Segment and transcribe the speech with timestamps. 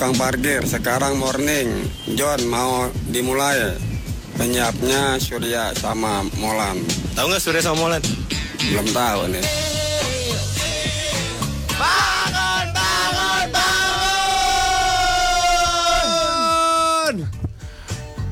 [0.00, 0.64] tukang parkir.
[0.64, 1.84] Sekarang morning.
[2.16, 3.76] John mau dimulai.
[4.32, 6.80] Penyiapnya Surya sama Molan.
[7.12, 8.00] Tahu nggak Surya sama Molan?
[8.64, 9.44] Belum tahu nih.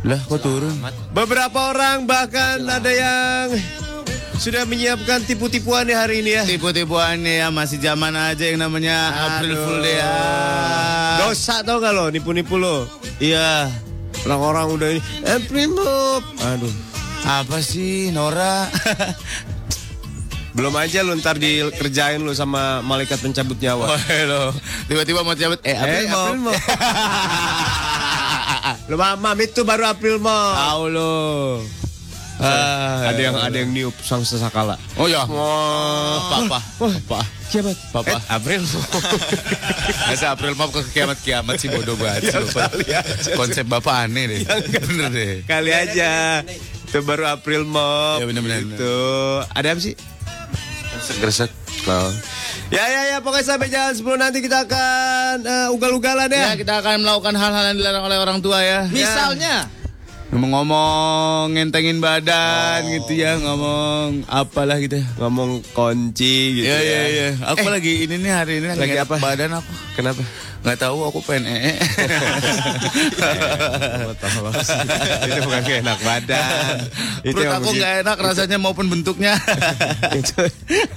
[0.09, 0.73] Lah kok turun?
[1.13, 3.53] Beberapa orang bahkan ada yang
[4.41, 6.49] sudah menyiapkan tipu-tipuannya hari ini ya.
[6.49, 10.01] Tipu-tipuan ya masih zaman aja yang namanya April Fool Day.
[11.29, 12.89] Dosa tau gak lo nipu-nipu lo?
[13.21, 13.69] Iya.
[14.25, 16.25] Orang-orang udah ini April Mop.
[16.41, 16.73] Aduh.
[17.23, 18.65] Apa sih Nora?
[20.57, 23.93] Belum aja lu ntar dikerjain lu sama malaikat pencabut nyawa.
[23.93, 24.43] Wah lo,
[24.89, 25.61] tiba-tiba mau cabut.
[25.63, 26.25] Eh, April Eh, mau.
[26.25, 26.57] April Mop.
[28.89, 30.55] Lu mamam itu baru April Mop.
[30.57, 31.15] Tahu lo.
[32.39, 34.81] Ah, ada yang ada yang niup sang sesakala.
[34.97, 35.29] Oh ya.
[35.29, 36.43] Wah.
[36.43, 36.59] Papa.
[36.81, 37.21] Papa.
[37.49, 37.77] Kiamat.
[37.91, 38.21] Papa.
[38.21, 38.61] Eh, April.
[40.13, 42.29] Masa April mau ke kiamat-kiamat sih bodoh banget.
[42.29, 42.69] Ya, lu, Pak.
[42.77, 43.01] kali aja.
[43.33, 44.41] Konsep bapak aneh deh.
[44.85, 45.35] Bener deh.
[45.49, 46.45] Kali aja.
[46.89, 48.21] Itu baru April Mop.
[48.21, 48.69] Ya, bener-bener.
[48.69, 49.01] Itu.
[49.57, 49.97] Ada apa sih?
[51.25, 51.49] Gresek.
[52.69, 56.53] Ya ya ya pokoknya sampai jam 10 nanti kita akan eh, ugal-ugalan ya.
[56.53, 58.85] Ya, kita akan melakukan hal-hal yang dilarang oleh orang tua ya.
[58.93, 59.73] Misalnya
[60.29, 65.01] Ngomong-ngomong ngentengin badan gitu ya, ngomong apalah gitu.
[65.17, 66.85] ngomong kunci gitu Iya ya.
[66.85, 67.29] iya iya.
[67.49, 69.17] Aku lagi ini nih hari ini lagi apa?
[69.17, 69.73] Badan aku.
[69.97, 70.21] Kenapa?
[70.59, 71.79] Nggak tahu aku pengen ee.
[75.23, 76.43] itu bukan enak badan.
[77.23, 79.39] itu Perut emang aku nggak enak rasanya maupun bentuknya.
[80.19, 80.35] itu,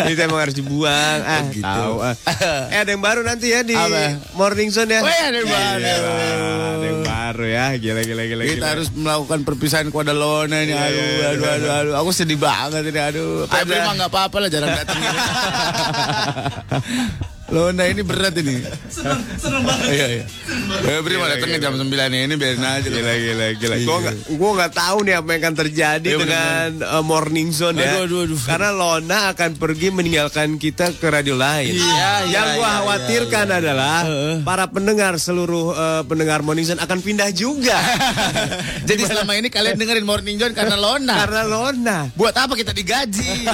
[0.10, 1.20] itu emang harus dibuang.
[1.22, 1.62] Ah, gitu.
[1.62, 2.02] tahu.
[2.02, 2.16] ah.
[2.74, 4.34] Eh ada yang baru nanti ya di Apa?
[4.34, 5.02] Morning Zone ya.
[5.06, 5.78] Weh, ada yang baru.
[5.78, 7.66] Iya, ada yang baru ya.
[7.78, 8.44] Gila gila gila.
[8.50, 8.68] Kita gila.
[8.74, 10.74] harus melakukan perpisahan kepada Lona nih.
[10.74, 11.94] Iya, Aduh, iya, iya, aduh, aduh, aduh.
[12.02, 12.98] Aku sedih banget ini.
[12.98, 13.46] Aduh.
[13.46, 13.86] Ada.
[13.86, 14.98] mah nggak apa-apa lah, jarang datang.
[17.52, 18.64] Lona ini berat ini.
[18.88, 19.92] Seneng, seneng banget.
[19.92, 20.24] Iya, iya.
[20.88, 22.88] Febri mah datangnya jam 9 ini biarin aja.
[22.88, 22.90] lah.
[22.96, 23.76] Gila gila gila.
[23.76, 23.86] Iya.
[23.86, 27.84] Gua nggak gua nggak tahu nih apa yang akan terjadi Iya, dengan uh, Morning Zone
[27.84, 27.92] ya.
[27.92, 28.40] Aduh, aduh, aduh.
[28.48, 31.76] Karena Lona akan pergi meninggalkan kita ke radio lain.
[31.76, 34.08] Iya, yang iya, gua iya, khawatirkan adalah
[34.48, 37.76] para pendengar seluruh uh, pendengar Morning Zone akan pindah juga.
[38.90, 41.28] Jadi selama ini kalian dengerin Morning John karena Lona.
[41.28, 41.98] Karena Lona.
[42.16, 43.44] Buat apa kita digaji?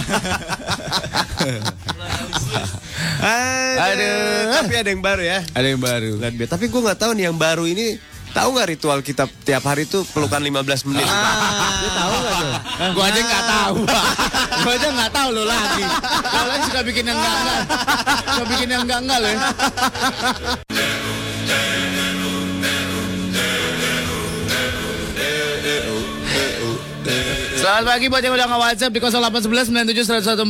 [2.98, 3.82] Aduh.
[3.82, 4.54] Aduh.
[4.64, 5.40] Tapi ada yang baru ya.
[5.54, 6.12] Ada yang baru.
[6.18, 6.50] Lihat biar.
[6.50, 7.88] Tapi gua nggak tahu nih yang baru ini
[8.36, 11.08] tahu nggak ritual kita tiap hari itu pelukan 15 menit.
[11.82, 12.54] Dia tahu nggak tuh?
[12.94, 13.78] Gua aja nggak tahu.
[14.66, 15.86] Gua aja nggak tahu lo lagi.
[16.26, 17.62] Lo lagi suka bikin yang enggak enggak.
[18.26, 19.40] Suka bikin yang enggak enggak lo ya.
[27.58, 30.46] Selamat pagi buat yang udah nge-WhatsApp di 0811 97 atau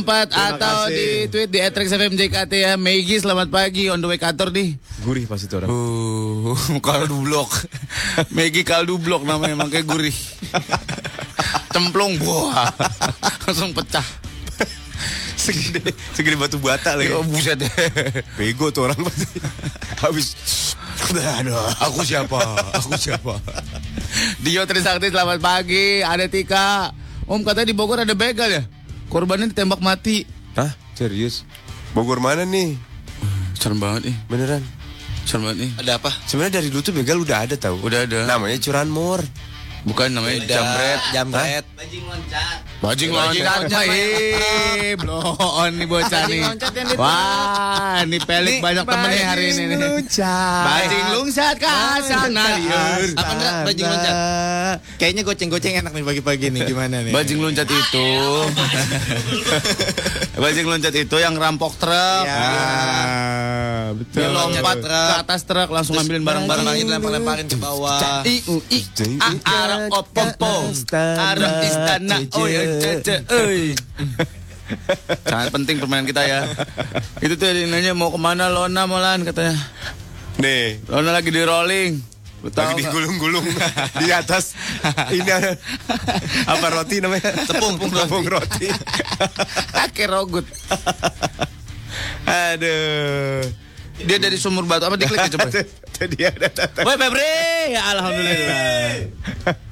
[0.60, 0.92] kasih.
[0.92, 2.76] di tweet di @rexfmjkt ya.
[2.76, 4.76] Megi selamat pagi on the way kantor nih.
[5.00, 5.72] Gurih pas itu orang.
[5.72, 6.52] Uh,
[6.84, 7.48] kaldu blok.
[8.36, 10.12] Megi kaldu blok namanya emang kayak gurih.
[11.72, 12.76] Cemplung buah.
[13.48, 14.04] Langsung pecah.
[15.44, 17.14] segede segede batu bata lagi.
[17.14, 17.70] Oh, buset deh.
[18.38, 19.38] Bego tuh orang pasti.
[20.02, 20.26] Habis
[21.08, 22.36] Aduh, aku siapa?
[22.74, 23.38] Aku siapa?
[24.42, 26.02] Dio Trisakti selamat pagi.
[26.02, 26.90] Ada Tika.
[27.30, 28.62] Om katanya di Bogor ada begal ya?
[29.08, 30.26] Korbannya ditembak mati.
[30.58, 30.74] Hah?
[30.98, 31.46] Serius?
[31.94, 32.76] Bogor mana nih?
[33.56, 34.16] Serem banget nih.
[34.26, 34.62] Beneran?
[35.24, 35.70] Serem banget nih.
[35.80, 36.10] Ada apa?
[36.26, 37.78] Sebenarnya dari dulu tuh begal udah ada tahu.
[37.78, 38.26] Udah ada.
[38.28, 39.22] Namanya curanmor.
[39.86, 41.00] Bukan namanya jambret.
[41.14, 41.64] Jamret.
[41.78, 42.58] Bajing loncat.
[42.78, 42.94] Ih,
[45.02, 46.46] blon nih bocah nih.
[46.94, 49.98] Wah, ini pelik banyak temennya hari ini nih.
[50.62, 51.74] Bajing lungsat ke
[52.06, 53.18] sana liur.
[53.18, 54.14] Apa enggak bajing loncat?
[54.94, 56.70] Kayaknya goceng-goceng enak nih pagi-pagi nih.
[56.70, 57.10] Gimana nih?
[57.10, 58.06] Bajing loncat itu.
[60.38, 62.24] Bajing loncat itu yang rampok truk.
[62.30, 64.22] Ah, betul.
[64.22, 68.22] Dia lompat ke atas truk langsung ngambilin barang-barang Barang-barangnya dilempar-lemparin ke bawah.
[68.22, 68.86] I u i
[69.18, 72.67] a arah opompo arah istana oh ya
[75.24, 76.40] sangat penting permainan kita ya.
[77.24, 79.56] Itu tuh dia nanya mau ke mana Lona Molan katanya.
[80.38, 81.92] Nih, Lona lagi di rolling.
[82.38, 83.42] Lu tahu lagi digulung-gulung
[83.98, 84.54] di atas.
[85.10, 85.58] Ini ada-
[86.46, 87.34] apa roti namanya?
[87.48, 88.70] Tepung, tepung roti.
[89.74, 90.46] Pakai rogut.
[92.28, 93.42] Aduh.
[93.98, 94.86] dia dari sumur batu.
[94.86, 95.50] Apa diklik ya coba?
[95.98, 96.46] Jadi ada
[96.86, 97.34] Woi Febri.
[97.74, 99.66] Ya alhamdulillah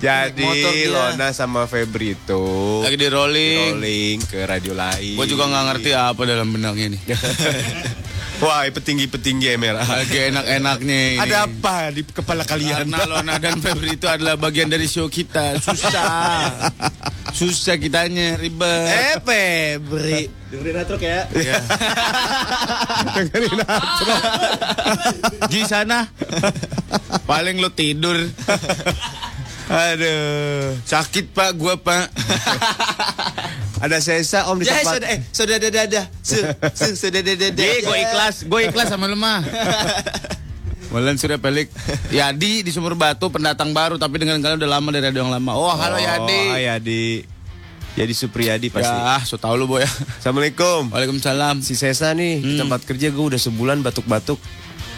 [0.00, 0.88] Jadi.
[0.88, 2.44] Lona sama Febri itu
[2.80, 5.14] lagi di rolling rolling ke radio lain.
[5.14, 7.02] Gue juga nggak ngerti apa dalam benaknya nih.
[8.40, 9.84] Wah, petinggi-petinggi merah.
[9.84, 11.20] Lagi enak-enaknya ini.
[11.20, 12.88] Ada apa di kepala kalian?
[12.88, 15.60] Karena Lona dan Febri itu adalah bagian dari show kita.
[15.60, 16.72] Susah.
[17.36, 18.88] Susah kitanya, ribet.
[18.88, 20.32] Eh, Febri.
[20.48, 21.28] Dengerin atruk ya.
[25.52, 26.08] Di sana.
[27.28, 28.16] Paling lo tidur.
[29.70, 30.74] Aduh.
[30.82, 32.10] Sakit pak, gua pak.
[33.80, 34.98] Ada sesa om di Ya, tempat.
[34.98, 36.04] sudah, eh, sudah, dah, dah, dah.
[36.20, 36.36] Su,
[36.74, 37.64] su, sudah, dah, dah, dah.
[37.64, 39.40] Gue gue ikhlas, gue ikhlas sama lu mah.
[40.92, 41.70] Walan sudah pelik.
[42.10, 45.54] Yadi di Sumber Batu pendatang baru tapi dengan kalian udah lama dari radio yang lama.
[45.54, 46.42] Oh, halo Yadi.
[46.50, 47.06] Oh, Yadi.
[47.94, 48.90] Yadi Supriyadi pasti.
[48.90, 49.90] Ya, so tau lu boy ya.
[50.18, 50.90] Assalamualaikum.
[50.90, 51.62] Waalaikumsalam.
[51.62, 52.66] Si Sesa nih di Hmm.
[52.66, 54.36] tempat kerja gue udah sebulan batuk-batuk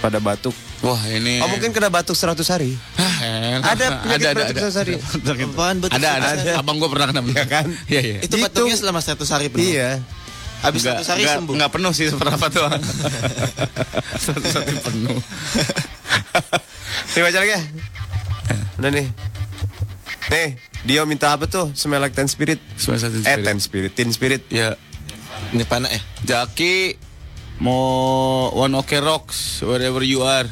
[0.02, 0.50] pada batuk.
[0.82, 1.38] Wah ini.
[1.38, 2.74] Oh mungkin kena batuk 100 hari.
[2.98, 3.62] Hah, enak.
[3.64, 4.68] Ada penyakit ada, ada, batuk ada.
[4.68, 4.94] 100 hari.
[5.46, 5.94] Apaan betul?
[5.94, 6.52] Ada, ada, Ada.
[6.58, 7.66] Abang gue pernah kena Iya kan?
[7.86, 8.18] Iya, iya.
[8.20, 8.42] Itu Gitu.
[8.42, 9.62] batuknya selama 100 hari penuh.
[9.64, 10.02] Iya.
[10.60, 11.54] Habis Nggak- 100 hari nggak- sembuh.
[11.54, 12.82] Nggak penuh sih seberapa doang.
[14.18, 15.18] Satu hari penuh.
[17.08, 17.62] Nih baca lagi ya.
[18.76, 19.06] Udah nih.
[20.24, 20.48] Nih,
[20.82, 21.70] Dio minta apa tuh?
[21.72, 22.58] Smell like Teen Spirit.
[22.74, 23.44] Semua satu Eh, spirit.
[23.44, 24.42] Teen Spirit, Teen Spirit.
[24.48, 24.74] Ya,
[25.50, 26.00] Ini panah ya?
[26.24, 26.96] Jaki
[27.62, 30.50] mau One Ok Rocks wherever you are.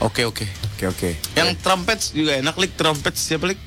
[0.00, 0.48] Oke oke.
[0.82, 1.10] Oke, oke.
[1.38, 3.60] Yang trumpets juga enak lik trumpets siapa lik?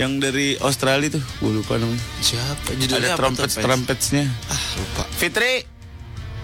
[0.00, 2.00] Yang dari Australia tuh, gue lupa namanya.
[2.24, 2.72] Siapa?
[2.72, 4.24] Ada Judulnya apa trumpets trumpetsnya.
[4.48, 5.04] Ah, lupa.
[5.12, 5.68] Fitri,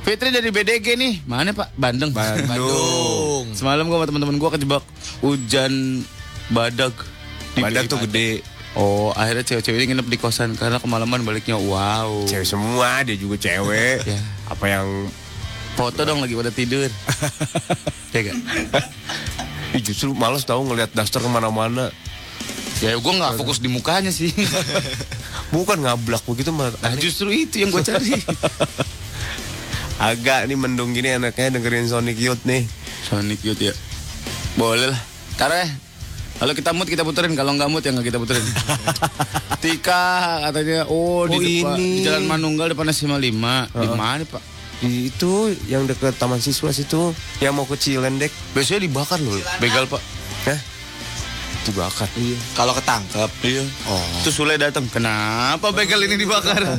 [0.04, 1.14] Fitri dari BDG nih.
[1.24, 1.72] Mana Pak?
[1.72, 2.12] Bandung.
[2.12, 3.48] Bandung.
[3.56, 4.84] Semalam gua sama teman-teman gua kejebak
[5.24, 6.04] hujan
[6.52, 6.92] badak.
[7.56, 8.44] Di Badak tuh gede.
[8.76, 11.56] Oh, akhirnya cewek-cewek ini nginep di kosan karena kemalaman baliknya.
[11.56, 12.28] Wow.
[12.28, 14.04] Cewek semua, dia juga cewek.
[14.12, 14.20] Ya.
[14.48, 14.86] Apa yang
[15.78, 16.90] Foto dong lagi pada tidur.
[18.14, 18.36] ya gak?
[19.78, 21.94] Ih, justru males tahu ngelihat daster ke mana-mana.
[22.82, 24.34] Ya gue nggak fokus di mukanya sih.
[25.54, 26.74] Bukan ngablak begitu mah.
[26.82, 28.10] Nah justru itu yang gue cari.
[30.02, 32.66] Agak nih mendung gini enaknya dengerin Sonic Youth nih.
[33.06, 33.74] Sonic Youth ya.
[34.58, 35.00] Boleh lah.
[35.38, 35.62] Karena
[36.38, 38.42] kalau kita mood kita puterin, kalau nggak mood ya nggak kita puterin.
[39.58, 40.06] Tika
[40.40, 41.90] katanya, oh, di, Oh, depan- ini.
[41.92, 44.42] di Jalan Manunggal depan SMA 5 Di mana pak?
[44.78, 45.32] Di itu
[45.66, 48.30] yang deket Taman Siswa situ yang mau ke Cilendek.
[48.54, 49.98] Biasanya dibakar loh, begal pak.
[50.46, 50.60] Hah?
[51.66, 52.06] Dibakar.
[52.14, 52.38] Iya.
[52.54, 53.30] Kalau ketangkep.
[53.42, 53.64] Iya.
[53.84, 54.00] Oh.
[54.22, 54.86] Terus Sule datang.
[54.86, 56.62] Kenapa begal ini dibakar?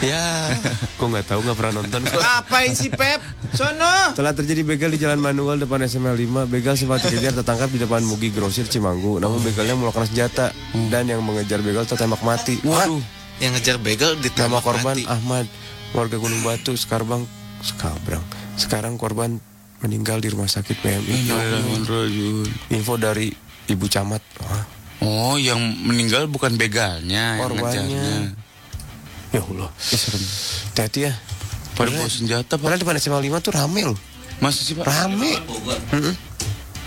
[0.00, 0.52] Ya.
[0.98, 2.00] Kok nggak tahu nggak pernah nonton.
[2.04, 2.20] kok.
[2.24, 3.20] Ngapain sih Pep?
[3.52, 4.12] Sono.
[4.12, 6.46] Telah terjadi begal di Jalan Manual depan SMA 5.
[6.46, 9.16] Begal sempat dikejar tertangkap di depan Mugi Grosir Cimanggu.
[9.16, 10.52] Namun begalnya melakukan senjata
[10.88, 12.60] dan yang mengejar begal tertembak mati.
[12.60, 13.00] Waduh.
[13.36, 15.44] Yang ngejar begal di Nama korban Ahmad,
[15.92, 17.28] warga Gunung Batu, Skarbang,
[17.60, 18.24] Skabrang.
[18.56, 19.36] Sekarang korban
[19.80, 21.28] meninggal di rumah sakit PMI.
[22.70, 23.28] Info dari
[23.68, 24.24] Ibu Camat.
[24.40, 24.64] Wah,
[24.96, 27.84] Oh, yang meninggal bukan begalnya, yang Korbannya.
[27.84, 28.45] ngejarnya.
[29.36, 29.68] Ya Allah.
[29.92, 30.22] Ih, serem.
[30.72, 31.12] Hati-hati ya.
[31.76, 32.64] Pada bawa senjata, Pak.
[32.64, 33.98] Padahal depan SMA 5 tuh rame loh.
[34.40, 34.84] Masa sih, Pak?
[34.88, 35.36] Rame.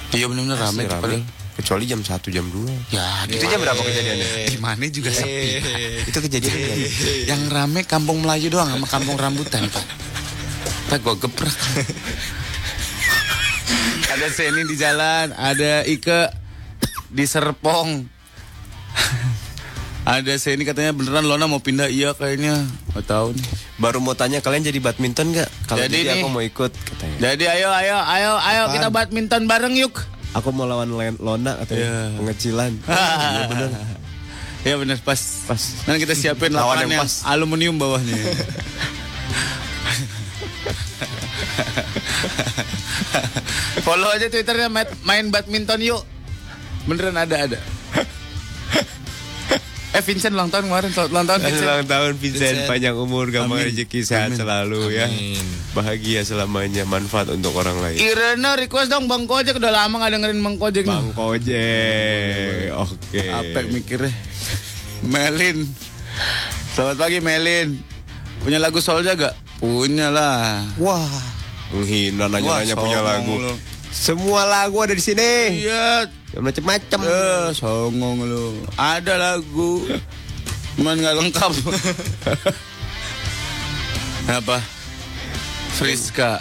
[0.09, 1.21] Iya benar-benar rame, padahal.
[1.59, 2.95] Kecuali jam 1, jam 2.
[2.95, 4.47] Ya, Itu jam berapa kejadiannya?
[4.47, 5.59] di mana juga sepi.
[5.59, 6.07] Pak.
[6.09, 6.55] Itu kejadian
[7.27, 9.85] Yang rame kampung Melayu doang sama kampung rambutan, Pak.
[10.89, 11.53] Pak gua geprak.
[14.09, 16.33] ada Seni di jalan, ada Ike
[17.13, 18.07] di Serpong.
[20.09, 22.65] Ada Seni katanya beneran Lona mau pindah iya kayaknya.
[22.97, 23.45] Gak tahu nih.
[23.77, 25.49] Baru mau tanya kalian jadi badminton nggak?
[25.69, 26.19] Kalau Jadi jadi, nih.
[26.19, 27.17] aku mau ikut katanya.
[27.21, 28.75] Jadi ayo ayo ayo ayo Apaan?
[28.75, 29.93] kita badminton bareng yuk.
[30.33, 31.85] Aku mau lawan Lona katanya.
[31.85, 32.17] Iya.
[32.17, 32.71] Pengecilan.
[33.29, 33.69] Iya bener.
[34.59, 35.21] Ya benar pas.
[35.47, 35.61] Pas.
[35.87, 37.23] Nanti kita siapin Lawan yang pas.
[37.23, 38.17] aluminium bawahnya.
[43.79, 44.67] Follow aja twitternya
[45.01, 46.03] main badminton yuk.
[46.85, 47.59] Beneran ada ada.
[49.89, 51.65] Eh Vincent ulang tahun kemarin, selamat ulang tahun Vincent.
[51.65, 52.69] Ulang tahun Vincent, Vincent.
[52.69, 53.73] panjang umur, gampang Amin.
[53.73, 54.37] rezeki, sehat Amin.
[54.37, 55.09] selalu ya.
[55.09, 55.41] Amin.
[55.73, 57.97] Bahagia selamanya, manfaat untuk orang lain.
[57.97, 60.93] Irene request dong Bang Kojek udah lama gak dengerin Bang Kojek nih.
[60.93, 63.21] Bang Kojek, oke.
[63.33, 64.13] Apa mikirnya?
[65.01, 65.65] Melin.
[66.69, 67.81] Selamat pagi Melin.
[68.45, 69.33] Punya lagu Solja gak?
[69.57, 70.69] Punya lah.
[70.77, 71.09] Wah,
[71.73, 73.41] menghina nanya-nanya punya lagu.
[73.41, 73.53] lu.
[73.89, 75.65] Semua lagu ada di sini.
[75.65, 76.05] Iya.
[76.37, 76.99] Yang macam-macam.
[77.09, 78.61] Eh, songong lu.
[78.77, 79.89] Ada lagu.
[80.77, 81.51] Cuman nggak lengkap.
[84.39, 84.57] Apa?
[85.75, 86.37] Friska.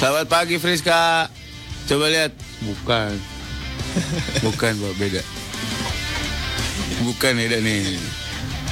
[0.00, 1.28] Selamat pagi Friska.
[1.84, 2.32] Coba lihat.
[2.64, 3.12] Bukan.
[4.40, 5.22] Bukan, Pak, beda.
[7.04, 8.00] Bukan beda nih.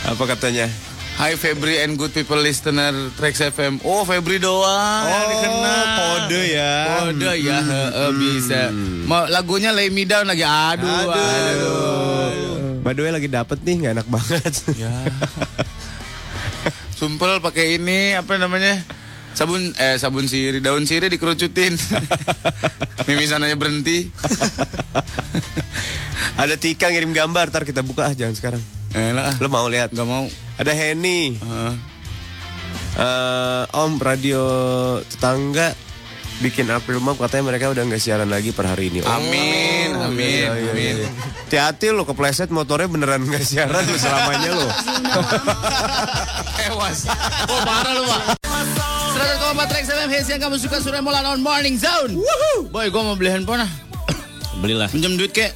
[0.08, 0.68] Apa katanya?
[1.14, 3.78] Hai Febri and good people listener Trax FM.
[3.86, 5.86] Oh Febri doang yang dikenal.
[5.94, 6.72] kode ya.
[6.90, 8.60] Kode ya, heeh, bisa.
[9.06, 10.42] Mau lagunya Lay Me Down lagi.
[10.42, 12.82] Aduh, aduh.
[12.82, 14.54] By the way lagi dapet nih, nggak enak banget.
[14.74, 14.90] Ya.
[16.98, 18.82] sumpel pakai ini apa namanya?
[19.38, 21.78] Sabun eh sabun sirih, daun sirih dikerucutin.
[23.06, 24.10] Mimisan aja berhenti.
[26.34, 28.62] Ada Tika ngirim gambar, ntar kita buka ah, jangan sekarang.
[28.94, 29.34] Enak ah.
[29.42, 29.90] Lo mau lihat?
[29.90, 30.30] Gak mau.
[30.54, 31.34] Ada Henny.
[31.34, 31.74] Heeh.
[32.94, 34.42] Eh, om radio
[35.02, 35.74] tetangga
[36.38, 39.02] bikin April Mop katanya mereka udah nggak siaran lagi per hari ini.
[39.02, 40.94] Oh, Amin, amin, iya, iya, amin.
[41.02, 41.08] iya.
[41.46, 44.68] Hati-hati lo kepleset motornya beneran nggak siaran lo selamanya lo.
[46.58, 47.10] Tewas.
[47.50, 48.22] Oh parah lu pak.
[48.46, 52.14] 100,4 Trax FM hits yang kamu suka sudah mulai on Morning Zone.
[52.70, 53.70] Boy, gua mau beli handphone ah.
[54.58, 54.86] Belilah.
[54.86, 55.50] Pinjam duit kek.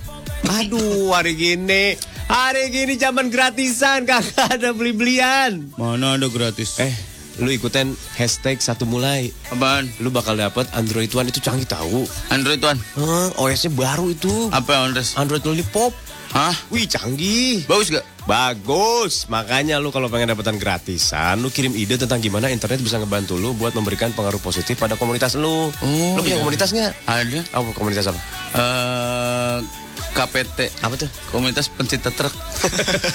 [0.48, 1.94] Aduh, hari gini,
[2.28, 5.72] hari gini zaman gratisan kagak ada beli-belian.
[5.80, 6.76] Mana ada gratis?
[6.78, 6.92] Eh,
[7.40, 9.32] lu ikutin hashtag satu mulai.
[9.48, 9.88] Apaan?
[9.98, 12.04] Lu bakal dapet Android One itu canggih tahu.
[12.28, 12.78] Android One.
[13.00, 14.52] Hah, OS-nya baru itu.
[14.52, 15.08] Apa yang Android?
[15.16, 15.92] Android Lollipop.
[16.28, 16.52] Hah?
[16.68, 17.64] Wih, canggih.
[17.64, 18.04] Bagus gak?
[18.28, 23.40] Bagus, makanya lu kalau pengen dapetan gratisan, lu kirim ide tentang gimana internet bisa ngebantu
[23.40, 25.72] lu buat memberikan pengaruh positif pada komunitas lu.
[25.80, 26.44] lu punya iya.
[26.44, 26.92] komunitas nggak?
[27.08, 27.40] Ada.
[27.56, 28.20] Apa komunitas apa?
[28.52, 30.58] Eh KPT.
[30.80, 31.10] Apa tuh?
[31.28, 32.32] Komunitas pencinta truk.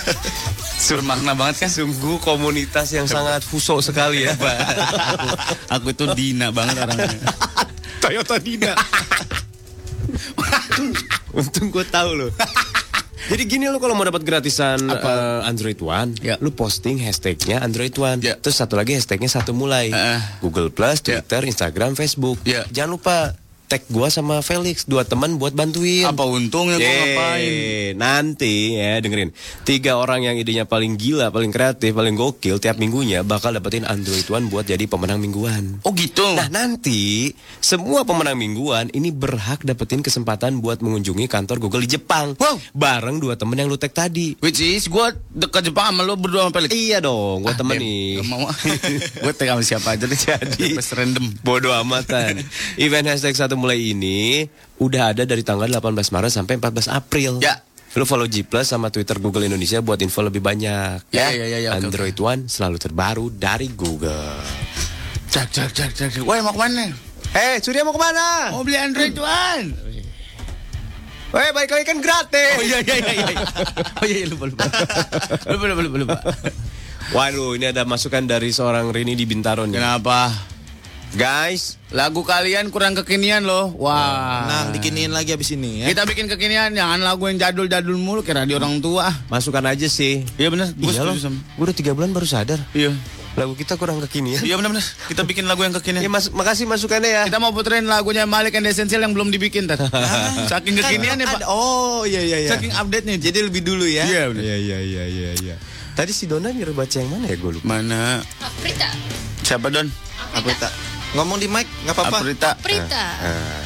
[0.93, 1.69] Bermakna banget kan?
[1.71, 4.35] Sungguh komunitas yang sangat fuso sekali ya.
[4.35, 5.27] aku,
[5.69, 7.09] aku itu Dina banget orangnya.
[8.03, 8.73] Toyota Dina.
[11.33, 12.27] Untung gue tahu lo.
[13.23, 16.35] Jadi gini lo kalau mau dapat gratisan eh, Android One, Ya.
[16.43, 18.35] lu posting hashtagnya Android One, Ya.
[18.35, 20.19] terus satu lagi hashtagnya satu mulai, Eh.
[20.43, 21.23] Google Plus, Ya.
[21.23, 22.43] Twitter, Instagram, Facebook.
[22.43, 22.67] Ya.
[22.67, 23.15] Jangan lupa
[23.73, 26.05] tag gua sama Felix, dua teman buat bantuin.
[26.05, 27.93] Apa untungnya gua Yeay, ngapain?
[27.97, 29.33] Nanti ya dengerin
[29.65, 34.29] Tiga orang yang idenya paling gila, paling kreatif, paling gokil Tiap minggunya bakal dapetin Android
[34.29, 36.21] One buat jadi pemenang mingguan Oh gitu.
[36.37, 42.37] Nah nanti semua pemenang mingguan ini berhak dapetin kesempatan buat mengunjungi kantor Google di Jepang.
[42.37, 42.61] Wow.
[42.77, 44.37] Bareng dua temen yang lu tag tadi.
[44.37, 46.69] Which is gue dekat Jepang sama lo berdua sama Felix.
[46.77, 48.21] Iya dong, gua Ah, temen nih.
[48.21, 48.45] gak mau.
[49.25, 50.19] gue tag sama siapa aja deh.
[50.29, 51.25] Jadi random.
[51.41, 52.43] Bodoh amatan.
[52.83, 54.43] Event hashtag satu mulai ini
[54.83, 57.39] udah ada dari tanggal 18 Maret sampai 14 April.
[57.39, 57.63] Ya.
[57.95, 61.13] Lu follow G Plus sama Twitter Google Indonesia buat info lebih banyak.
[61.15, 64.43] Ya, ya, ya, ya, oke, Android One selalu terbaru dari Google.
[65.31, 66.09] Cak cak cak cak.
[66.25, 66.91] Woi mau ke mana?
[67.31, 68.51] Eh, Surya mau ke mana?
[68.51, 69.67] Mau beli Android One.
[71.33, 72.61] Weh, balik lagi kan gratis.
[72.61, 73.13] Oh iya iya iya.
[73.25, 73.37] iya.
[73.97, 74.65] Oh iya, iya lupa lupa.
[75.49, 76.17] lupa lupa lupa lupa.
[77.13, 79.81] Waduh, ini ada masukan dari seorang Rini di Bintaro nih.
[79.81, 80.52] Kenapa?
[81.13, 83.69] Guys, Lagu kalian kurang kekinian loh.
[83.77, 84.49] Wah.
[84.49, 85.93] Nah, dikiniin lagi abis ini ya.
[85.93, 89.13] Kita bikin kekinian, jangan lagu yang jadul-jadul mulu kayak radio orang tua.
[89.29, 90.25] masukan aja sih.
[90.41, 92.57] Iya benar, gue Iya loh, gue udah tiga bulan baru sadar.
[92.73, 92.97] Iya.
[93.37, 94.41] Lagu kita kurang kekinian.
[94.41, 94.85] Iya benar benar.
[95.05, 96.01] Kita bikin lagu yang kekinian.
[96.01, 97.23] Ya, mas, makasih masukannya ya.
[97.29, 99.85] Kita mau puterin lagunya Malik and Essential yang belum dibikin tadi.
[100.49, 101.45] Saking kekinian ya, Pak.
[101.45, 102.49] Oh iya iya iya.
[102.57, 103.17] Saking update nya.
[103.21, 104.05] Jadi lebih dulu ya.
[104.05, 104.41] Iya, benar.
[104.41, 105.55] Iya, iya, iya, iya, iya.
[105.93, 107.65] Tadi si Dona nyuruh baca yang mana ya gue lupa.
[107.69, 108.21] Mana?
[108.65, 108.89] Prita.
[109.45, 109.85] Siapa Don?
[110.33, 110.92] Apa tak?
[111.13, 112.17] Ngomong di mic nggak apa-apa.
[112.25, 112.49] Aprita.
[112.57, 113.05] Prita.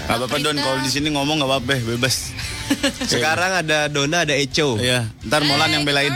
[0.07, 2.31] Gak apa-apa Don, kalau di sini ngomong gak apa-apa, bebas.
[3.11, 4.79] Sekarang ada Dona, ada Echo.
[4.79, 6.11] Iya, ntar Molan yang belain.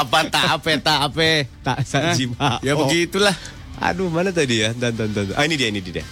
[0.00, 2.60] apa tak apa tak apa Tak sajima.
[2.64, 3.36] Ya begitulah.
[3.80, 4.76] Aduh, mana tadi ya?
[4.76, 5.32] Dan, dan, dan.
[5.36, 6.04] Ah, ini dia, ini dia.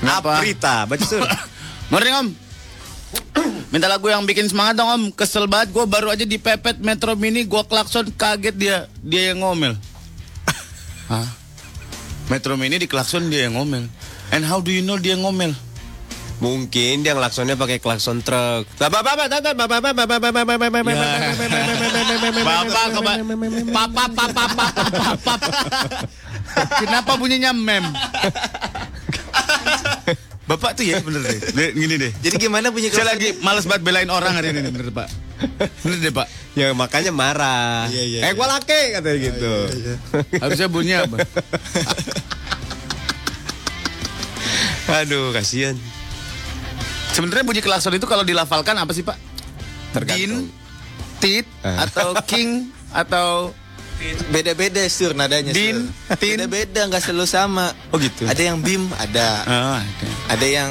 [0.00, 0.36] Kenapa?
[0.36, 1.24] Aprita, baca sur.
[1.92, 2.28] Morning Om.
[3.72, 5.02] Minta lagu yang bikin semangat dong Om.
[5.16, 9.76] Kesel banget gue baru aja dipepet Metro Mini, gue klakson kaget dia dia yang ngomel.
[11.06, 11.28] Hah?
[12.26, 13.86] Metro Mini di klakson dia yang ngomel.
[14.34, 15.54] And how do you know dia ngomel?
[16.36, 18.68] Mungkin dia ngelaksonnya pakai klakson truk.
[18.76, 20.94] Bapak, bapak, bapak, bapak, bapak, bapak, bapak, bapak, bapak, bapak,
[22.44, 23.12] Bapak keba
[23.72, 25.48] papa papa papa papa.
[26.76, 27.84] Kenapa bunyinya mem?
[30.46, 31.38] Bapak tuh ya bener deh.
[31.58, 32.12] Deh, Gini deh.
[32.22, 35.10] Jadi gimana bunyi Saya lagi males banget belain orang hari ini bener Pak.
[35.82, 36.26] Bener deh Pak.
[36.54, 37.90] Ya makanya marah.
[37.90, 38.38] Iya, iya, eh, iya.
[38.38, 39.52] gua laki katanya gitu.
[40.38, 41.18] Harusnya bunyi apa?
[45.02, 45.74] Aduh, kasihan.
[47.10, 49.18] Sebenarnya bunyi klakson itu kalau dilafalkan apa sih Pak?
[49.90, 50.46] Tergantung.
[50.46, 50.54] Din,
[51.18, 53.50] tit, atau king, atau
[54.28, 55.50] Beda-beda sur nadanya.
[55.50, 56.16] Din, Sur.
[56.16, 56.36] tin.
[56.36, 57.72] Beda-beda nggak selalu sama.
[57.90, 58.24] Oh, gitu?
[58.24, 59.26] Ada yang bim, ada.
[59.44, 59.80] Ah,
[60.28, 60.70] Ada yang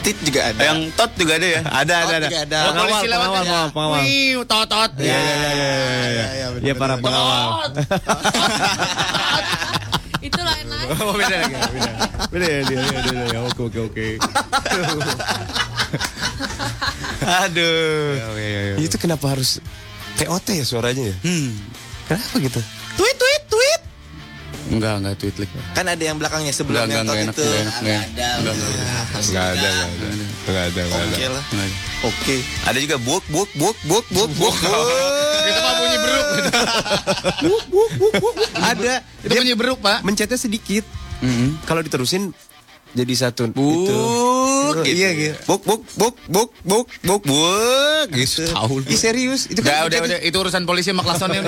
[0.00, 0.58] tit juga ada.
[0.62, 1.60] yang tot juga ada ya?
[1.62, 2.26] Ada, ada, Oh, ada.
[2.26, 2.58] ada.
[2.58, 3.42] Oh, Pengawal, polisi lewat pengawal, ya?
[3.42, 4.00] pengawal, pengawal.
[4.00, 4.90] Wih, tot tot.
[4.94, 7.70] Iya, iya, iya, iya, iya, iya, bener, Iya, para pengawal.
[10.22, 10.86] Itu lain-lain.
[11.02, 11.54] Oh, beda lagi.
[11.68, 11.92] Beda.
[12.30, 13.40] Beda ya, dia, dia, dia.
[13.42, 14.06] Oke, oke, oke.
[17.42, 18.78] Aduh.
[18.78, 19.58] Itu kenapa harus
[20.14, 21.16] TOT ya suaranya ya?
[21.22, 21.50] Hmm.
[22.08, 22.60] Kenapa gitu?
[22.98, 23.80] Tweet, tweet, tweet.
[24.72, 25.52] Enggak, enggak tweet like.
[25.76, 27.42] Kan ada yang belakangnya Enggak, sebelum enggak, yang enggak tot enak, itu.
[27.42, 28.08] enggak enak, enggak enak.
[28.08, 28.28] Ada.
[28.32, 29.22] Enggak, enggak, enggak.
[29.22, 30.06] Enggak ada, enggak ada.
[30.46, 31.12] Enggak ada, enggak ada.
[31.12, 31.42] Oke lah.
[31.52, 31.76] Enggak ada.
[32.02, 32.36] Oke.
[32.66, 34.54] Ada juga buk buk buk buk buk buk.
[35.42, 36.26] Itu mah bunyi beruk.
[38.56, 38.94] Ada.
[39.22, 39.98] Itu bunyi beruk, Pak.
[40.06, 40.84] Mencetnya sedikit.
[41.68, 42.32] Kalau diterusin
[42.92, 43.48] jadi satu.
[43.50, 43.88] Buk,
[44.72, 44.88] Gitu.
[44.88, 44.96] gitu.
[44.96, 45.36] Iya gitu.
[45.48, 48.44] Buk buk buk buk buk buk buk gitu.
[48.48, 48.74] Tahu.
[48.88, 50.18] Ih serius itu kan udah, udah.
[50.24, 51.44] Itu urusan polisi sama klaksonnya.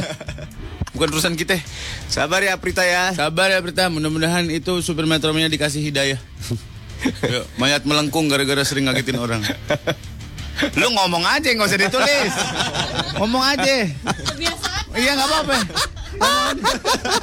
[0.94, 1.58] Bukan urusan kita.
[2.06, 3.10] Sabar ya Prita ya.
[3.10, 6.20] Sabar ya Prita, mudah-mudahan itu supir metronya dikasih hidayah.
[7.34, 9.42] Yuk, mayat melengkung gara-gara sering ngagetin orang.
[10.78, 12.32] Lu ngomong aja nggak usah ditulis.
[13.18, 13.90] Ngomong aja.
[14.22, 14.73] Kebiasaan.
[14.94, 15.56] Iya nggak apa-apa.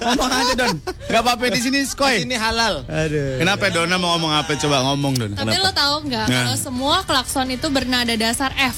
[0.04, 0.76] Ngomong aja Don.
[1.08, 2.28] Nggak apa-apa di sini skoy.
[2.28, 2.84] Ini halal.
[2.84, 3.40] Aduh.
[3.40, 4.52] Kenapa Dona mau ngomong apa?
[4.56, 5.32] Coba ngomong Don.
[5.32, 5.64] Tapi Kenapa?
[5.64, 6.36] lo tahu nggak Nah.
[6.44, 8.76] kalau semua klakson itu bernada dasar F.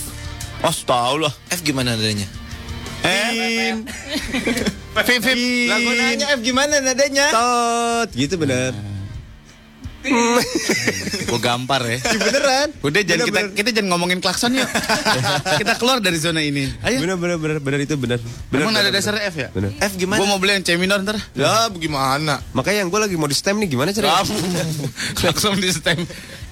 [0.62, 1.34] Oh, tahu lah.
[1.50, 2.30] F gimana nadanya?
[3.04, 3.76] Eh,
[4.96, 5.38] Vip, Vip.
[5.68, 7.26] Lagu nanya F gimana nadanya?
[7.34, 8.72] Tot gitu bener.
[11.24, 11.98] Gue gampar ya.
[12.04, 12.68] Beneran?
[12.84, 14.68] Udah jangan kita Bener, kita jangan ngomongin klakson yuk.
[15.60, 16.68] kita keluar dari zona ini.
[16.84, 17.00] Ayo.
[17.02, 18.20] Bener bener bener bener itu bener.
[18.52, 19.50] bener Emang ada bener, dasar F ya?
[19.56, 19.72] Bener.
[19.80, 20.20] F gimana?
[20.20, 21.18] Gue mau beli yang C minor ntar.
[21.34, 22.44] Ya, gimana?
[22.52, 24.28] Makanya yang gue lagi mau di stem nih gimana caranya?
[25.24, 26.04] Langsung di stem.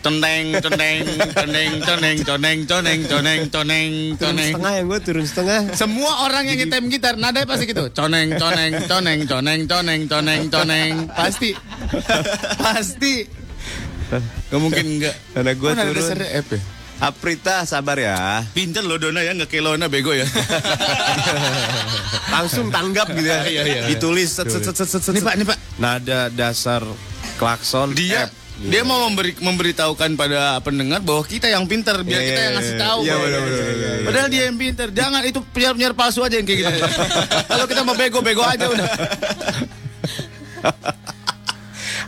[0.01, 1.05] Toneng, toneng,
[1.37, 4.49] toneng, toneng, toneng, toneng, toneng, toneng, Turun toneng.
[4.49, 5.59] setengah yang gue turun setengah.
[5.77, 7.85] Semua orang yang ngetem gitar nadanya pasti gitu.
[7.93, 10.93] Coneng, coneng, coneng, coneng, coneng, coneng, coneng.
[11.13, 11.53] Pasti.
[12.57, 13.40] Pasti.
[14.19, 15.15] Gak mungkin enggak.
[15.31, 15.95] Karena gue Oh, turun.
[15.95, 16.61] dasarnya F ya?
[17.01, 18.45] Aprita sabar ya.
[18.51, 20.21] Pinter loh Dona ya, nggak kayak Lona bego ya.
[22.33, 23.41] Langsung tanggap gitu ya.
[23.49, 23.81] Iya, iya, iya.
[23.87, 25.13] Ditulis set set set set set.
[25.13, 25.57] Nih Pak, nih Pak.
[25.77, 26.85] Nada dasar
[27.35, 27.97] klakson.
[27.97, 28.37] Dia F.
[28.61, 32.53] dia mau memberi memberitahukan pada pendengar bahwa kita yang pintar biar Iya, kita iya, yang
[32.53, 32.83] ngasih iya.
[32.85, 32.99] tahu.
[33.01, 33.17] Iya, Pak.
[33.17, 34.05] benar, benar, benar, benar.
[34.05, 34.87] Padahal dia yang pintar.
[34.93, 36.69] Jangan itu penyiar-penyiar palsu aja yang kayak gitu.
[37.49, 38.87] Kalau kita mau bego-bego aja udah.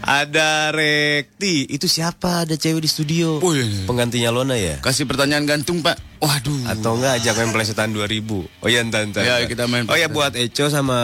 [0.04, 1.63] Ada Rekti.
[1.66, 2.44] Itu siapa?
[2.44, 3.39] Ada cewek di studio.
[3.39, 3.88] Wih.
[3.88, 4.76] Penggantinya Lona ya?
[4.78, 5.96] Kasih pertanyaan gantung, Pak.
[6.20, 6.68] Waduh.
[6.68, 10.08] Atau enggak ajak main plesetan 2000 Oh iya entar entar Ya, kita main Oh ya
[10.08, 10.16] plesetan.
[10.16, 11.00] buat Eco sama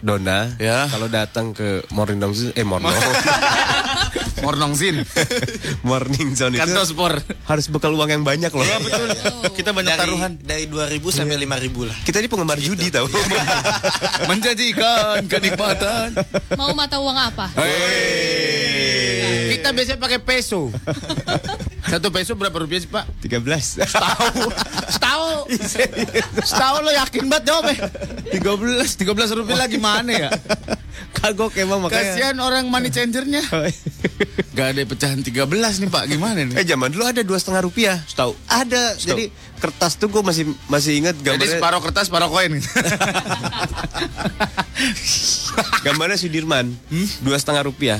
[0.00, 0.88] Dona Ya.
[0.88, 2.88] Kalau datang ke Morning Zone Eh Morning
[4.40, 5.02] Mornong Zin.
[5.88, 7.18] Morning Zone itu Kantospor.
[7.44, 9.08] Harus bekal uang yang banyak loh Iya betul.
[9.52, 10.32] Kita banyak Dari, taruhan.
[10.38, 11.96] dari 2000 sampai 5000 lah.
[12.02, 13.06] Kita ini penggemar judi tau
[14.30, 16.14] Menjanjikan kenikmatan.
[16.54, 17.46] Mau mata uang apa?
[19.28, 20.68] Kita biasanya pakai peso.
[21.92, 23.04] Satu peso berapa rupiah sih, Pak?
[23.24, 24.44] 13 Tahu.
[25.00, 25.28] Tahu.
[26.44, 27.76] Tahu lo yakin banget jawabnya.
[28.28, 30.30] 13, 13 rupiah lagi mana ya?
[31.16, 33.42] Kagok emang makanya Kasihan orang money changernya.
[34.52, 36.54] Gak ada pecahan 13 nih Pak, gimana nih?
[36.58, 38.34] Eh zaman dulu ada dua setengah rupiah Tahu.
[38.50, 42.58] Ada Jadi kertas tuh gue masih masih ingat Jadi gambarnya separuh kertas, separuh koin.
[45.86, 46.70] Gambarnya Sudirman
[47.22, 47.98] Dua setengah rupiah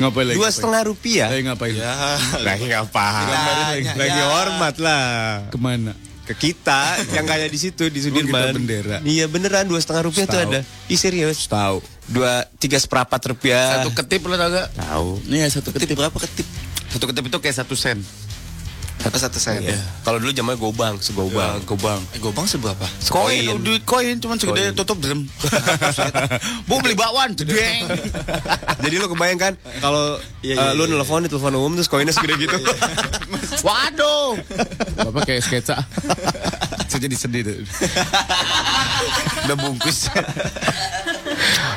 [0.00, 0.36] ngapain lagi?
[0.36, 1.74] Dua setengah rupiah Lagi ngapain?
[2.40, 3.84] Lagi ngapain lagi.
[3.94, 5.04] Lagi hormat lah
[5.48, 5.92] Ke mana?
[6.20, 8.30] ke kita yang kayak di situ di Sudirman.
[8.30, 8.96] kita bendera.
[9.02, 10.46] Iya beneran dua setengah rupiah tuh Tahu.
[10.54, 10.60] ada.
[10.86, 11.50] Ih serius.
[11.50, 11.82] Tahu.
[12.06, 13.82] Dua tiga seperempat rupiah.
[13.82, 14.66] Satu ketip lo tau gak?
[14.72, 15.08] tahu.
[15.26, 15.90] Iya satu ketip.
[15.90, 16.46] Ketip berapa ketip?
[16.86, 17.98] Satu ketip itu kayak satu sen.
[19.00, 19.64] Apa satu sen?
[19.64, 19.80] Iya.
[20.04, 21.56] Kalau dulu zamannya gobang, segobang.
[21.56, 22.00] Bang, gobang.
[22.12, 22.84] Eh, gobang seberapa?
[23.08, 23.64] Koin, Koin.
[23.64, 24.76] duit koin cuman segede Koin.
[24.76, 25.24] tutup drum.
[26.68, 27.88] Bu beli bakwan, jedeng.
[28.84, 31.88] Jadi lu kebayang kan kalau Iya, eh, iya, lu iya, nelfon di telepon umum terus
[31.88, 32.56] koinnya segede gitu.
[33.66, 34.36] Waduh.
[35.00, 35.80] Bapak kayak sketsa.
[36.88, 37.56] Saya jadi sedih tuh.
[39.48, 40.08] Udah bungkus.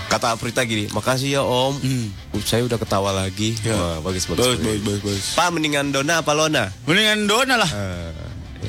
[0.09, 1.77] Kata Aprita gini, makasih ya Om.
[2.45, 3.53] Saya udah ketawa lagi.
[3.61, 3.73] Ya.
[3.73, 4.41] Wah, bagus bagus.
[4.41, 5.25] Bagus, bagus, bagus, bagus.
[5.37, 6.69] Pak mendingan Dona apa Lona?
[6.85, 7.69] Mendingan Dona lah.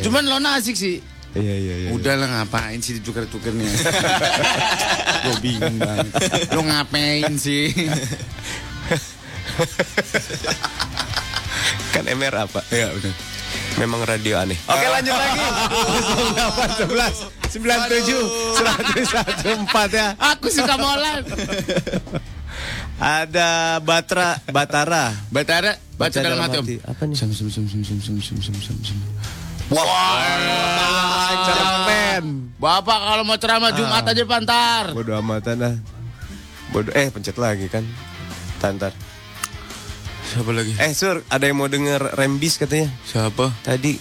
[0.01, 0.97] Cuman Lona asik sih.
[1.35, 1.89] Iya iya iya.
[1.91, 3.67] Udah lah ngapain sih ditukar-tukarnya
[5.27, 6.15] Gue bingung banget
[6.55, 7.75] Lo ngapain sih
[11.91, 12.63] Kan MR apa?
[12.71, 13.34] Iya udah
[13.75, 14.55] Memang radio aneh.
[14.71, 15.41] Oke lanjut lagi.
[16.39, 20.07] 08 11 97 114 ya.
[20.35, 21.23] Aku suka molan
[22.99, 25.15] Ada Batra Batara.
[25.31, 27.15] Batara Baca dalam hati om Apa nih?
[27.15, 28.99] Sum sum sum sum sum sum sum sum sum sum
[29.73, 32.53] Wah, cerpen.
[32.61, 35.75] Bapak kalau mau ceramah Jumat aja pantar Bodoh amatan lah.
[36.69, 37.81] Bodoh eh pencet lagi kan.
[38.61, 38.93] Tantar.
[40.35, 40.75] Siapa lagi?
[40.77, 42.91] Eh Sur, ada yang mau denger Rembis katanya.
[43.05, 43.55] Siapa?
[43.63, 43.95] Tadi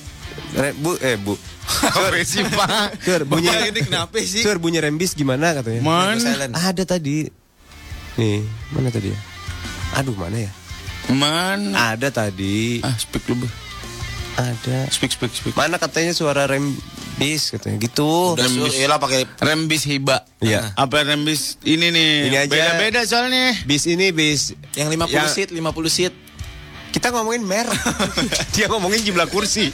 [0.54, 1.38] Re, Bu eh Bu.
[1.88, 3.00] Apa sih pak?
[3.00, 4.41] Sur bunyi Bapak ini kenapa sih?
[4.41, 5.80] Sur bunyi Rembis gimana katanya?
[5.80, 6.54] Man Silent.
[6.54, 7.30] Ada tadi.
[8.15, 9.19] Nih, mana tadi ya?
[9.96, 10.52] Aduh, mana ya?
[11.08, 12.82] Man Ada tadi.
[12.82, 13.38] Ah speak lu.
[14.34, 14.89] Ada.
[14.89, 18.34] Speak speak speak Mana katanya suara Rembis katanya gitu.
[18.34, 20.74] Sur, iyalah pakai Rembis hiba Iya.
[20.74, 22.50] Apa rembis ini nih Ini aja.
[22.50, 25.30] Beda-beda soalnya Bis ini bis yang 50 Ya.
[25.30, 26.13] seat, 50 seat.
[26.93, 27.73] Kita ngomongin merek.
[28.53, 29.73] Dia ngomongin jumlah kursi.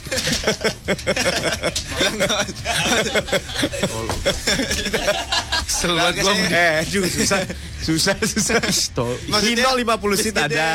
[5.66, 6.32] Kesel banget gua.
[6.50, 7.40] eh, aduh susah.
[7.80, 8.60] Susah, susah.
[9.30, 10.70] Maksudnya- Hino 50 seat ada.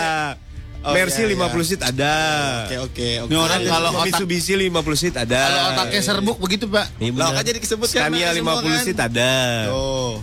[0.85, 1.49] Oh, Mercy iya, iya.
[1.49, 2.13] 50 seat ada.
[2.61, 3.29] Oke oke oke.
[3.33, 5.41] Ini orang kalau otak Mitsubishi 50 seat ada.
[5.41, 6.85] kalau otaknya serbuk begitu, Pak.
[7.01, 7.41] Nih, Lah bener.
[7.41, 8.83] kan jadi disebut kan Scania merek semua 50 kan?
[8.85, 9.33] seat ada.
[9.73, 10.21] Oh.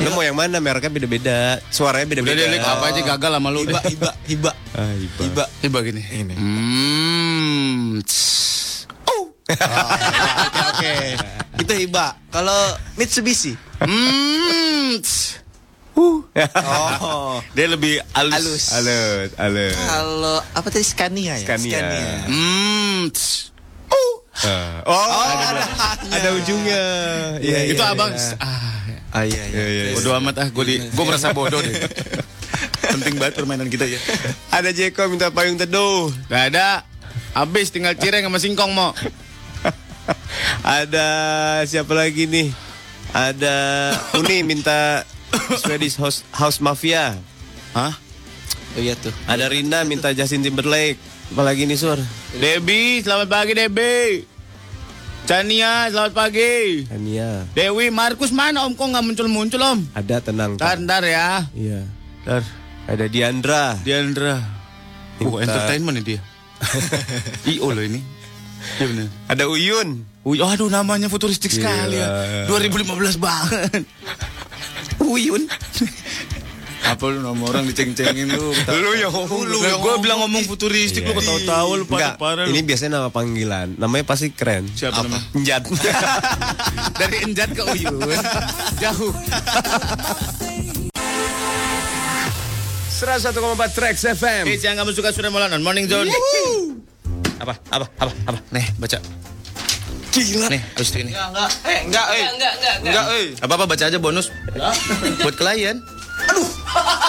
[0.00, 0.56] Lu mau yang mana?
[0.58, 1.60] Mereknya beda-beda.
[1.68, 2.40] Suaranya Udah beda-beda.
[2.40, 3.60] deh, Lik, apa aja gagal sama lu.
[3.62, 4.52] Hiba hiba hiba.
[4.72, 5.20] Ah, iba.
[5.20, 5.44] Hiba.
[5.60, 6.02] Tiba gini.
[6.02, 6.34] Ini.
[6.34, 8.00] Hmm.
[8.00, 8.88] tss.
[9.50, 9.58] Oke
[10.70, 10.94] oke.
[11.58, 12.14] Itu hiba.
[12.30, 12.60] Kalau
[12.96, 13.58] Mitsubishi.
[13.82, 14.96] Hmm.
[15.02, 15.42] tss.
[16.00, 16.24] Oh.
[17.52, 18.32] Dia lebih halus.
[18.40, 18.64] Halus.
[18.72, 19.76] Halus, halus.
[19.76, 21.44] Kalau apa tadi Scania ya?
[21.44, 22.24] Scania.
[22.24, 23.12] Hmm.
[23.12, 23.52] tss.
[24.40, 24.80] Ah.
[24.88, 25.64] Oh, ada,
[26.08, 26.82] ada ujungnya.
[27.44, 28.10] Iya, Itu iya, abang.
[28.12, 28.36] iya.
[28.40, 28.70] Ah,
[29.10, 29.62] Ah iya iya.
[29.66, 29.94] Iya, iya.
[29.98, 30.48] bodoh amat ah.
[30.54, 31.74] Gue gue merasa bodoh deh.
[32.94, 33.98] Penting banget permainan kita ya.
[34.54, 36.14] Ada Jeko minta payung teduh.
[36.30, 36.86] Gak ada.
[37.34, 38.94] Habis tinggal cireng sama singkong mau.
[40.66, 41.06] Ada
[41.66, 42.50] siapa lagi nih?
[43.10, 43.54] Ada
[44.18, 45.02] Uni minta
[45.58, 47.18] Swedish House, House Mafia.
[47.74, 47.94] Hah?
[48.74, 49.14] Oh iya tuh.
[49.26, 50.98] Ada Rina minta Justin Timberlake.
[51.30, 51.98] Apalagi nih Sur?
[52.38, 54.29] Debi, selamat pagi Debi.
[55.28, 56.84] Chania, selamat pagi.
[56.88, 57.46] Tania.
[57.54, 58.74] Dewi, Markus mana om?
[58.74, 59.78] Kok nggak muncul-muncul om?
[59.94, 60.58] Ada tenang.
[60.58, 61.46] Ntar, ya.
[61.54, 61.86] Iya.
[62.26, 62.42] Ntar.
[62.90, 63.78] Ada Diandra.
[63.80, 64.40] Diandra.
[65.20, 66.20] Oh, entertainment nih dia.
[67.52, 68.00] IO loh ini.
[68.80, 69.06] Iya bener.
[69.28, 69.88] Ada Uyun.
[70.20, 72.44] Uy, aduh namanya futuristik sekali ya.
[72.48, 73.84] 2015 banget.
[75.12, 75.48] Uyun.
[76.80, 78.50] Apa lu nama orang diceng-cengin lu?
[78.50, 79.40] Lu yang ngomong.
[79.44, 82.50] Lu gue bilang ngomong futuristik lu ketawa-tawa lu Enggak, parah-parah lu.
[82.50, 83.76] ini biasanya nama panggilan.
[83.76, 84.64] Namanya pasti keren.
[84.70, 85.22] Siapa namanya?
[85.36, 85.62] Njat.
[87.00, 88.00] Dari Enjat ke Uyun.
[88.82, 89.12] Jauh.
[92.90, 93.32] 101,4
[93.72, 94.44] Trax FM.
[94.44, 96.08] Hits yang kamu suka sudah mulai on Morning Zone.
[97.40, 97.56] Apa?
[97.72, 97.86] Apa?
[97.96, 98.12] Apa?
[98.28, 98.38] Apa?
[98.52, 99.00] Nih, baca.
[100.10, 100.50] Gila.
[100.50, 101.14] Nih, habis ini.
[101.14, 102.24] Enggak eh enggak eh.
[102.28, 103.26] Enggak, enggak, Enggak eh.
[103.40, 104.28] Apa-apa baca aja bonus.
[105.22, 105.78] Buat klien.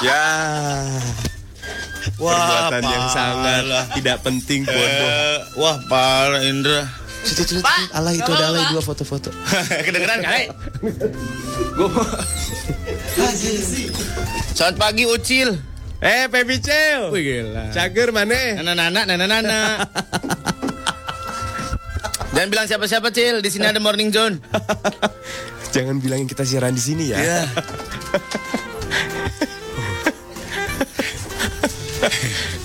[0.02, 0.26] Ya.
[2.18, 2.34] Wah,
[2.70, 3.64] Perbuatan yang sangat
[3.98, 4.82] tidak penting bodoh.
[4.82, 6.90] Eh, wah, parah Indra.
[7.22, 7.66] Situ situ.
[7.94, 9.30] Alay itu ada alay dua foto-foto.
[9.86, 10.50] Kedengeran kali?
[14.58, 15.54] Selamat pagi Ucil.
[16.02, 17.14] Eh, Pepi Cel.
[17.14, 17.70] Wih gila.
[17.70, 18.58] Cager mana?
[18.58, 19.60] Nana nana nana nana.
[22.34, 24.40] Jangan bilang siapa-siapa Cil, di sini ada Morning Zone.
[25.76, 27.18] Jangan bilangin kita siaran di sini ya.
[27.22, 27.42] Iya.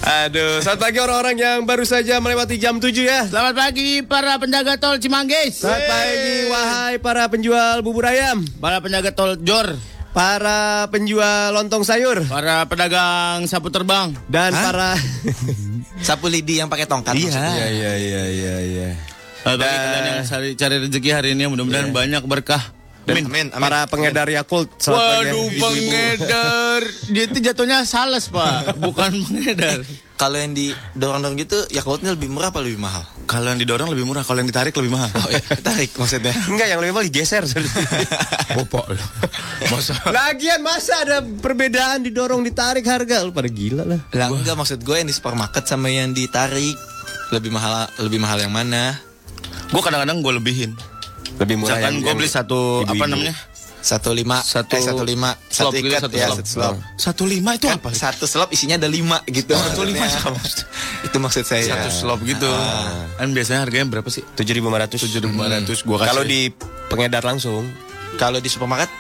[0.07, 3.27] Aduh, selamat pagi orang-orang yang baru saja melewati jam 7 ya.
[3.27, 5.61] Selamat pagi para penjaga tol Cimanggis.
[5.61, 9.75] Selamat pagi wahai para penjual bubur ayam, Para penjaga tol Jor.
[10.11, 14.16] para penjual lontong sayur Para pedagang sapu terbang.
[14.27, 14.96] dan para
[16.07, 17.12] Sapu lidi yang pakai tongkat.
[17.12, 18.88] Iya iya iya iya iya.
[19.42, 22.62] Selamat pagi kalian yang cari, cari rezeki hari ini mudah-mudahan banyak berkah.
[23.07, 23.25] Amin.
[23.31, 23.47] Amin.
[23.55, 23.62] amin.
[23.62, 31.37] Para pengedar Yakult Waduh pengedar Dia itu jatuhnya sales pak Bukan pengedar Kalau yang didorong-dorong
[31.37, 33.05] gitu, Yakultnya lebih murah apa lebih mahal?
[33.29, 36.33] Kalau yang didorong lebih murah Kalau yang ditarik lebih mahal Oh iya, tarik maksudnya.
[36.51, 37.45] Enggak, yang lebih mahal digeser.
[38.59, 39.05] Bapak lu
[39.69, 43.23] Masa Lagian masa ada perbedaan didorong ditarik harga?
[43.23, 44.01] Lu pada gila lah.
[44.16, 46.77] Lah enggak maksud gue yang di supermarket sama yang ditarik
[47.31, 48.97] lebih mahal lebih mahal yang mana?
[49.69, 50.73] Gue kadang-kadang gue lebihin
[51.37, 53.12] Lebih murah Misalkan yang- gue beli satu Apa ibu-ibu.
[53.12, 53.35] namanya
[53.79, 56.35] Satu lima, Satu eh, satu lima, slop satu gitu, ikat satu ya, slop.
[56.35, 56.75] satu slop.
[56.96, 57.90] Satu lima itu Kan apa?
[57.94, 59.55] satu slop isinya ada lima gitu.
[59.55, 60.42] Satu lima sama
[61.07, 61.62] Itu maksud saya.
[61.62, 62.51] Satu slop gitu
[63.14, 64.27] Kan biasanya harganya berapa sih?
[64.35, 65.07] 7.500.
[65.22, 66.40] 7.500 Gue kasih Kalau di
[66.88, 67.62] pengedar langsung
[68.16, 68.90] Kalau di supermarket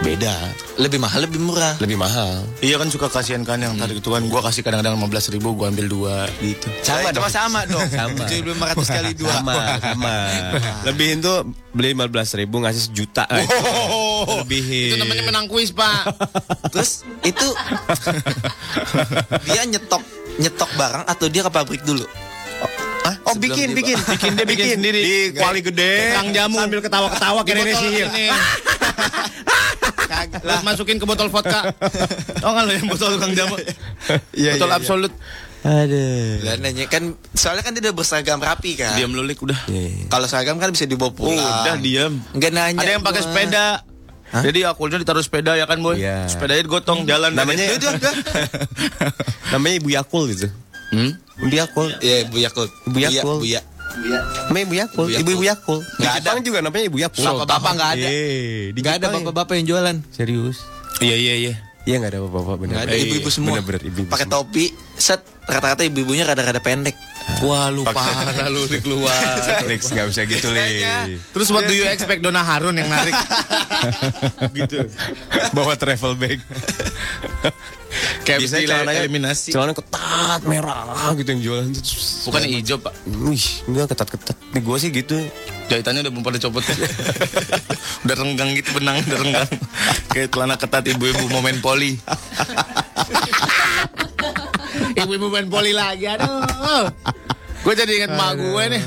[0.00, 0.34] beda,
[0.76, 1.76] lebih mahal lebih murah.
[1.78, 2.42] lebih mahal.
[2.58, 5.66] Iya kan suka kasihan kan yang tarik itu kan Gue kasih kadang-kadang 15 ribu Gue
[5.68, 7.28] ambil dua gitu Sama dong.
[7.36, 7.84] sama dong.
[7.86, 8.18] Sama.
[8.18, 9.30] Tujuh lima ratus kali dua.
[9.36, 10.16] Sama, sama.
[10.88, 12.08] Lebihin tuh beli 15
[12.40, 13.28] ribu ngasih sejuta.
[13.30, 13.46] eh.
[14.42, 14.94] Lebihin.
[14.94, 16.08] Itu namanya menang kuis pak
[16.70, 17.46] Terus itu
[19.44, 20.02] dia nyetok
[20.38, 22.02] nyetok barang atau dia ke pabrik dulu?
[22.62, 22.70] Oh
[23.02, 26.56] Sebelum bikin, dia- bikin, bikin dia bikin sendiri di kuali gede, Tukang jamu.
[26.58, 28.06] sambil ketawa-ketawa Di kayak nenek botol sihir.
[28.08, 28.26] ini.
[30.32, 31.72] Terus masukin ke botol vodka
[32.40, 33.56] Oh kan lo yang botol tukang jamu
[34.36, 34.76] Iya, Botol iya, iya.
[34.76, 35.12] absolut
[35.62, 36.42] Aduh.
[36.42, 38.92] Lah nanya kan soalnya kan dia udah berseragam rapi kan.
[38.92, 39.54] Diam lulik udah
[40.08, 41.38] Kalau seragam kan bisa dibawa pulang.
[41.38, 42.78] Udah diam Enggak nanya.
[42.78, 43.66] Ada yang pakai sepeda
[44.32, 46.26] Jadi akulnya ditaruh sepeda ya kan boy Iya.
[46.26, 47.62] Sepedanya digotong jalan Namanya
[49.52, 50.48] namanya Ibu Yakul gitu.
[50.92, 51.12] Hmm?
[51.40, 51.88] Ibu Yakul.
[51.98, 52.66] Iya, Bu Yakul.
[52.86, 53.36] Bu Yakul.
[53.40, 53.60] Bu Ya.
[54.48, 55.04] Namanya Ibu Yakul.
[55.04, 55.20] Ibu Yakul.
[55.20, 55.78] Ibu-ibu Yakul.
[55.80, 56.30] Di Nggak ada.
[56.40, 57.24] Juga namanya Ibu Yakul.
[57.24, 58.08] Bapak-bapak nggak ada.
[58.08, 59.24] Eh, Enggak ada Jepang ya.
[59.26, 59.96] bapak-bapak yang jualan.
[60.10, 60.56] Serius.
[61.00, 62.64] Iya iya iya Iya nggak ada bapak-bapak.
[62.68, 63.52] Nggak ada Eh, ibu-ibu semua.
[63.56, 66.94] Bener-bener ibu-ibu Pakai topi, set rata-rata ibu-ibunya rada-rada pendek.
[67.42, 69.14] Wah lu parah lu Rik luar.
[69.94, 70.70] Nggak bisa gitu Lex.
[71.34, 73.14] Terus what do you expect Dona Harun yang narik?
[74.58, 74.86] gitu.
[75.54, 76.38] Bawa travel bag.
[78.24, 79.50] Kayak Biasanya Biasanya celananya- eliminasi.
[79.52, 81.66] Celana ketat merah gitu yang jualan.
[82.26, 82.94] Bukan hijau pak.
[83.04, 84.36] Wih, enggak ketat-ketat.
[84.54, 85.18] Di gua sih gitu.
[85.70, 86.60] Jahitannya udah pada copot
[88.04, 89.48] Udah renggang gitu benang Udah renggang
[90.12, 91.96] Kayak celana ketat ibu-ibu momen poli
[95.02, 96.42] Ibu-ibu main poli lagi Aduh
[97.62, 98.82] Gue jadi inget mak gue nih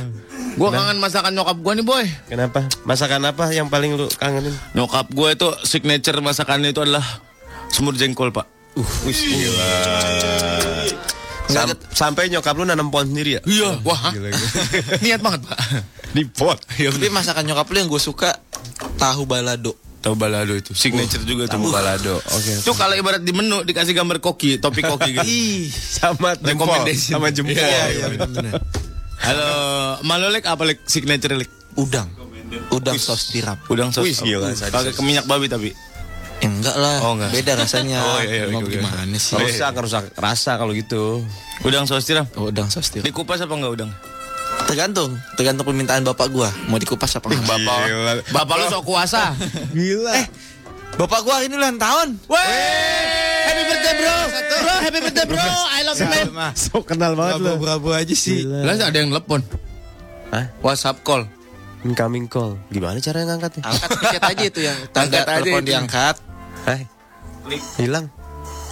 [0.55, 2.63] Gue kangen masakan nyokap gue nih boy Kenapa?
[2.83, 4.55] Masakan apa yang paling lu kangenin?
[4.71, 7.03] Nyokap gue itu signature masakannya itu adalah
[7.67, 9.71] Semur jengkol pak Uh, wih, gila.
[11.45, 13.41] Sam- sampai nyokap lu nanam pohon sendiri ya?
[13.45, 14.47] Iya Wah Gila, gila.
[14.99, 15.57] niat banget pak
[16.11, 16.59] Di pot.
[16.67, 18.35] Tapi masakan nyokap lu yang gue suka
[18.95, 19.75] tahu balado.
[20.05, 22.21] Tahu balado itu Signature juga tuh Tahu balado.
[22.21, 22.61] Oke.
[22.61, 25.25] Itu kalau ibarat di menu dikasih gambar koki, topik koki gitu.
[25.25, 26.69] Ih, Sama jempol.
[26.69, 27.11] Recommendation.
[27.17, 27.57] Sama jempol.
[27.57, 28.61] Iya, iya benar.
[29.17, 29.49] Halo,
[30.05, 31.49] Malolek apa lek signature lek?
[31.73, 32.05] Udang.
[32.69, 33.57] Udang sos tiram.
[33.65, 34.05] Udang sos.
[34.05, 34.53] Wih, gila.
[34.53, 35.73] Pakai ke minyak babi tapi.
[36.37, 37.01] Eh, enggak lah.
[37.01, 37.33] Oh, enggak.
[37.33, 37.97] Beda rasanya.
[38.05, 38.77] Oh, iya, iya, Mau oke, oke.
[38.77, 39.33] gimana sih?
[39.33, 41.25] Rusak, rusak rasa kalau gitu.
[41.65, 42.29] Udang sos tiram.
[42.37, 43.01] Oh, udang sos tiram.
[43.01, 43.91] Dikupas apa enggak udang?
[44.65, 46.49] Tergantung, tergantung permintaan bapak gua.
[46.67, 47.45] Mau dikupas apa enggak?
[47.45, 47.77] Bapak.
[47.85, 48.13] Gila.
[48.33, 49.31] Bapak lu sok kuasa.
[49.71, 50.13] Gila.
[50.17, 50.25] Eh,
[50.97, 52.17] bapak gua ini ulang tahun.
[52.25, 54.17] Happy birthday bro.
[54.65, 55.45] Bro, happy birthday bro.
[55.69, 56.53] I love you man.
[56.57, 57.61] so kenal banget lu.
[57.61, 58.41] Berapa aja sih?
[58.45, 59.45] Lah ada yang telepon.
[60.33, 60.49] Hah?
[60.65, 61.29] WhatsApp call.
[61.85, 62.57] Incoming call.
[62.73, 63.61] Gimana cara ngangkatnya?
[63.61, 66.15] Angkat pencet aja itu yang tanda telepon diangkat.
[66.65, 66.89] Hai.
[67.77, 68.09] Hilang.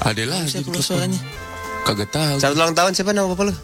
[0.01, 0.41] Ada lah.
[0.41, 1.21] Bisa keluar suaranya.
[1.86, 2.41] Kagak tahu.
[2.41, 3.56] Selamat ulang tahun siapa nama bapak lu?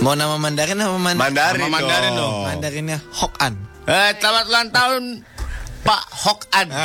[0.00, 1.60] Mau nama Mandarin apa man Mandarin.
[1.60, 2.34] Nama Mandarin dong.
[2.48, 3.52] Mandarinnya Hokan.
[3.84, 5.02] Eh, selamat ulang tahun
[5.84, 6.68] Pak Hok An.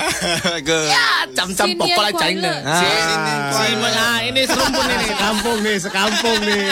[0.65, 2.11] Ya, cam-cam Kuala.
[2.15, 2.51] China.
[2.63, 2.81] Ah.
[3.55, 5.05] Si, nah, ini serumpun ini.
[5.11, 6.63] Sekampung nih, sekampung nih.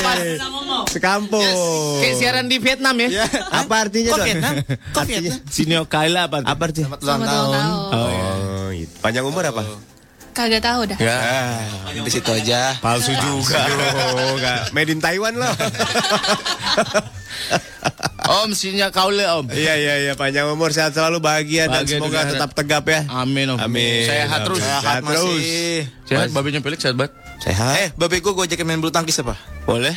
[0.92, 1.56] Sekampung.
[2.04, 3.24] Kayak siaran di Vietnam ya.
[3.52, 4.26] Apa artinya, Kok?
[4.28, 4.54] Vietnam?
[4.92, 5.40] Kok Vietnam?
[5.48, 6.44] Sinio Kaila apa?
[6.44, 6.96] Apa artinya?
[7.00, 7.64] Selamat ulang tahun.
[7.96, 8.94] Oh, gitu.
[9.00, 9.64] Panjang umur apa?
[10.34, 10.98] Kagak tahu dah.
[10.98, 11.18] Ya.
[11.94, 12.76] Di situ aja.
[12.82, 13.62] Palsu juga.
[14.34, 14.66] Juga.
[14.74, 15.54] Made in Taiwan loh.
[18.24, 19.52] Om Sinio Kaula Om.
[19.52, 23.04] Iya iya iya panjang umur sehat selalu bahagia, dan Bahagia semoga dengan tetap tegap ya.
[23.12, 23.60] Amin Om.
[23.60, 24.08] Amin.
[24.08, 24.64] Sehat terus.
[24.64, 25.22] Sehat terus.
[25.22, 25.86] masih.
[26.08, 27.14] Sehat, babinya Felix sehat banget.
[27.44, 27.76] Sehat.
[27.84, 29.36] Eh, babe gua gua ajakin main bulu tangkis apa?
[29.68, 29.94] Boleh?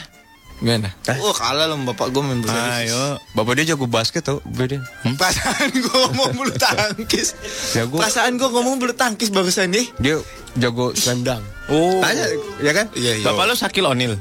[0.56, 0.88] Gimana?
[1.20, 2.88] Oh, kalah loh bapak gua main bulu tangkis.
[2.88, 3.20] Ayo.
[3.36, 4.80] Bapak dia jago basket tau, beda.
[5.04, 7.36] Perasaan gua ngomong bulu tangkis.
[7.76, 8.00] Jago.
[8.00, 9.84] Perasaan gua ngomong bulu tangkis barusan nih.
[10.00, 10.16] Dia
[10.56, 11.44] jago slam dunk.
[11.68, 12.00] Oh.
[12.00, 12.24] Tanya,
[12.64, 12.86] ya kan?
[12.96, 13.24] Iya, iya.
[13.28, 14.16] Bapak lu Sakil Onil.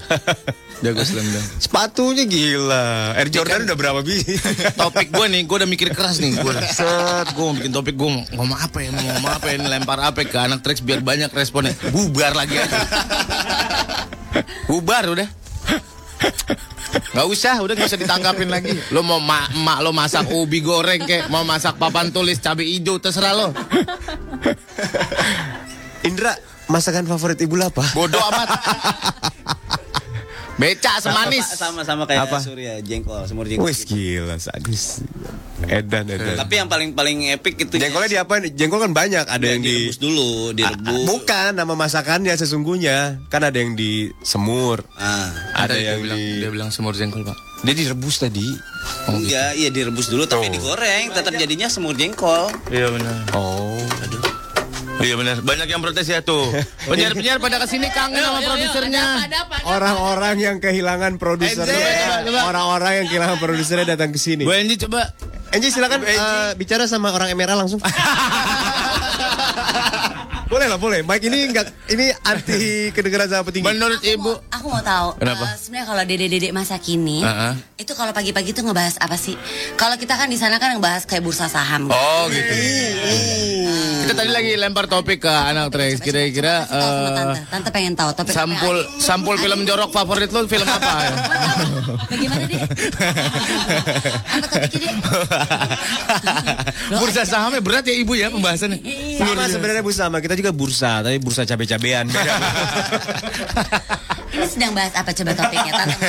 [0.83, 1.45] Jago slam dunk.
[1.63, 3.15] Sepatunya gila.
[3.15, 4.35] Air Jordan udah berapa biji?
[4.79, 6.35] Topik gue nih, gue udah mikir keras nih.
[6.35, 9.45] Gue udah set, gue mau bikin topik gue mau ngomong apa ya, mau ngomong apa
[9.55, 11.71] ya, lempar apa ya ke anak Trax biar banyak responnya.
[11.95, 12.75] Bubar lagi aja.
[14.69, 15.45] Bubar udah.
[17.11, 18.75] Gak usah, udah gak usah ditanggapin lagi.
[18.91, 22.99] Lo mau ma mak lo masak ubi goreng kek, mau masak papan tulis cabai hijau
[22.99, 23.47] terserah lo.
[26.07, 26.37] Indra,
[26.71, 27.83] masakan favorit ibu apa?
[27.97, 28.49] Bodoh amat.
[30.55, 31.43] Beca semanis.
[31.51, 32.39] sama-sama kayak Apa?
[32.39, 35.03] Surya jengkol semur jengkol Wih gila sadis.
[35.61, 36.35] Edan edan.
[36.35, 38.33] tapi yang paling paling epic itu Jengkolnya di apa?
[38.45, 39.25] Jengkol kan banyak.
[39.25, 43.19] Ada yang di direbus dulu direbus Ah, Bukan nama masakannya sesungguhnya.
[43.27, 44.79] Kan ada yang di semur.
[44.95, 47.35] ah Ada, dia yang bilang, di dia bilang semur jengkol pak.
[47.61, 48.47] Dia direbus tadi.
[49.21, 53.27] iya iya direbus dulu tapi digoreng tetap jadinya semur jengkol Iya benar.
[53.33, 53.75] Oh.
[55.03, 55.43] Iya benar.
[55.43, 56.47] Banyak yang protes ya tuh.
[56.89, 59.03] Penyiar-penyiar pada ke sini kangen sama produsernya.
[59.67, 62.39] Orang-orang yang kehilangan coba.
[62.47, 64.47] Orang-orang yang kehilangan produsernya datang ke sini.
[64.47, 65.11] Bu Enji coba.
[65.51, 67.79] Enji silakan eh, bicara sama orang Emerald langsung.
[70.45, 70.99] boleh lah, boleh.
[71.01, 73.65] Mike ini enggak ini anti kedengeran sama petinggi.
[73.65, 74.31] Menurut ibu.
[74.51, 75.17] Aku mau tahu.
[75.17, 75.43] Kenapa?
[75.43, 77.53] eh, Sebenarnya kalau dede-dede masa kini, Heeh.
[77.77, 79.33] itu kalau pagi-pagi tuh ngebahas apa sih?
[79.73, 81.85] Kalau kita kan di sana kan ngebahas kayak bursa saham.
[81.85, 81.93] gitu.
[81.93, 82.53] Oh gitu.
[84.05, 85.97] Kita tadi lagi lempar topik ke anak Trax.
[85.99, 87.39] Kira-kira eh, tante.
[87.49, 90.91] Tante pengen tahu topik sampul sampul film jorok favorit lu film apa?
[90.99, 91.13] ya?
[92.11, 92.59] Bagaimana deh?
[94.29, 94.93] apa topiknya deh?
[97.01, 98.77] Bursa sahamnya berat ya ibu ya pembahasannya.
[99.17, 102.05] Sama sebenarnya Bu sama, kita juga bursa, tapi bursa cabe-cabean.
[104.35, 105.71] Ini sedang bahas apa coba topiknya?
[105.73, 105.97] Tante.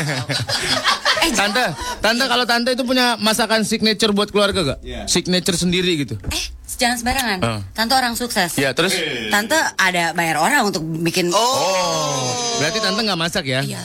[1.16, 1.58] Eh, Tante,
[1.98, 4.78] tante kalau tante itu punya masakan signature buat keluarga gak?
[5.10, 6.14] Signature sendiri gitu.
[6.22, 7.38] eh, jangan sembarangan.
[7.42, 7.60] Eh.
[7.74, 8.54] Tante orang sukses.
[8.54, 8.94] Ya terus?
[9.26, 11.34] Tante ada bayar orang untuk bikin.
[11.34, 12.30] Oh.
[12.62, 13.58] Berarti tante nggak masak ya?
[13.58, 13.82] Iya.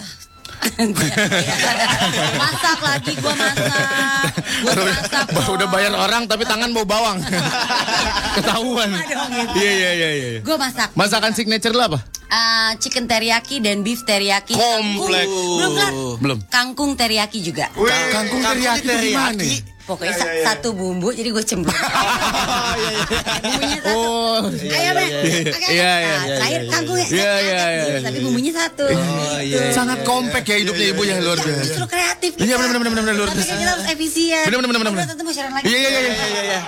[2.41, 4.29] masak lagi gua masak.
[4.61, 5.25] Gua masak.
[5.57, 7.17] Udah bayar orang tapi tangan bau bawang.
[8.37, 8.89] Ketahuan.
[9.57, 10.39] Iya iya iya iya.
[10.45, 10.93] Gue masak.
[10.93, 11.99] Masakan signature lo apa?
[12.31, 14.55] Ah, chicken teriyaki dan beef teriyaki.
[14.55, 15.27] Komplek.
[15.27, 15.57] Kangkung.
[15.59, 15.91] Belum kan?
[16.23, 16.39] Belum.
[16.47, 17.67] Kangkung teriyaki juga.
[18.13, 19.87] Kangkung teriyaki itu gimana?
[19.87, 19.87] ya?
[19.89, 21.73] Pokoknya sa- satu bumbu jadi gue cemplung.
[23.41, 23.97] bumbunya satu.
[23.97, 24.39] Oh.
[24.51, 24.91] Iya, iya,
[25.71, 27.07] iya, Nah, Terakhir kangkungnya.
[27.09, 28.25] Iya, angkat, iya, iya, Tapi iya.
[28.25, 28.85] bumbunya satu.
[29.73, 31.61] Sangat kompak ya hidupnya ibu yang luar biasa.
[31.65, 32.31] Justru kreatif.
[32.37, 33.49] Iya, benar, benar, benar, benar, luar Tapi biasa.
[33.51, 34.43] kan kita harus efisien.
[34.45, 35.07] Benar, benar, benar, benar.
[35.09, 35.65] Tentu mau lagi.
[35.65, 36.41] Iya iya iya iya iya.
[36.41, 36.61] iya.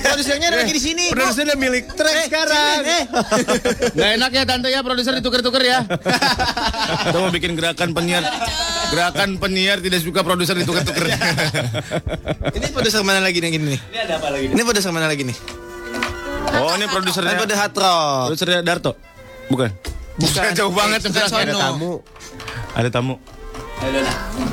[0.00, 1.04] Produsernya ada lagi di sini.
[1.10, 2.76] Produsernya milik trek sekarang.
[3.98, 5.78] Gak enak ya tante ya produser ditukar-tukar ya.
[5.86, 8.24] Kita mau bikin gerakan penyiar.
[8.90, 11.04] Gerakan penyiar tidak suka produser ditukar-tukar.
[12.56, 13.76] Ini produser mana lagi nih nih?
[13.76, 14.46] Ini ada apa lagi?
[14.48, 15.36] Ini produser mana lagi nih?
[16.50, 17.36] Oh ini Ini produsernya.
[17.38, 18.24] pada hard rock.
[18.32, 18.92] Produsernya Darto.
[19.52, 19.70] Bukan.
[20.18, 21.58] Bukan jauh banget Bukan Ada sono.
[21.58, 21.92] tamu.
[22.74, 23.14] Ada tamu.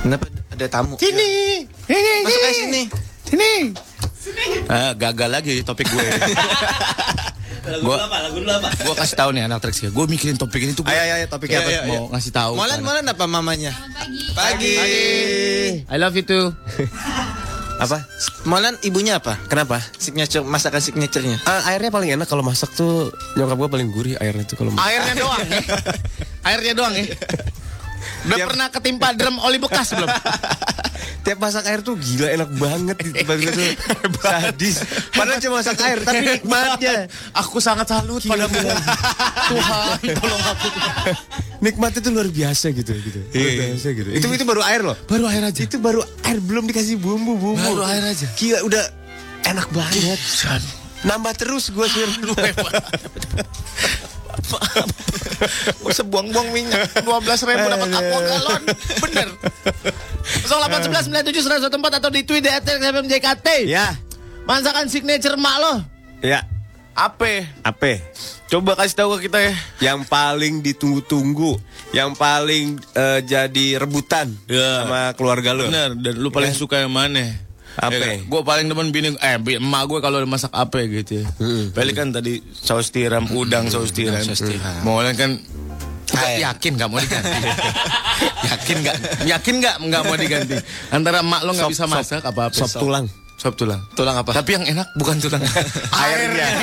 [0.04, 0.95] Kenapa ada tamu?
[0.95, 1.65] Sini.
[1.89, 2.13] Ini.
[2.23, 2.82] Masuk aja sini.
[3.28, 3.52] Sini.
[4.67, 6.04] Ah, gagal lagi topik gue.
[7.68, 8.18] Lagu Gua- dulu apa?
[8.24, 8.68] Lagu dulu apa?
[8.72, 9.90] gue kasih tahu nih anak treks ya.
[9.92, 10.88] Gue mikirin topik ini tuh.
[10.88, 11.72] gua Ayo ayo ayo topiknya apa?
[11.86, 12.52] mau ngasih tahu.
[12.56, 13.72] Molan molan apa mamanya?
[14.32, 14.76] Pagi.
[15.84, 16.52] I love you too.
[17.78, 18.02] Apa?
[18.50, 19.38] Molan ibunya apa?
[19.46, 19.78] Kenapa?
[20.02, 21.38] Signature masakan signaturenya.
[21.46, 24.90] Ah, airnya paling enak kalau masak tuh nyokap gue paling gurih airnya tuh kalau masak.
[24.90, 25.46] Airnya doang.
[25.46, 25.62] ya.
[26.50, 27.06] Airnya doang ya.
[28.28, 30.10] Udah pernah ketimpa drum oli bekas belum?
[31.28, 33.72] Tiap masak air tuh gila enak banget gue tuh
[34.24, 34.80] sadis.
[35.12, 37.12] Padahal cuma masak air tapi nikmatnya.
[37.36, 38.56] Aku sangat salut padamu.
[38.56, 40.68] Tuhan, tolong aku.
[41.68, 43.20] Nikmatnya tuh luar biasa gitu gitu.
[43.36, 44.10] Luar biasa gitu.
[44.16, 44.96] Itu itu baru air loh.
[45.04, 45.68] Baru air aja.
[45.68, 47.60] itu baru air belum dikasih bumbu-bumbu.
[47.60, 48.24] Baru air aja.
[48.40, 48.84] Gila udah
[49.52, 50.20] enak banget.
[51.04, 52.08] Nambah terus gue sih.
[55.86, 58.62] Usah buang-buang minyak 12 ribu dapat aqua galon
[59.04, 59.28] Bener
[60.50, 63.95] 0811 97 atau di Twitter at FMJKT Ya.
[64.47, 65.73] Masakan signature mak lo
[66.19, 66.41] Ya.
[66.97, 67.45] Apa?
[67.62, 68.02] Apa?
[68.50, 69.54] Coba kasih tahu ke kita ya
[69.93, 71.62] Yang paling ditunggu-tunggu,
[71.93, 74.82] yang paling eh, jadi rebutan Ya.
[74.82, 75.69] sama keluarga lu.
[75.69, 77.47] Bener Dan lu paling suka yang mana?
[77.76, 78.24] Apa?
[78.26, 81.26] Gue paling demen bini Eh emak gue kalau masak apa gitu ya.
[81.76, 84.24] Paling kan tadi saus tiram Udang saus tiram.
[84.88, 85.38] Mau kan
[86.08, 87.36] Nggak, yakin gak mau diganti?
[88.48, 88.96] Yakin gak
[89.28, 90.56] Yakin gak nggak mau diganti?
[90.88, 92.56] Antara emak lo gak Sop- bisa masak apa-apa?
[92.56, 93.06] sop tulang.
[93.38, 93.84] Sop tulang.
[93.94, 94.32] Tulang apa?
[94.34, 95.44] Tapi yang enak bukan tulang.
[96.02, 96.48] Airnya.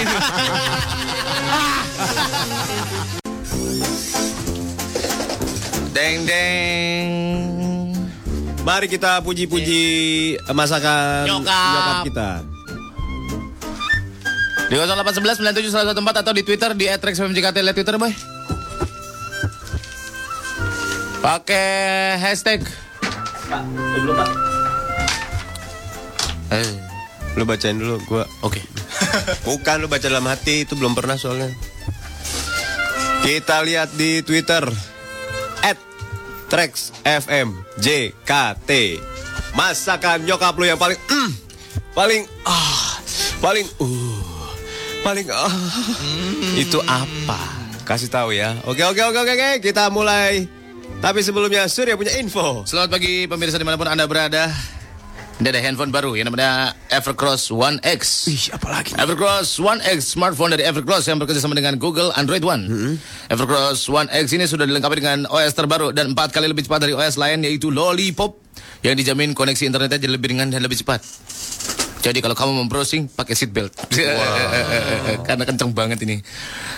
[5.94, 7.13] Deng deng
[8.64, 9.82] Mari kita puji-puji
[10.50, 12.00] masakan Nyokap.
[12.08, 12.28] kita.
[14.64, 18.08] Di 0811 97 atau di Twitter di @rexfmjkt lihat Twitter boy.
[21.20, 22.64] Pakai hashtag.
[24.00, 24.28] Belum pak.
[26.50, 26.72] Eh,
[27.36, 28.24] Lu bacain dulu gua.
[28.40, 28.60] oke.
[29.46, 31.52] Bukan lu baca dalam hati itu belum pernah soalnya.
[33.20, 34.64] Kita lihat di Twitter
[36.54, 37.50] Trax FM
[37.82, 39.02] JKT.
[39.58, 41.30] Masakan nyokap lu yang paling mm,
[41.90, 43.02] paling ah
[43.42, 44.22] paling uh
[45.02, 45.50] paling ah
[46.54, 47.42] itu apa?
[47.82, 48.54] Kasih tahu ya.
[48.70, 50.46] Oke oke oke oke oke kita mulai.
[51.02, 52.62] Tapi sebelumnya Surya punya info.
[52.70, 54.46] Selamat pagi pemirsa di mana pun anda berada.
[55.34, 58.30] Ini ada handphone baru yang namanya Evercross One X.
[58.30, 58.94] Ih, apa lagi?
[58.94, 62.70] Evercross One X smartphone dari Evercross yang bekerja sama dengan Google Android One.
[63.26, 66.94] Evercross One X ini sudah dilengkapi dengan OS terbaru dan empat kali lebih cepat dari
[66.94, 68.38] OS lain yaitu Lollipop
[68.86, 71.02] yang dijamin koneksi internetnya jadi lebih ringan dan lebih cepat.
[72.04, 73.72] Jadi kalau kamu mau browsing pakai seatbelt.
[75.28, 76.20] Karena kenceng banget ini.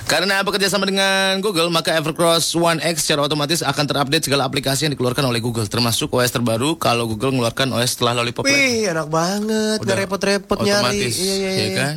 [0.06, 4.86] Karena bekerja sama dengan Google, maka Evercross One X secara otomatis akan terupdate segala aplikasi
[4.86, 8.46] yang dikeluarkan oleh Google, termasuk OS terbaru kalau Google mengeluarkan OS setelah Lollipop.
[8.46, 9.82] Wih, enak banget.
[9.82, 10.94] Gak Udah repot-repot nyari.
[10.94, 11.74] otomatis, Iya, iya, ya iya.
[11.74, 11.96] kan?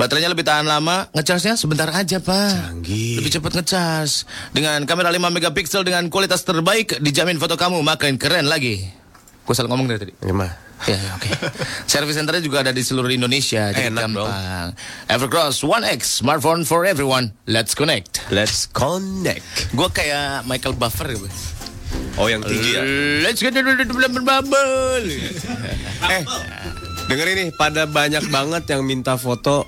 [0.00, 2.72] Baterainya lebih tahan lama, ngecasnya sebentar aja, Pak.
[2.72, 3.20] Canggih.
[3.20, 4.24] Lebih cepat ngecas.
[4.56, 9.01] Dengan kamera 5 megapiksel dengan kualitas terbaik, dijamin foto kamu makin keren lagi.
[9.42, 10.12] Gue salah ngomong dari tadi.
[10.22, 10.54] Gimana?
[10.82, 11.30] Ya, ya, oke.
[11.90, 14.26] Service centernya juga ada di seluruh Indonesia, jadi Enak dong.
[14.26, 14.68] gampang.
[15.06, 17.30] Evercross One X, smartphone for everyone.
[17.46, 18.22] Let's connect.
[18.34, 19.70] Let's connect.
[19.70, 21.30] Gue kayak Michael Buffer gitu.
[22.18, 22.82] Oh, yang tinggi ya.
[23.22, 23.62] Let's get the
[24.20, 25.06] bubble.
[26.12, 26.22] Eh,
[27.06, 29.64] denger ini pada banyak banget yang minta foto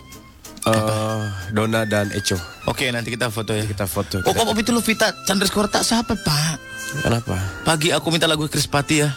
[0.64, 2.40] eh Dona dan Echo.
[2.64, 3.68] Oke, nanti kita foto ya.
[3.68, 4.24] Kita foto.
[4.24, 6.56] Oh, kok itu lu Vita Chandra Skorta siapa, Pak?
[7.04, 7.36] Kenapa?
[7.68, 9.12] Pagi aku minta lagu Chris Pati ya.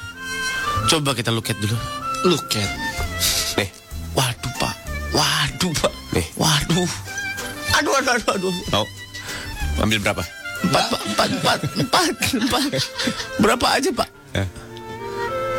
[0.85, 1.73] Coba kita look at dulu.
[2.29, 2.69] Look at.
[3.57, 3.69] Nih,
[4.13, 4.75] Waduh, Pak.
[5.17, 5.93] Waduh, Pak.
[6.13, 6.27] Nih.
[6.37, 6.89] Waduh.
[7.81, 8.53] Aduh, aduh, aduh, aduh.
[8.69, 8.85] mau
[9.85, 10.21] ambil berapa?
[10.61, 11.01] Empat, Pak.
[11.09, 12.69] Empat, empat, empat, empat.
[13.41, 14.09] Berapa aja, Pak?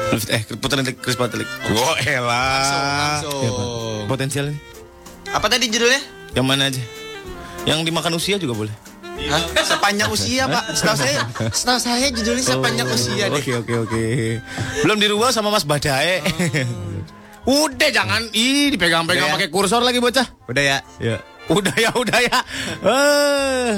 [0.09, 1.45] Eh, puterin lagi, Chris lagi.
[1.69, 3.21] Oh elah.
[3.21, 4.09] Langsung.
[4.09, 4.59] Potensial ini.
[5.29, 6.01] Apa tadi judulnya?
[6.33, 6.83] Yang mana aja?
[7.69, 8.75] Yang dimakan usia juga boleh.
[9.27, 9.43] Hah?
[9.66, 10.64] Sepanjang usia, Pak.
[10.79, 13.43] Setahu saya, setahu saya judulnya sepanjang usia deh.
[13.43, 14.05] Oke, oke, oke.
[14.87, 16.23] Belum dirubah sama Mas Badae.
[17.49, 19.35] Udah jangan ih dipegang-pegang ya.
[19.35, 20.27] pakai kursor lagi bocah.
[20.47, 20.79] Udah ya.
[21.01, 21.16] Ya.
[21.49, 22.39] Udah ya, udah ya.
[22.85, 23.73] Eh.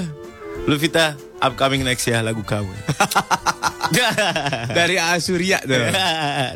[0.66, 2.68] Luvita upcoming next ya lagu kamu.
[4.76, 5.78] Dari Asuria tuh.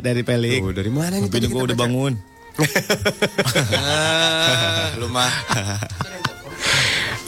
[0.03, 0.61] Dari Pelik.
[0.61, 1.27] Tuh, dari mana nih?
[1.31, 2.13] Gue udah bangun.
[3.75, 5.27] Ah, lu mah.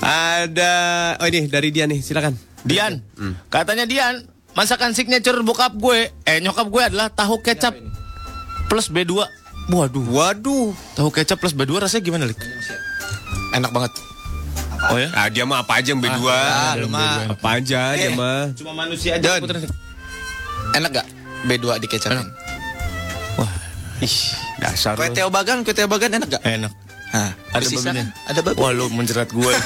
[0.02, 0.74] Ada
[1.18, 2.38] oh ini dari dia nih, silakan.
[2.62, 3.00] Dian,
[3.48, 7.74] katanya Dian, masakan signature bokap gue, eh nyokap gue adalah tahu kecap
[8.68, 9.24] plus B2.
[9.68, 10.72] Waduh, Waduh.
[10.96, 12.40] tahu kecap plus B2 rasanya gimana, Lik?
[13.56, 13.92] Enak banget.
[14.88, 15.10] Oh ya?
[15.18, 16.22] Ah, dia mah apa aja yang B2.
[16.30, 17.34] Ah, lu mah.
[17.34, 18.54] Apa aja dia mah.
[18.54, 19.42] Cuma manusia aja.
[20.78, 21.08] Enak gak?
[21.50, 22.28] B2 dikecapin.
[23.98, 24.18] Ih,
[24.62, 25.10] dasar Kue.
[25.10, 26.44] Teo Bagan, kue Teo Bagan enak gak?
[26.46, 26.70] Enak.
[27.08, 27.94] Hah, Ada babinya?
[27.94, 28.08] kan?
[28.28, 28.58] Ada babi.
[28.58, 29.52] Wah, lu menjerat gue.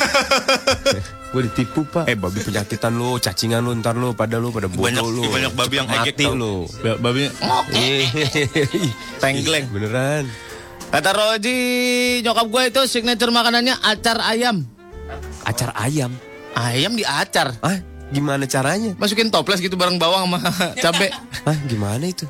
[1.32, 4.84] Gue ditipu pak Eh babi penyakitan lu Cacingan lu ntar lu Pada lu pada bodoh
[4.84, 7.32] banyak lu banyak babi yang Mati lu Ba- Babinya
[9.24, 9.66] tenggleng.
[9.72, 10.28] Beneran
[10.92, 11.60] Kata Roji,
[12.20, 14.68] nyokap gue itu signature makanannya acar ayam.
[15.42, 16.12] Acar ayam
[16.52, 17.56] Ayam di acar.
[17.62, 17.80] Ah
[18.12, 20.40] gimana caranya Masukin toples gitu bareng bawang sama
[20.84, 21.16] cabe.
[21.42, 22.28] Ah gimana itu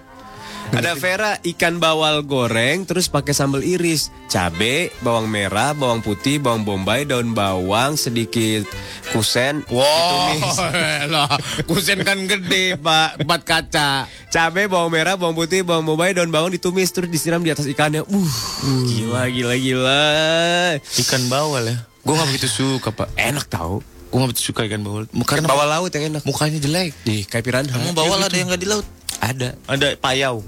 [0.72, 6.63] ada Vera ikan bawal goreng terus pakai sambal iris, cabe, bawang merah, bawang putih, bawang
[6.63, 8.63] bombay, daun bawang, sedikit
[9.11, 10.57] kusen, Wow, ditumis.
[11.13, 11.36] lah,
[11.67, 13.19] kusen kan gede, Pak.
[13.19, 13.89] Empat kaca.
[14.32, 18.07] cabe, bawang merah, bawang putih, bawang bombay, daun bawang ditumis terus disiram di atas ikannya.
[18.07, 18.32] Uh,
[18.88, 20.03] gila gila gila.
[20.80, 21.78] Ikan bawal ya.
[22.01, 23.13] Gue gak begitu suka, Pak.
[23.13, 23.84] Enak tau.
[24.09, 25.03] Gue gak begitu suka ikan bawal.
[25.28, 26.24] Karena Bawal laut yang enak.
[26.26, 26.95] mukanya jelek.
[27.05, 27.76] Di kayak piranha.
[27.76, 28.88] Kamu bawal ada yang gak di laut?
[29.22, 29.53] Ada.
[29.69, 30.41] Ada payau.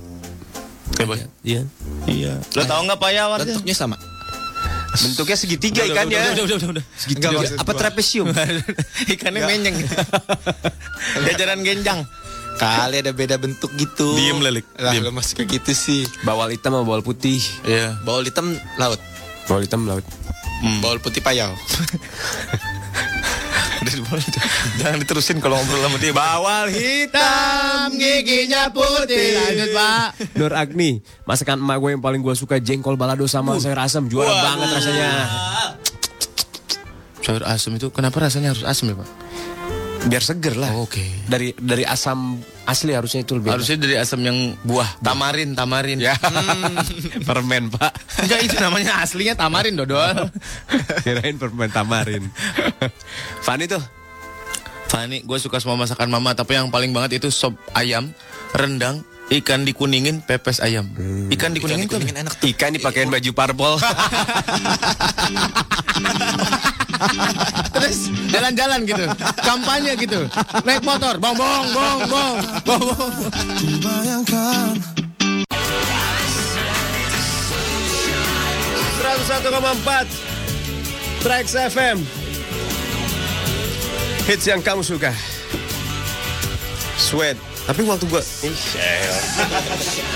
[0.93, 1.15] Coba.
[1.41, 1.61] Iya.
[2.05, 2.33] Iya.
[2.53, 3.57] Lo tau gak payau artinya?
[3.57, 3.97] Bentuknya sama.
[4.93, 6.37] Bentuknya segitiga ikannya.
[6.37, 6.83] Udah, udah, udah, udah.
[6.93, 7.41] Segitiga.
[7.57, 8.29] Apa trapesium?
[9.13, 9.77] Ikannya menyeng.
[11.25, 12.05] Jajaran genjang.
[12.61, 14.13] Kali ada beda bentuk gitu.
[14.13, 14.69] Diem, Lelik.
[14.77, 15.09] Lah, Diem.
[15.09, 16.01] lu masih kayak gitu sih.
[16.21, 17.41] bawal hitam sama bawal putih.
[17.65, 17.97] Iya.
[18.05, 19.01] Bawal hitam laut.
[19.49, 20.05] Bawal hitam laut.
[20.85, 21.51] Bawal putih payau.
[24.79, 26.13] Jangan diterusin kalau ngobrol sama dia.
[26.15, 29.35] Bawal hitam giginya putih.
[29.35, 30.07] Lanjut, Pak.
[30.39, 34.31] Nur Agni, masakan emak gue yang paling gue suka jengkol balado sama sayur asam, juara
[34.31, 35.09] banget rasanya.
[37.23, 39.09] Sayur asam itu kenapa rasanya harus asam ya, Pak?
[40.03, 40.75] Biar seger lah.
[40.75, 41.03] Oh, Oke.
[41.31, 42.35] Dari dari asam
[42.67, 43.55] asli harusnya itu lebih.
[43.55, 45.99] Harusnya dari asam yang buah, tamarin, tamarin.
[45.99, 46.15] ya.
[47.27, 47.91] permen pak.
[48.19, 50.27] Enggak itu namanya aslinya tamarin dodol.
[51.07, 52.23] Kirain permen tamarin.
[53.47, 53.83] Fani tuh.
[54.91, 58.13] Fani, gue suka semua masakan mama, tapi yang paling banget itu sop ayam,
[58.53, 59.01] rendang,
[59.41, 60.85] ikan dikuningin, pepes ayam.
[61.33, 62.37] Ikan dikuningin, tuh Kuningin enak.
[62.43, 63.81] Ikan dipakein baju parpol.
[67.73, 69.05] Terus jalan-jalan gitu,
[69.41, 70.29] kampanye gitu,
[70.63, 72.35] naik motor, bong bong bong bong.
[72.63, 73.13] Bong bong.
[79.23, 80.07] satu empat.
[81.23, 82.03] Trax FM
[84.27, 85.15] Hits yang kamu suka.
[86.99, 88.21] Sweat Tapi waktu gua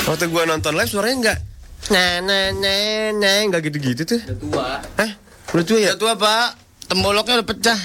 [0.08, 1.40] Waktu gua nonton live suaranya enggak
[1.88, 4.68] Nah nah nah nah Enggak gitu-gitu tuh Udah tua
[5.00, 5.12] Hah?
[5.56, 5.92] Udah tua ya?
[5.92, 6.60] Ya tua pak,
[6.92, 7.80] temboloknya udah pecah.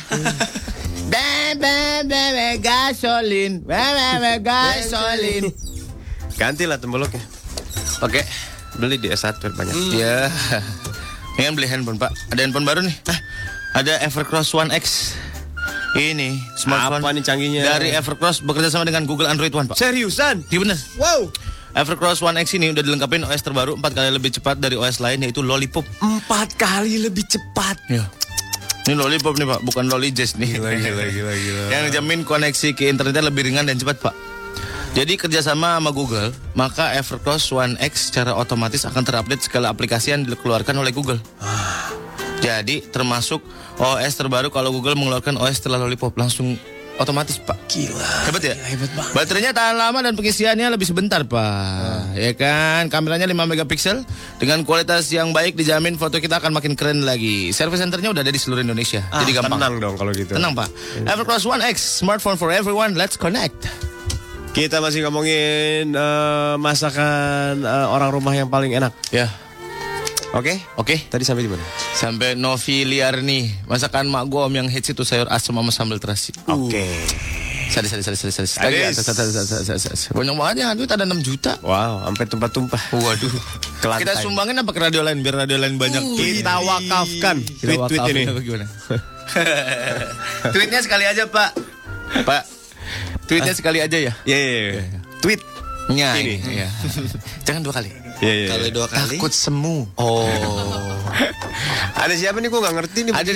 [1.07, 1.77] Be be
[2.11, 5.45] be be gasolin, be be be gasolin.
[6.35, 7.23] Ganti lah temboloknya
[8.03, 8.27] Pakai
[8.75, 10.27] Beli di S1 biar banyak Ya,
[11.39, 12.11] ini kan beli handphone pak.
[12.35, 12.97] Ada handphone baru nih.
[13.79, 15.15] Ada Evercross One X.
[15.93, 17.63] Ini smartphone Apa nih canggihnya?
[17.69, 19.77] dari Evercross bekerja sama dengan Google Android One pak.
[19.77, 20.41] Seriusan?
[20.49, 20.79] Iya bener.
[20.97, 21.29] Wow
[21.73, 25.25] Evercross One X ini udah dilengkapi OS terbaru 4 kali lebih cepat dari OS lain
[25.25, 25.85] yaitu Lollipop.
[26.05, 28.05] Empat kali lebih cepat Ya.
[28.83, 30.59] Ini Lollipop nih pak, bukan Lolly Jazz nih.
[30.59, 34.15] Gila gila gila gila Yang jamin koneksi ke internetnya lebih ringan dan cepat pak.
[34.93, 40.29] Jadi kerjasama sama Google, maka Evercross One X secara otomatis akan terupdate segala aplikasi yang
[40.29, 41.17] dikeluarkan oleh Google.
[42.43, 43.39] Jadi termasuk
[43.79, 46.59] OS terbaru kalau Google mengeluarkan OS setelah Lollipop langsung
[47.01, 47.57] otomatis pak.
[47.71, 48.29] Gila.
[48.29, 48.55] Hebat ya?
[48.59, 49.13] hebat banget.
[49.17, 52.13] Baterainya tahan lama dan pengisiannya lebih sebentar pak.
[52.19, 52.93] Ya kan?
[52.93, 54.05] Kameranya 5 megapiksel
[54.37, 57.55] dengan kualitas yang baik dijamin foto kita akan makin keren lagi.
[57.55, 59.01] Service centernya udah ada di seluruh Indonesia.
[59.09, 59.59] Jadi gampang.
[59.59, 60.69] Tenang dong kalau gitu Tenang pak.
[61.09, 62.99] Evercross One X, smartphone for everyone.
[62.99, 63.71] Let's connect.
[64.53, 68.93] Kita masih ngomongin eh, masakan eh, orang rumah yang paling enak.
[69.09, 69.33] Ya.
[70.33, 70.57] Oke?
[70.81, 70.97] Oke.
[70.97, 71.61] Tadi sampai di mana?
[71.93, 76.33] Sampai Novi Liarni Masakan mak gua om yang hits itu sayur asam sama sambal terasi
[76.49, 76.89] Oke.
[77.73, 78.37] Sadis, sadis, sadis, sadis.
[78.37, 78.53] Sadis.
[78.61, 80.03] Lagi, sadis, sadis, sadis, sadis.
[80.13, 81.57] Banyak banget ya, duit ada 6 juta.
[81.65, 82.83] Wow, sampai tumpah-tumpah.
[82.93, 83.33] Waduh.
[83.81, 84.05] Ke lantai.
[84.05, 86.05] Kita sumbangin apa ke radio lain biar radio lain banyak.
[86.05, 87.41] Kita wakafkan.
[87.41, 88.23] Tweet-tweet ini.
[88.45, 88.69] gimana?
[90.53, 91.51] Tweetnya sekali aja Pak.
[92.29, 92.43] Pak.
[93.25, 94.13] Tweetnya sekali aja ya.
[94.29, 95.01] Iya, iya, iya.
[95.25, 95.41] Tweet.
[95.89, 96.39] Nya Ini.
[96.45, 96.61] ini.
[96.61, 96.69] Iya.
[97.49, 98.02] Jangan dua kali.
[98.23, 98.49] Iya, iya.
[98.55, 99.19] Kalau dua kali.
[99.19, 99.91] Takut semu.
[99.99, 100.23] Oh.
[102.03, 102.49] Ada siapa nih?
[102.49, 103.13] Gue nggak ngerti nih.
[103.19, 103.31] Ada.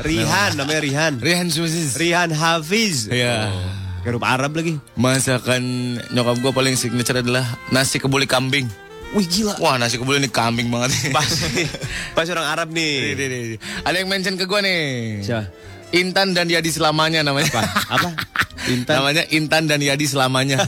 [0.00, 1.12] Rihan, namanya Rihan.
[1.20, 2.00] Rihan Susis.
[2.00, 3.12] Rihan Hafiz.
[3.12, 3.52] Iya.
[4.00, 4.80] Kayak huruf Arab lagi.
[4.96, 5.62] Masakan
[6.08, 8.64] nyokap gue paling signature adalah nasi kebuli kambing.
[9.12, 9.60] Wih gila.
[9.60, 11.12] Wah nasi kebuli ini kambing banget.
[11.12, 11.68] Pasti,
[12.16, 13.26] pasti orang Arab Nih, nih.
[13.28, 13.58] nih, nih.
[13.84, 14.84] Ada yang mention ke gue nih.
[15.20, 15.44] Siapa?
[15.90, 17.50] Intan dan Yadi selamanya namanya.
[17.50, 17.62] Apa?
[17.98, 18.10] Apa?
[18.70, 18.94] Intan.
[19.02, 20.62] Namanya Intan dan Yadi selamanya.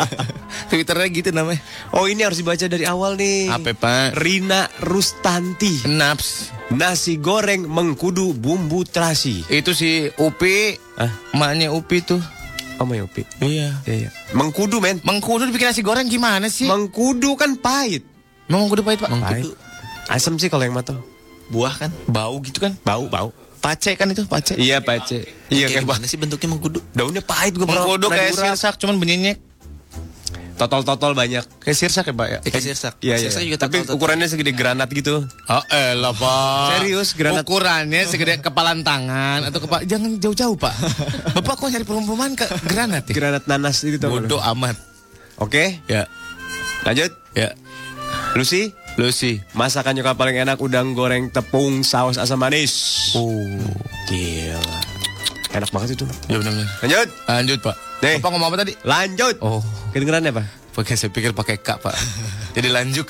[0.72, 1.60] Twitternya gitu namanya.
[1.92, 3.52] Oh ini harus dibaca dari awal nih.
[3.52, 4.16] Apa pak?
[4.16, 5.84] Rina Rustanti.
[5.90, 6.54] Naps.
[6.72, 9.44] Nasi goreng mengkudu bumbu terasi.
[9.52, 10.78] Itu si Upi.
[10.96, 11.12] Hah?
[11.36, 12.22] Emaknya Upi tuh.
[12.80, 13.22] Oh my Upi.
[13.44, 13.84] Iya.
[13.84, 14.10] Iya, iya.
[14.32, 14.98] Mengkudu men.
[15.04, 16.66] Mengkudu dibikin nasi goreng gimana sih?
[16.66, 18.02] Mengkudu kan pahit.
[18.48, 19.12] Mengkudu pahit pak?
[19.12, 19.52] Pahit.
[20.08, 21.00] Asam sih kalau yang matang.
[21.52, 21.90] Buah kan?
[22.08, 22.72] Bau gitu kan?
[22.82, 23.30] Bau, bau.
[23.64, 24.52] Pace kan itu pace.
[24.54, 25.24] Iya, pace.
[25.48, 26.84] Iya, Kayak kayak gimana sih bentuknya mengkudu?
[26.92, 29.32] daunnya pahit gue Mengkudu kayak sirsak cuman bunyinya
[30.54, 31.42] Totol-totol banyak.
[31.58, 32.38] kayak sirsak ya pak ya?
[32.44, 32.94] Ikan sirsak.
[33.00, 33.26] Iya, iya.
[33.26, 35.26] Juga Tapi ukurannya segede granat gitu.
[35.48, 37.42] Oh elah pak Serius, granat.
[37.42, 40.70] Ukurannya segede kepalan tangan Atau kepala Jangan jauh-jauh pak
[41.34, 43.12] Bapak kok nyari perumpamaan ke granat ya?
[43.12, 44.76] Granat nanas itu tau Bodoh amat
[45.36, 46.06] Oke, Ya
[46.84, 47.10] lanjut.
[47.32, 47.50] Ya
[48.34, 53.10] Lucy, Lucy masakan nyokap paling enak udang goreng tepung saus asam manis.
[53.12, 53.42] Oh
[54.06, 54.62] Gila.
[55.50, 56.06] Enak banget itu.
[56.26, 57.08] Ya benar-benar Lanjut.
[57.24, 58.16] Lanjut pak Nih.
[58.18, 58.72] Bapak ngomong apa tadi?
[58.82, 59.34] Lanjut.
[59.40, 60.46] Oh Kedengeran apa?
[60.70, 61.94] Pakai saya pikir pakai kak pak
[62.56, 63.06] Jadi lanjut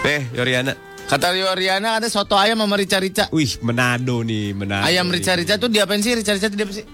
[0.00, 0.72] Eh, Yoriana.
[1.04, 4.86] Kata Rio Riana ada soto ayam sama rica-rica Wih, Manado nih, Manado.
[4.86, 5.18] Ayam nih.
[5.18, 6.14] rica-rica tuh diapain sih?
[6.14, 6.86] Rica-rica itu diapain sih?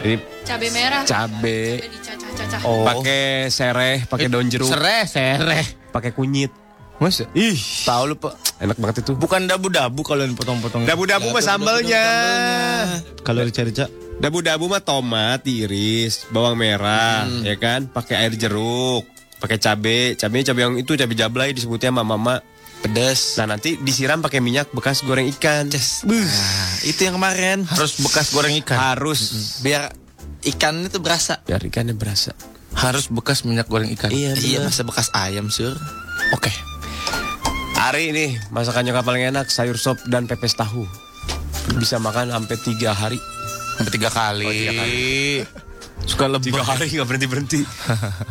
[0.00, 1.04] Ini Cabe merah.
[1.04, 2.60] cabe, Dicacah-cacah.
[2.64, 2.88] oh.
[2.88, 6.50] pakai sereh, pakai daun jeruk, Sereh, sereh pakai kunyit.
[7.00, 7.24] Masa?
[7.32, 7.56] Ih,
[7.88, 9.16] Tahu lu pak enak banget itu.
[9.16, 12.04] Bukan dabu-dabu kalau yang potong-potong Dabu-dabu mah sambalnya.
[13.24, 13.88] Kalau rica-rica.
[14.20, 17.88] Dabu-dabu mah tomat diiris, bawang merah, ya kan?
[17.88, 19.08] Pakai air jeruk,
[19.40, 22.44] pakai cabe, cabe cabe yang itu cabe jablay disebutnya sama mama.
[22.84, 23.40] Pedas.
[23.40, 25.68] Nah nanti disiram pakai minyak bekas goreng ikan.
[25.72, 27.64] Nah, itu yang kemarin.
[27.68, 29.20] Harus bekas goreng ikan Harus
[29.60, 29.92] Biar
[30.48, 31.40] ikan itu berasa.
[31.44, 32.32] biar ikannya berasa.
[32.74, 35.74] Harus bekas minyak goreng ikan Iya, masa bekas ayam, sur.
[36.30, 36.52] Oke
[37.80, 40.84] Hari ini masakan nyokap paling enak sayur sop dan pepes tahu.
[41.80, 43.16] Bisa makan sampai tiga hari.
[43.80, 44.44] Sampai tiga kali.
[44.44, 44.84] Oh, tiga
[46.10, 46.52] Suka lebih.
[46.52, 47.60] Tiga hari nggak berhenti berhenti.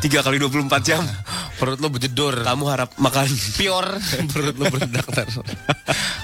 [0.05, 1.01] Tiga kali 24 jam.
[1.59, 2.45] Perut lo bejedor.
[2.45, 3.25] Kamu harap makan
[3.59, 3.89] Pior.
[4.29, 5.27] Perut lo beredak ntar.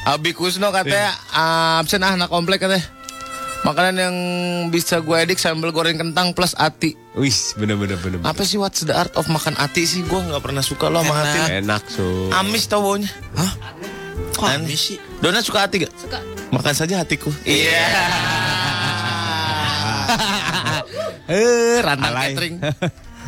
[0.06, 2.86] Abi Kusno katanya ah, absen ah anak komplek katanya.
[3.66, 4.16] Makanan yang
[4.70, 6.94] bisa gue edik sambal goreng kentang plus ati.
[7.18, 8.22] Wih, bener bener bener.
[8.22, 8.30] bener.
[8.30, 10.06] Apa sih what's the art of makan ati sih?
[10.06, 11.66] Gue nggak pernah suka lo sama ati.
[11.66, 12.30] Enak so.
[12.30, 13.10] Amis tau baunya.
[13.34, 13.52] Hah?
[14.38, 14.98] Kok amis sih?
[15.18, 15.94] Dona suka hati gak?
[15.98, 16.22] Suka.
[16.54, 17.34] Makan saja hatiku.
[17.42, 17.90] Iya.
[21.26, 22.62] Eh, rantang catering.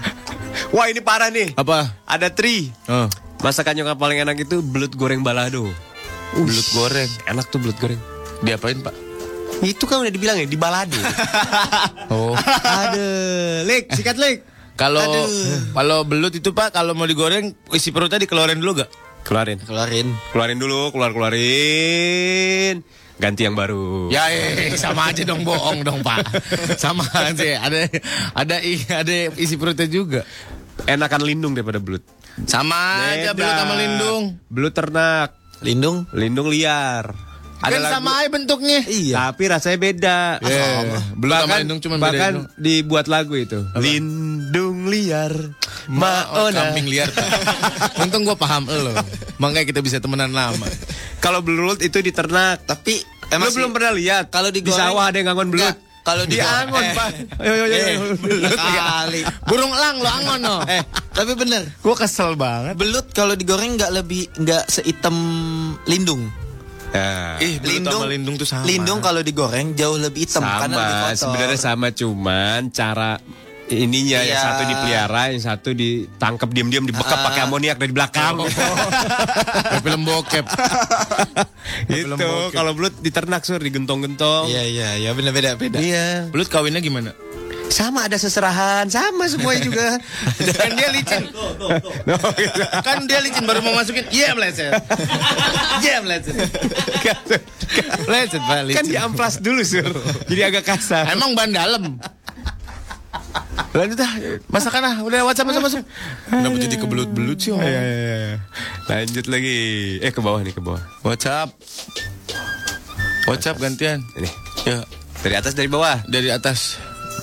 [0.77, 1.57] Wah ini parah nih.
[1.57, 1.97] Apa?
[2.05, 2.69] Ada tri.
[2.85, 3.09] Oh,
[3.41, 5.65] Masakan nyokap paling enak itu belut goreng balado.
[6.37, 7.09] belut goreng.
[7.25, 7.97] Enak tuh belut goreng.
[8.45, 9.06] Diapain, Pak?
[9.59, 10.97] Itu kan udah dibilang ya di balado.
[12.07, 12.31] Oh.
[12.63, 14.39] Aduh, lik, sikat lik.
[14.73, 15.03] Kalau
[15.73, 18.89] kalau belut itu Pak, kalau mau digoreng isi perutnya dikeluarin dulu gak?
[19.21, 19.59] Keluarin.
[19.59, 20.07] Keluarin.
[20.31, 22.79] Keluarin dulu, keluar keluarin.
[23.17, 24.07] Ganti yang baru.
[24.07, 26.31] Ya, eh, sama aja dong bohong dong Pak.
[26.79, 27.59] Sama aja.
[27.59, 27.91] Ada
[28.31, 30.23] ada i- ada isi perutnya juga.
[30.85, 32.05] Enakan lindung daripada belut.
[32.45, 33.35] Sama aja Beda.
[33.35, 34.23] belut sama lindung.
[34.47, 35.29] Belut ternak,
[35.59, 36.05] Lindung.
[36.13, 37.11] lindung liar.
[37.59, 38.79] Kan sama aja bentuknya.
[38.81, 39.15] Iya.
[39.27, 40.17] Tapi rasanya beda.
[40.39, 41.01] Yeah.
[41.13, 42.45] Belut sama lindung cuma beda bahkan lindung.
[42.55, 43.59] dibuat lagu itu.
[43.75, 45.33] Lindung liar,
[45.87, 46.71] Oh, maona.
[46.71, 47.09] kambing liar.
[48.01, 48.93] Untung gue paham lo.
[49.37, 50.67] Makanya kita bisa temenan lama.
[51.17, 52.63] Kalau belut itu di ternak.
[52.63, 54.29] Tapi emang sih- belum pernah lihat?
[54.29, 55.65] kalau di digoreng- sawah ada yang ngangon belut.
[55.65, 56.93] Nggak, kalau di angon, eh.
[56.93, 57.09] Pak.
[57.37, 59.21] Ayo, ayo, ayo, Eh, belut kali.
[59.43, 60.57] Burung elang lo angon no.
[60.65, 60.79] Eh,
[61.11, 61.67] tapi bener.
[61.77, 62.75] Gue kesel banget.
[62.75, 65.15] Belut kalau digoreng nggak lebih nggak sehitam
[65.83, 66.31] lindung.
[66.89, 68.63] Nah, Ih, Lindung, sama lindung tuh sama.
[68.63, 71.19] Lindung kalau digoreng jauh lebih hitam karena lebih sama, kotor.
[71.19, 73.11] sebenarnya sama cuman cara
[73.67, 74.45] ininya yang Iya.
[74.47, 77.23] satu dipelihara, yang satu ditangkap diam-diam dibekap Ah.
[77.27, 78.39] pakai amoniak dari belakang.
[79.67, 80.45] Kayak film bokep.
[81.85, 82.15] gitu.
[82.49, 84.47] Kalau belut di ternak sur digentong-gentong.
[84.47, 85.77] Iya iya iya benar beda beda.
[85.77, 86.31] Iya.
[86.31, 87.11] Belut kawinnya gimana?
[87.67, 89.87] Sama ada seserahan, sama semuanya juga.
[90.59, 91.23] kan dia licin.
[92.87, 94.07] kan dia licin baru mau masukin.
[94.09, 94.71] Iya meleset.
[95.83, 96.35] Iya meleset.
[98.07, 99.87] Meleset Pak kan diamplas dulu sur.
[100.25, 101.11] Jadi agak kasar.
[101.11, 101.99] Emang ban dalam.
[103.75, 104.13] Lanjut ah,
[104.49, 105.81] masakan ah, udah WhatsApp masuk masuk.
[106.25, 107.53] Kenapa jadi kebelut-belut sih?
[107.53, 107.61] Om?
[107.61, 108.35] Iya, iya, iya.
[108.89, 109.57] Lanjut lagi.
[110.01, 110.81] Eh ke bawah nih ke bawah.
[111.05, 111.53] WhatsApp.
[113.27, 114.01] WhatsApp gantian.
[114.17, 114.29] Ini
[114.65, 114.81] Ya,
[115.21, 116.01] dari atas dari bawah.
[116.09, 116.75] dari atas.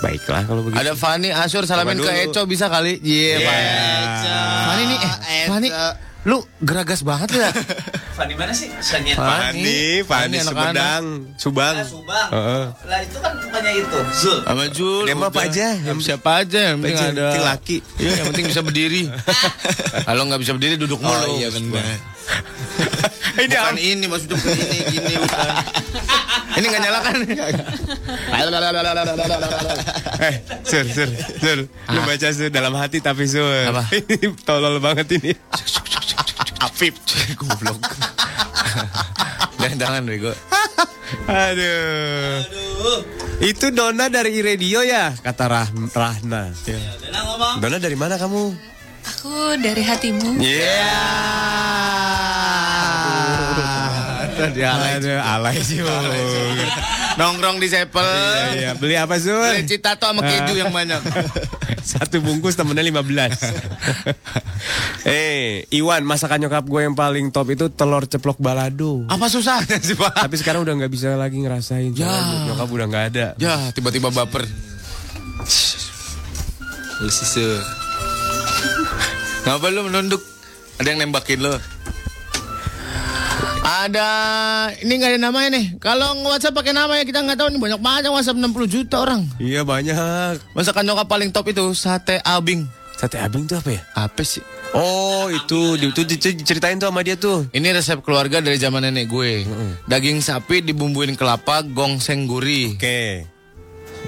[0.05, 0.80] Baiklah kalau begitu.
[0.84, 2.24] Ada Fani Asur salamin Coba ke dulu.
[2.28, 3.00] Eco bisa kali.
[3.00, 3.57] Iya, Pak.
[4.68, 5.68] Fani nih, eh, Fani,
[6.24, 7.48] lu geragas banget ya.
[8.16, 8.68] Fani mana sih?
[9.12, 10.72] Fani, Fani anak-anak.
[10.76, 11.74] Sumedang, Subang.
[11.82, 12.28] Subang.
[12.30, 12.64] Heeh.
[12.84, 13.98] Lah itu kan bukannya itu.
[14.14, 14.38] Zul.
[14.44, 15.05] Sama Jul.
[15.09, 17.26] Dia mah apa aja, Yang siapa aja, yang penting ada.
[17.42, 17.76] laki.
[17.98, 19.02] Iya, yang penting bisa berdiri.
[20.09, 21.16] Kalau nggak bisa berdiri duduk mulu.
[21.16, 21.80] Oh iya benar.
[23.41, 25.49] Ini Bukan ini maksudnya bukan ini gini bukan.
[26.55, 27.18] ini nggak nyala kan?
[30.25, 31.09] Eh, sur, sur,
[31.41, 31.59] sur.
[31.66, 33.43] Lu baca sur dalam hati tapi sur.
[33.45, 33.83] Apa?
[33.99, 35.33] Ini tolol banget ini.
[36.62, 36.95] Afif,
[37.35, 37.81] goblok.
[39.59, 40.33] Jangan tangan bego.
[41.27, 42.39] Aduh.
[43.43, 46.55] Itu Dona dari Radio ya, kata Rah Rahna.
[46.55, 47.59] Ngomong.
[47.59, 48.74] Dona dari mana kamu?
[49.05, 50.40] Aku dari hatimu.
[50.40, 50.96] Iya.
[54.34, 54.98] Tadi alay.
[54.98, 55.78] Aduh, alay sih.
[57.14, 58.02] Nongkrong di Sepel.
[58.02, 58.70] Iya, iya.
[58.74, 59.38] Beli apa, Sur?
[59.38, 60.98] Beli citato sama keju yang banyak.
[61.84, 63.44] Satu bungkus temennya 15
[65.05, 69.92] Eh Iwan masakan nyokap gue yang paling top itu telur ceplok balado Apa susahnya sih
[69.92, 70.16] Pak?
[70.16, 72.09] Tapi sekarang udah nggak bisa lagi ngerasain Ya.
[72.48, 74.48] Nyokap udah nggak ada Ya tiba-tiba baper.
[77.05, 77.84] Lu sih.
[79.45, 80.24] Ngapa lu menunduk?
[80.80, 81.53] Ada yang nembakin lo?
[83.64, 84.09] Ada
[84.80, 85.76] ini nggak ada namanya nih.
[85.76, 88.97] Kalau nge-WhatsApp pakai nama ya kita nggak tahu nih banyak banget yang WhatsApp 60 juta
[89.05, 89.28] orang.
[89.36, 92.64] Iya banyak Masakan nyokap paling top itu sate abing.
[92.97, 93.84] Sate abing tuh apa ya?
[93.92, 94.40] Apa sih?
[94.72, 99.12] Oh itu Itu itu diceritain tuh sama dia tuh Ini resep keluarga dari zaman nenek
[99.12, 99.45] gue.
[99.84, 102.80] Daging sapi dibumbuin kelapa, gongseng gurih.
[102.80, 103.34] Oke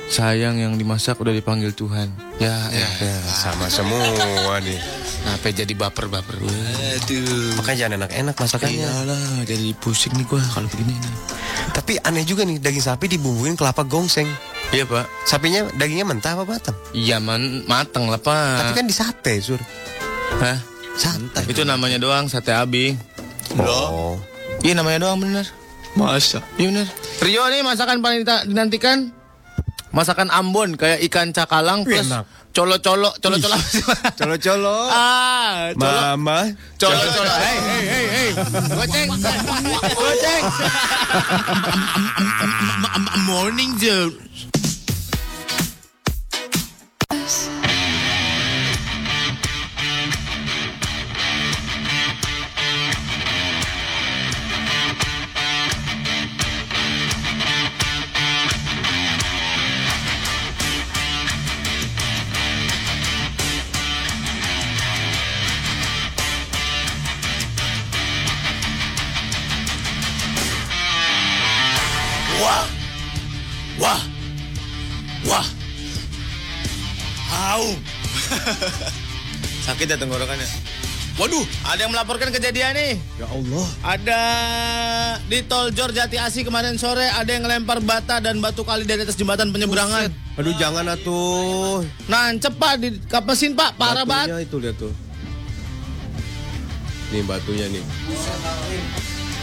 [0.07, 2.09] Sayang yang dimasak udah dipanggil Tuhan.
[2.39, 2.89] Ya, ya.
[3.03, 4.79] Ya sama semua nih
[5.27, 6.39] Apa jadi baper-baper?
[6.39, 7.59] Aduh.
[7.59, 11.13] Makanya jangan enak-enak masakannya Iyalah, jadi pusing nih gua kalau begini nih.
[11.75, 14.31] Tapi aneh juga nih Daging sapi dibumbuin kelapa gongseng
[14.71, 15.07] Iya pak.
[15.27, 16.77] Sapinya dagingnya mentah apa matang?
[16.95, 18.63] Iya man, mateng lah pak.
[18.63, 19.59] Tapi kan di sate sur
[20.39, 20.59] Hah?
[20.97, 22.95] Santai Itu namanya doang sate abi.
[23.59, 24.19] Oh
[24.63, 25.47] Iya namanya doang bener.
[25.99, 26.45] Masa?
[26.61, 26.87] Iya bener.
[27.25, 29.11] Rio nih masakan paling dinantikan
[29.97, 32.29] masakan Ambon kayak ikan cakalang plus Enak.
[32.53, 33.57] colo-colo, colo-colo.
[34.21, 35.89] Colo-colo ah, colo,
[36.21, 37.33] Mama colo-colo.
[37.41, 38.31] Hey, hey, hey, hey.
[38.77, 39.09] Goceng.
[39.97, 40.45] Goceng.
[43.29, 44.13] Morning zone.
[79.87, 80.49] Sakit ya tenggorokannya.
[81.15, 82.99] Waduh, ada yang melaporkan kejadian nih.
[83.23, 84.21] Ya Allah Ada
[85.31, 89.07] di tol Jor Jati Asi kemarin sore ada yang ngelempar bata dan batu kali dari
[89.07, 90.11] atas jembatan penyeberangan.
[90.43, 94.51] Aduh jangan atuh Nancep pak di kapesin pak, parah banget.
[94.51, 94.91] Itu lihat tuh
[97.15, 97.87] Nih batunya nih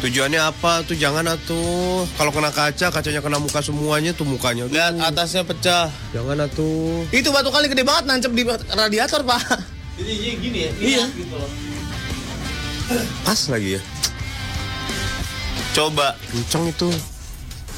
[0.04, 5.00] Tujuannya apa tuh jangan atuh Kalau kena kaca kacanya kena muka semuanya tuh mukanya Lihat
[5.00, 5.88] atasnya pecah.
[6.12, 8.44] Jangan atuh Itu batu kali gede banget nancep di
[8.76, 9.73] radiator pak.
[9.98, 10.72] Jadi gini ya.
[10.82, 11.04] Iya.
[11.14, 11.52] Gitu loh.
[13.24, 13.82] Pas lagi ya
[15.74, 16.90] Coba Kenceng itu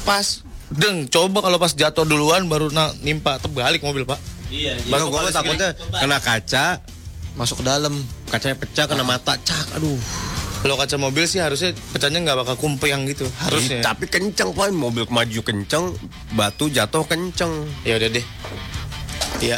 [0.06, 4.22] pas deng coba kalau pas jatuh duluan baru na, nimpa terbalik mobil pak.
[4.54, 4.78] Iya.
[4.78, 4.92] iya.
[4.92, 5.98] Bang gue takutnya Coba.
[6.04, 6.66] kena kaca
[7.36, 7.92] Masuk ke dalam.
[8.32, 10.00] Kacanya pecah kena mata Cak aduh
[10.64, 13.26] Kalau kaca mobil sih harusnya pecahnya nggak bakal kumpeng gitu.
[13.42, 13.82] Harusnya.
[13.82, 15.94] Tapi kenceng pak Mobil maju kenceng
[16.34, 18.26] Batu jatuh kenceng Ya udah deh.
[19.42, 19.58] Iya.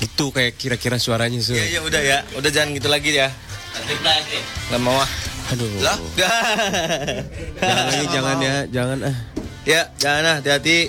[0.00, 3.28] Itu kayak kira-kira suaranya sih Ya ya udah ya, udah jangan gitu lagi ya.
[4.72, 5.10] Nggak mau ah.
[5.50, 5.98] Aduh Lah,
[7.58, 9.16] Jangan lagi jangan ya Jangan ah
[9.60, 10.88] ya jangan ah, hati-hati.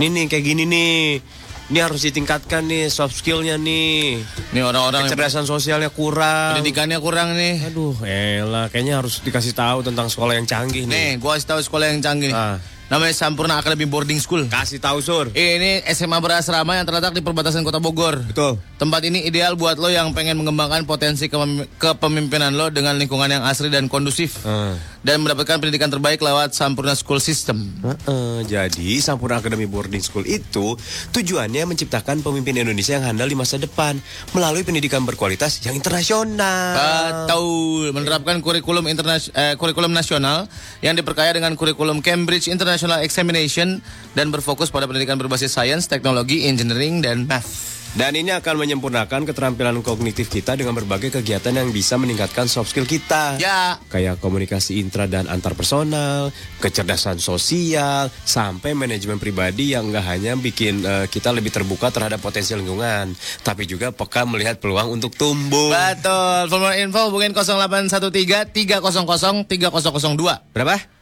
[0.00, 1.20] Nih nih kayak gini nih
[1.66, 4.22] Ini harus ditingkatkan nih soft skillnya nih.
[4.54, 6.54] Nih orang-orang yang Kecerdasan sosialnya kurang.
[6.54, 7.58] pendidikannya kurang nih.
[7.66, 10.94] Aduh, elah, kayaknya harus dikasih tahu tentang sekolah yang canggih nih.
[10.94, 12.38] Nih, gua kasih tahu sekolah yang canggih nih.
[12.38, 12.62] Ah.
[12.86, 14.46] Namanya Sampurna Academy Boarding School.
[14.46, 15.34] Kasih tahu Sur.
[15.34, 18.22] Ini SMA berasrama yang terletak di perbatasan Kota Bogor.
[18.22, 18.62] Betul.
[18.78, 23.42] Tempat ini ideal buat lo yang pengen mengembangkan potensi kepem- kepemimpinan lo dengan lingkungan yang
[23.42, 24.38] asri dan kondusif.
[24.46, 24.78] Ah.
[25.06, 27.62] Dan mendapatkan pendidikan terbaik lewat Sampurna School System.
[27.78, 30.74] Heeh, jadi Sampurna Academy Boarding School itu
[31.14, 34.02] tujuannya menciptakan pemimpin Indonesia yang handal di masa depan
[34.34, 36.74] melalui pendidikan berkualitas yang internasional.
[36.74, 40.50] Betul, menerapkan kurikulum internas eh, kurikulum nasional
[40.82, 43.78] yang diperkaya dengan kurikulum Cambridge International Examination
[44.18, 47.75] dan berfokus pada pendidikan berbasis sains, teknologi, engineering, dan math.
[47.96, 52.84] Dan ini akan menyempurnakan keterampilan kognitif kita dengan berbagai kegiatan yang bisa meningkatkan soft skill
[52.84, 53.40] kita.
[53.40, 56.28] Ya, Kayak komunikasi intra dan antar personal,
[56.60, 62.52] kecerdasan sosial, sampai manajemen pribadi yang nggak hanya bikin eh, kita lebih terbuka terhadap potensi
[62.52, 65.72] lingkungan, tapi juga peka melihat peluang untuk tumbuh.
[65.72, 66.52] betul.
[66.52, 70.52] For more info hubungin 0813 300 3002.
[70.52, 70.95] Berapa?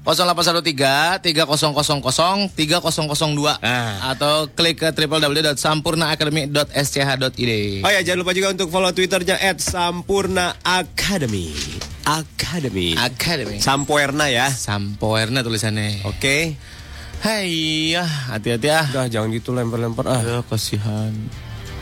[0.00, 4.10] 0813 3000 3002 Ah.
[4.10, 7.52] atau klik ke www.sampurnaacademy.sch.id.
[7.84, 11.52] Oh ya, jangan lupa juga untuk follow Twitternya @sampurna academy.
[12.02, 12.96] Academy.
[12.96, 13.60] Academy.
[13.60, 14.48] Sampoerna ya.
[14.48, 16.00] Sampoerna tulisannya.
[16.04, 16.56] Oke.
[17.20, 18.88] Hai ya, hati-hati ah.
[18.88, 20.20] Udah jangan gitu lempar-lempar ah.
[20.24, 21.12] Ya, kasihan.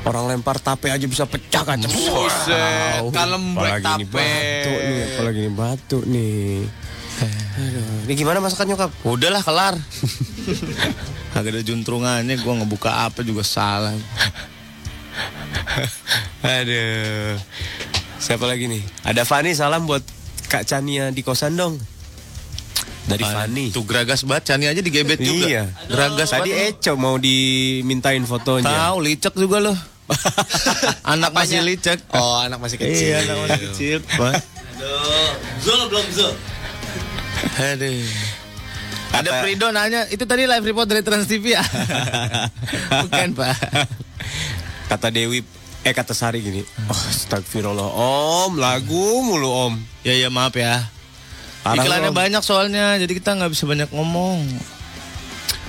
[0.02, 1.86] Orang lempar tape aja bisa pecah kaca.
[1.86, 4.18] Buset, kalem Apalagi ini tape.
[4.18, 6.66] batu nih, apalagi ini batu nih.
[7.58, 8.90] Aduh, ini gimana masakan nyokap?
[9.02, 9.74] Udahlah kelar.
[11.36, 13.94] Agak ada juntrungannya gua ngebuka apa juga salah.
[16.58, 17.38] Aduh.
[18.18, 18.82] Siapa lagi nih?
[19.06, 20.02] Ada Fani salam buat
[20.50, 21.78] Kak Chania di kosan dong.
[23.08, 23.72] Dari Fani.
[23.72, 25.46] Tuh geragas banget, Cani aja digebet juga.
[25.48, 25.64] Iya.
[25.88, 26.50] Geragas Tadi.
[26.52, 28.68] Eco mau dimintain fotonya.
[28.68, 29.78] Tahu licek juga loh.
[31.04, 32.00] anak masih licek.
[32.16, 33.06] Oh, anak masih kecil.
[33.12, 33.96] Iya, anak masih kecil.
[34.04, 34.34] Pak.
[35.64, 36.34] Zul belum Zul.
[37.59, 38.07] Aduh.
[39.09, 41.64] Ada Kata- Prido nanya, itu tadi live report dari Trans TV ya?
[43.09, 43.57] Bukan, Pak.
[44.89, 45.41] Kata Dewi
[45.80, 46.61] eh kata Sari gini.
[46.86, 49.74] Oh, astagfirullah Om, lagu mulu Om.
[50.03, 50.84] Ya ya maaf ya.
[51.62, 52.16] Parah Iklannya Om.
[52.16, 54.45] banyak soalnya, jadi kita nggak bisa banyak ngomong.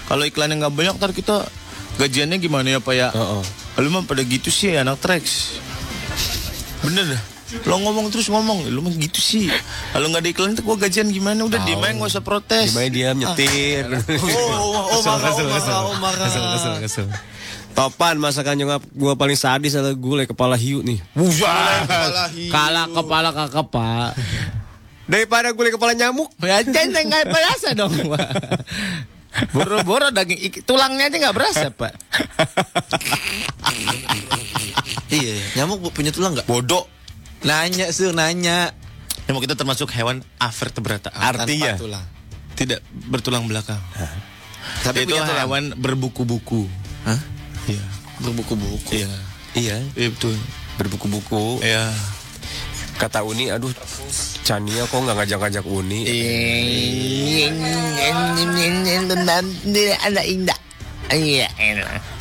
[0.05, 1.47] Kalau iklannya nggak banyak, ntar kita
[1.95, 3.07] gajiannya gimana ya Pak ya?
[3.11, 3.43] Heeh.
[3.79, 5.55] Lu mah pada gitu sih anak Trax.
[6.81, 7.23] Bener dah.
[7.65, 9.49] Lo ngomong terus ngomong, lu mah gitu sih.
[9.89, 11.41] Kalau nggak ada iklan, gua gajian gimana?
[11.49, 12.69] Udah diem aja nggak usah protes.
[12.69, 13.89] Gimana dia nyetir.
[13.89, 16.29] Oh, oh, oh, marah, oh, marah, oh, marah.
[17.73, 21.01] Topan masakan nyokap gua paling sadis adalah gulai kepala hiu nih.
[22.53, 24.11] Kalah kepala kakak Pak.
[25.09, 26.29] Daripada gulai kepala nyamuk.
[26.45, 27.93] Ya centeng nggak berasa dong.
[29.53, 31.93] Boro-boro daging tulangnya aja nggak berasa Pak.
[35.09, 36.45] Iya, nyamuk punya tulang nggak?
[36.45, 36.85] Bodoh.
[37.43, 38.75] Nanya, sur, nanya.
[39.29, 41.13] Emang kita termasuk hewan avertebrata.
[41.13, 41.77] Artinya?
[41.77, 42.05] Tanpa tulang.
[42.57, 43.79] Tidak bertulang belakang.
[44.83, 46.67] Tapi itu hewan berbuku-buku.
[47.07, 47.19] Hah?
[47.69, 47.83] Iya.
[48.19, 48.91] Berbuku-buku.
[48.91, 49.09] Iya.
[49.55, 50.35] Iya, Iya betul.
[50.77, 51.63] berbuku-buku.
[51.63, 51.93] Iya.
[52.99, 53.71] Kata Uni, aduh,
[54.43, 56.03] Chania kok nggak ngajak-ngajak Uni?
[60.03, 60.59] Ada indah.
[61.09, 62.18] Iya, enak.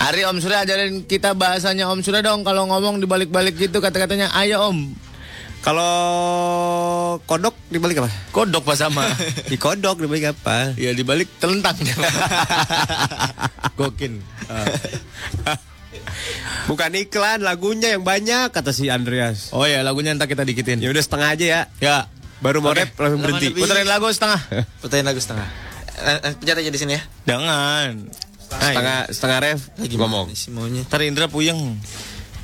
[0.00, 4.72] Hari Om Surya ajarin kita bahasanya Om Surya dong kalau ngomong dibalik-balik gitu kata-katanya ayo
[4.72, 4.96] Om.
[5.60, 5.92] Kalau
[7.28, 8.08] kodok dibalik apa?
[8.32, 9.04] Kodok pas sama.
[9.52, 10.72] Di kodok dibalik apa?
[10.80, 11.76] ya dibalik telentang.
[13.78, 14.24] Gokin.
[16.64, 19.52] Bukan iklan, lagunya yang banyak kata si Andreas.
[19.52, 20.80] Oh ya lagunya entar kita dikitin.
[20.80, 21.60] Ya udah setengah aja ya.
[21.76, 21.96] Ya.
[22.40, 23.52] Baru mau rap langsung berhenti.
[23.52, 24.40] Puterin lagu setengah.
[24.80, 25.48] Pertanyaan lagu setengah.
[26.00, 27.02] Eh, eh, Pencet aja di sini ya.
[27.36, 28.08] Jangan.
[28.60, 30.26] Setengah setengah ref Lagi ngomong.
[30.52, 30.82] maunya?
[30.84, 31.80] Ntar Indra puyeng.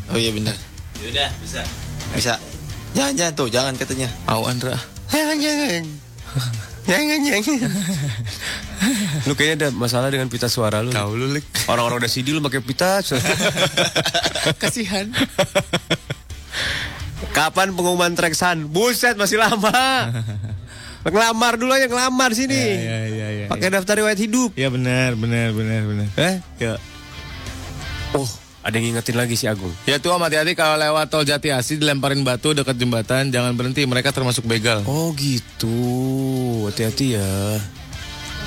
[0.09, 0.57] Oh iya benar.
[1.05, 1.61] Yaudah, bisa.
[2.17, 2.35] Bisa.
[2.97, 4.09] Jangan, jangan tuh, jangan katanya.
[4.25, 4.73] Au Andra.
[5.12, 5.85] Jangan jangan.
[6.87, 7.71] Jangan jangan.
[9.27, 10.95] lu kayaknya ada masalah dengan pita suara lu.
[10.95, 11.45] Tahu lu lik.
[11.69, 13.03] Orang-orang udah CD lu pakai pita.
[14.62, 15.11] Kasihan.
[17.35, 18.71] Kapan pengumuman Treksan?
[18.71, 19.75] Buset masih lama.
[21.07, 22.59] Ngelamar dulu aja ngelamar sini.
[22.59, 23.47] Ya ya ya.
[23.47, 24.51] Pakai daftar riwayat hidup.
[24.59, 26.09] Ya benar benar benar benar.
[26.19, 26.35] Eh?
[26.59, 26.75] Ya.
[28.15, 28.27] Oh,
[28.67, 29.71] ada yang ngingetin lagi si Agung.
[29.87, 34.11] Ya tuh hati-hati kalau lewat tol Jati Asih dilemparin batu dekat jembatan jangan berhenti mereka
[34.11, 34.83] termasuk begal.
[34.91, 36.67] Oh gitu.
[36.67, 37.31] Hati-hati ya.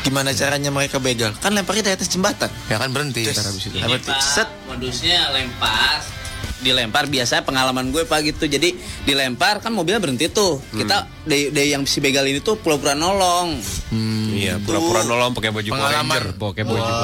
[0.03, 1.32] Gimana caranya mereka begal?
[1.39, 2.51] Kan lemparnya dari atas jembatan.
[2.72, 3.24] Ya kan berhenti.
[3.28, 3.39] Terus.
[3.39, 3.80] Habis itu.
[3.80, 3.99] Tuh?
[4.03, 4.49] Pak, Set.
[4.68, 6.18] modusnya lempar
[6.60, 8.76] dilempar biasanya pengalaman gue pak gitu jadi
[9.07, 10.80] dilempar kan mobilnya berhenti tuh hmm.
[10.84, 13.60] kita dari, de- yang si begal ini tuh pura-pura nolong
[13.91, 14.28] hmm.
[14.36, 14.68] iya gitu.
[14.68, 16.22] pura-pura nolong pakai baju pengalaman.
[16.36, 16.99] Pakai baju wow.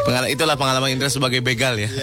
[0.01, 1.89] Pengalaman itulah pengalaman Indra sebagai begal ya.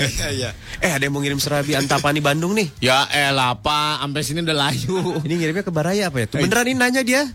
[0.77, 2.69] Eh ada yang mau ngirim serabi Antapani Bandung nih.
[2.77, 5.17] Ya eh, elah apa, sampai sini udah layu.
[5.25, 6.25] Ini ngirimnya ke Baraya apa ya?
[6.29, 7.25] Tuh beneran ini nanya dia.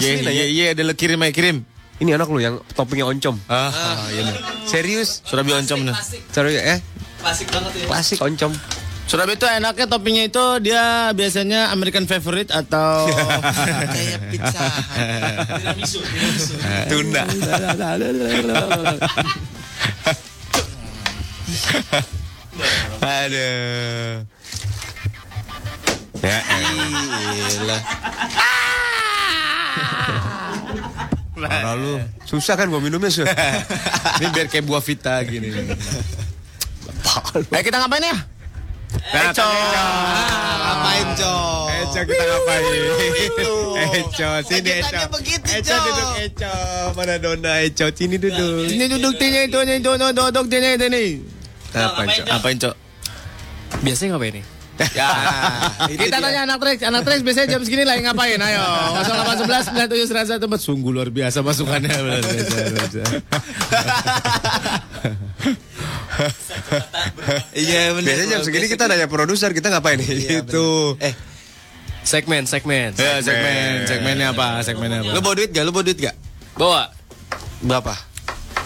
[0.00, 0.46] Iya iya.
[0.48, 1.75] Iya, ada lo kirim kirim.
[1.96, 3.40] Ini anak lu yang toppingnya oncom.
[3.48, 4.36] Ah, ah, iya nih.
[4.68, 5.24] Serius?
[5.24, 5.96] Surabi oncom nih.
[6.28, 6.80] Serius eh?
[7.16, 8.52] klasik banget ya Klasik oncom.
[9.06, 13.06] Surabi itu enaknya toppingnya itu dia biasanya American favorite atau
[13.94, 14.66] Kayak pizza.
[16.90, 17.24] Tunda.
[23.06, 24.26] Aduh.
[26.24, 27.78] Ya, Gila.
[31.36, 32.00] Parah lu.
[32.24, 33.28] Susah kan gua minumnya sih.
[34.20, 35.52] Ini biar kayak buah vita gini.
[37.52, 38.16] Eh kita ngapain ya?
[39.12, 39.44] Eco.
[39.44, 41.68] Ngapain, Cok?
[41.68, 42.62] Eco kita ngapain?
[44.00, 45.00] Eco, sini Eco.
[45.20, 45.80] Eco Cok.
[45.84, 46.54] duduk Eco.
[46.96, 47.86] Mana Dona Eco?
[47.92, 48.72] Sini duduk.
[48.72, 51.08] Ini duduk tinya itu ini duduk duduk itu nih.
[51.76, 52.22] Apa Eco?
[52.32, 52.74] Apain cok?
[53.84, 54.55] Biasanya ngapain nih?
[54.92, 55.08] Ya,
[56.04, 58.36] kita tanya anak Trax, anak Trax biasanya jam segini lagi ngapain?
[58.36, 58.64] Ayo,
[59.00, 59.72] 0811
[60.04, 61.92] 97 101 Sungguh luar biasa masukannya.
[67.56, 68.08] Iya benar.
[68.08, 70.40] Biasanya jam segini kita nanya produser, kita ngapain nih?
[70.44, 70.96] Itu.
[71.00, 71.14] Eh,
[72.06, 72.94] Segmen, segmen.
[72.94, 74.62] Ya, segmen, segmennya apa?
[74.62, 75.10] Segmennya apa?
[75.10, 75.66] lu bawa duit gak?
[75.66, 76.14] Lu bawa duit gak?
[76.54, 76.94] Bawa.
[77.66, 77.94] Berapa?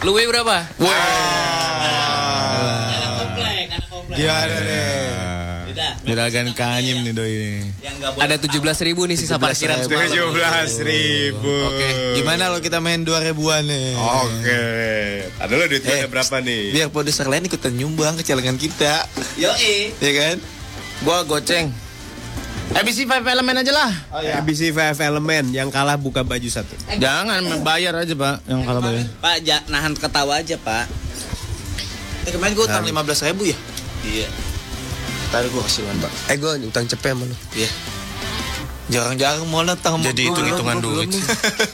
[0.04, 0.56] Lu berapa?
[4.12, 4.99] Gimana nih?
[6.01, 7.61] Juragan kanyim nih doi.
[8.16, 10.09] Ada 17 ribu nih sisa parkiran semalam.
[10.09, 11.53] Tujuh belas ribu.
[11.66, 13.94] Oke, gimana lo kita main dua ribuan nih?
[13.94, 14.62] Oke.
[15.36, 16.62] Ada lo duitnya Eh, berapa nih?
[16.72, 19.05] Biar produser lain ikutan nyumbang ke celengan kita,
[19.36, 19.92] Yoi.
[19.94, 20.36] ya kan?
[21.01, 21.68] Gua goceng.
[22.70, 23.90] ABC 5 elemen aja lah.
[24.38, 26.70] ABC 5 elemen yang kalah buka baju satu.
[26.94, 29.05] Jangan bayar aja pak, yang kalau bayar.
[29.18, 30.86] pak ja- nahan ketawa aja pak
[32.20, 33.57] Eh kemarin gue utang lima belas ribu ya?
[34.03, 34.28] iya
[35.30, 36.12] Tadi gue kasih uang pak.
[36.26, 37.36] Eh gue utang cepet sama lu.
[37.54, 37.70] Iya.
[38.90, 41.06] Jarang-jarang mau datang sama Jadi hitung-hitungan duit.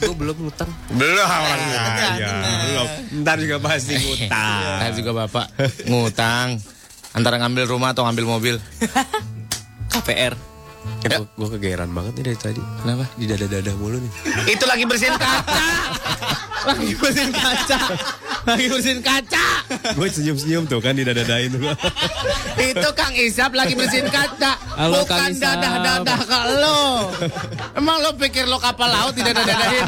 [0.05, 0.69] Gue belum ngutang.
[1.01, 2.29] Belum kaya.
[2.45, 2.89] Belum.
[3.25, 4.61] Ntar juga pasti ngutang.
[4.85, 5.47] Saya juga bapak
[5.89, 6.61] ngutang
[7.17, 8.57] antara ngambil rumah atau ngambil mobil.
[9.97, 10.37] KPR.
[11.07, 12.63] Eh, gue kegeeran banget nih dari tadi.
[12.83, 13.05] Kenapa?
[13.15, 14.13] Di dada-dada mulu nih.
[14.51, 15.63] Itu lagi bersihin kaca.
[16.67, 17.79] lagi bersihin kaca.
[18.43, 19.47] Lagi bersihin kaca.
[19.95, 21.63] gue senyum-senyum tuh kan di dada-dadain tuh.
[22.59, 24.59] Itu Kang Isap lagi bersihin kaca.
[24.75, 25.43] Halo, Bukan Isap.
[25.57, 26.83] dadah-dadah ke lo.
[27.75, 29.87] Emang lo pikir lo kapal laut tidak dadah-dadahin?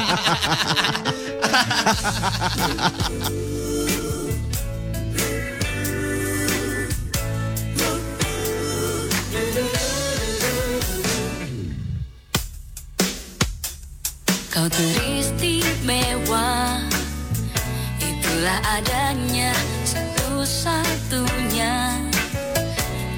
[14.59, 16.83] Kau teristimewa.
[18.03, 19.55] Itulah adanya
[19.87, 21.95] Satu-satunya.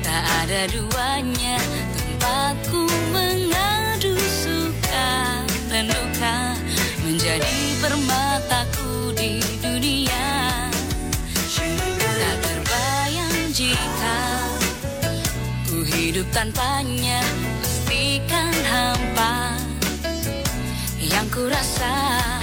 [0.05, 1.57] Tak ada duanya
[1.97, 5.41] Tempatku mengadu suka.
[5.65, 6.53] Dan duka
[7.09, 10.69] Menjadi permataku di dunia.
[11.89, 14.45] Tak terbayang jika
[15.65, 17.25] Ku hidup tanpanya
[17.65, 19.60] Pastikan hampa
[21.11, 22.40] yang kurasa.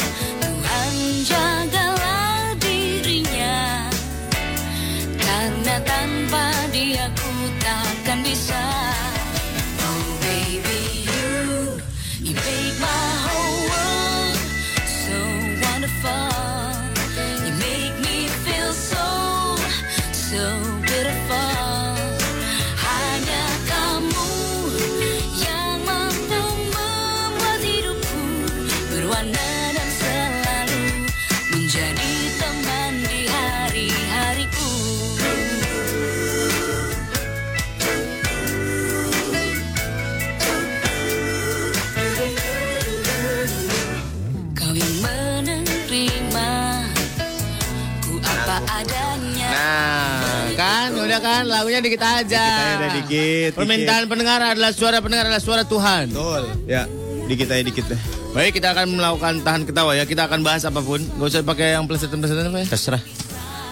[51.18, 52.46] Kan udah kan lagunya dikit aja.
[52.78, 53.50] Ada dikit.
[53.58, 56.14] Permintaan pendengar adalah suara pendengar adalah suara Tuhan.
[56.14, 56.42] Betul.
[56.70, 56.86] Ya,
[57.26, 58.00] dikit aja dikit deh.
[58.30, 60.04] Baik, kita akan melakukan tahan ketawa ya.
[60.06, 61.02] Kita akan bahas apa pun.
[61.02, 62.66] Gak usah pakai yang plesetan-plesetan apa ya.
[62.70, 63.02] Terserah.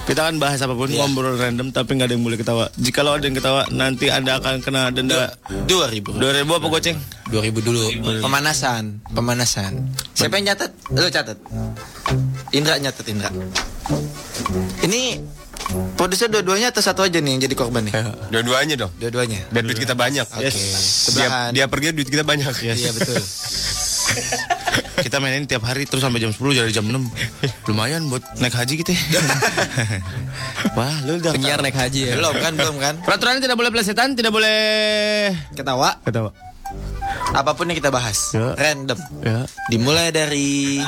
[0.07, 2.71] Kita akan bahas apa pun, ngobrol random tapi nggak ada yang boleh ketawa.
[2.79, 5.35] Jikalau ada yang ketawa, nanti Anda akan kena denda
[5.67, 6.15] Dua ribu.
[6.15, 6.95] 2000 apa goceng?
[7.27, 7.91] Dua ribu dulu.
[8.23, 9.83] Pemanasan, pemanasan.
[10.15, 10.71] Siapa yang nyatet?
[10.95, 11.35] Lu catat.
[12.55, 13.35] Indra nyatet Indra.
[14.87, 15.19] Ini
[15.97, 17.95] produser dua-duanya atau satu aja nih yang jadi korban nih?
[18.31, 18.93] Dua-duanya dong.
[18.97, 19.49] Dua-duanya.
[19.51, 20.27] Biar duit kita banyak.
[20.29, 20.47] Oke.
[20.47, 21.51] Dia, Sebelahan.
[21.53, 22.53] dia pergi duit kita banyak.
[22.63, 23.19] Iya betul.
[24.97, 27.69] Kita mainin tiap hari terus sampai jam 10 jadi jam 6.
[27.69, 28.97] Lumayan buat naik haji kita.
[30.79, 32.15] Wah, lu udah Penyiar naik haji ya.
[32.17, 32.95] Belum kan, belum kan?
[33.05, 34.57] Peraturannya tidak boleh plesetan, tidak boleh
[35.53, 36.01] Ketawa.
[36.01, 36.33] ketawa.
[37.37, 38.33] Apa pun yang kita bahas.
[38.33, 38.57] Ya.
[38.57, 38.97] Random.
[39.21, 39.45] Ya.
[39.69, 40.81] Dimulai dari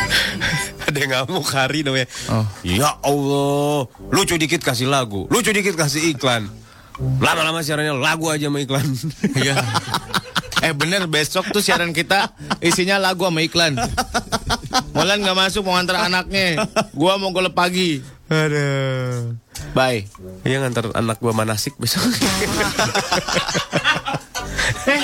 [0.88, 2.08] Ada yang ngamuk hari namanya.
[2.32, 2.46] Oh.
[2.64, 6.48] Ya Allah, lucu dikit kasih lagu, lucu dikit kasih iklan.
[7.20, 8.88] Lama-lama siarannya lagu aja sama iklan.
[9.36, 9.60] Iya.
[10.64, 12.32] Eh bener besok tuh siaran kita
[12.64, 13.76] isinya lagu sama iklan.
[14.96, 16.64] Molan nggak masuk mau ngantar anaknya.
[16.96, 18.00] Gua mau golep pagi.
[18.32, 19.36] Aduh.
[19.76, 20.08] Bye.
[20.48, 22.00] Iya ngantar anak gua manasik besok.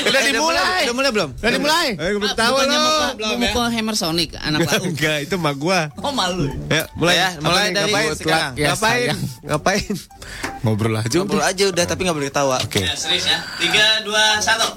[0.03, 0.83] Udah dimulai.
[0.83, 1.31] Udah mulai belum?
[1.35, 1.89] Udah dimulai.
[1.93, 2.85] Eh, belum tahu Bukannya lo.
[2.85, 4.83] mau mau mukul Hammer Sonic anak lau.
[4.83, 5.81] Enggak, itu mak gua.
[5.97, 6.49] Oh malu.
[6.67, 8.09] Ya, mulai Ya, mulai dari ngapain?
[8.15, 8.53] sekarang.
[8.55, 9.09] Ya, ngapain?
[9.43, 9.93] Ngapain?
[10.61, 12.57] Ngobrol aja Ngobrol aja udah tapi nggak boleh ketawa.
[12.61, 12.81] Oke.
[12.81, 13.39] Ya, serius ya.
[13.57, 14.69] Tiga, dua, satu.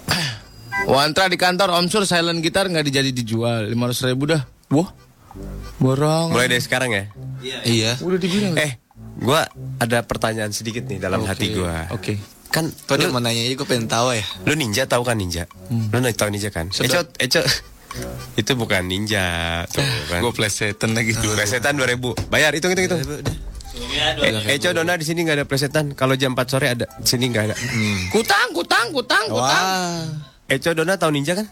[0.85, 4.41] Wantra di kantor Om Sur silent gitar nggak dijadi dijual 500 ribu dah.
[4.69, 4.89] Wah.
[5.77, 6.31] Borong.
[6.31, 7.03] Mulai dari sekarang ya.
[7.63, 7.97] Iya.
[7.99, 8.55] Udah dibilang.
[8.55, 8.77] Eh,
[9.15, 9.45] gua
[9.77, 11.89] ada pertanyaan sedikit nih dalam hati gua.
[11.91, 12.17] Oke.
[12.53, 14.21] Kan dia lu, mau nanya aja gue pengen tahu ya.
[14.45, 15.49] lu ninja tahu kan ninja?
[15.73, 16.69] Lu nih tahu ninja kan?
[16.69, 17.41] Eco, Eco.
[18.37, 19.25] itu bukan ninja.
[19.73, 20.21] Tuh, kan.
[20.21, 21.17] Gue plesetan lagi.
[21.17, 22.29] Presetan 2000.
[22.29, 23.01] Bayar, hitung hitung hitung.
[24.21, 25.97] Eh, Eco Dona di sini nggak ada presetan.
[25.97, 26.85] Kalau jam 4 sore ada.
[27.01, 27.55] Sini nggak ada.
[28.13, 29.33] Kutang, kutang, kutang, kutang.
[29.33, 30.05] Wah.
[30.45, 31.49] Eco Dona tahu ninja kan?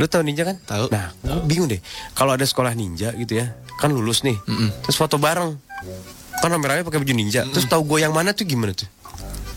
[0.00, 0.56] Lu tahu ninja kan?
[0.64, 0.88] Tahu.
[0.88, 1.12] Nah,
[1.44, 1.80] bingung deh.
[2.16, 4.36] Kalau ada sekolah ninja gitu ya, kan lulus nih.
[4.88, 5.60] Terus foto bareng.
[6.40, 7.44] Kan rame-rame pakai baju ninja.
[7.52, 8.88] Terus tahu gue yang mana tuh gimana tuh?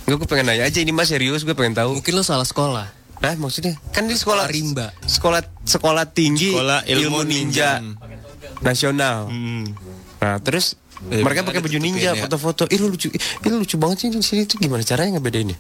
[0.03, 1.95] Enggak, gue pengen nanya aja ini mas serius, gue pengen tahu.
[1.97, 2.87] Mungkin lo salah sekolah.
[3.19, 4.91] Nah, maksudnya kan di sekolah Rimba.
[5.01, 7.79] Sekolah sekolah tinggi Sekolah ilmu ninja,
[8.59, 9.31] nasional.
[10.19, 12.23] Nah, terus Eh, mereka pakai baju ninja, ya.
[12.23, 12.63] foto-foto.
[12.71, 13.11] Ih, lu lucu.
[13.11, 13.19] Ih,
[13.51, 15.59] lu lucu banget sih di sini tuh gimana caranya ngebedainnya?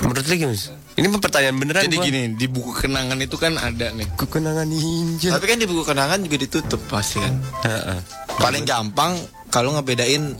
[0.00, 0.52] Menurut lu gimana?
[0.52, 0.76] sih?
[0.94, 2.04] Ini pertanyaan beneran Jadi gua.
[2.04, 4.04] gini, di buku kenangan itu kan ada nih.
[4.12, 5.32] Kekenangan ninja.
[5.32, 7.32] Tapi kan di buku kenangan juga ditutup pasti kan.
[7.64, 7.98] Heeh.
[8.36, 9.16] Paling gampang
[9.48, 10.36] kalau ngebedain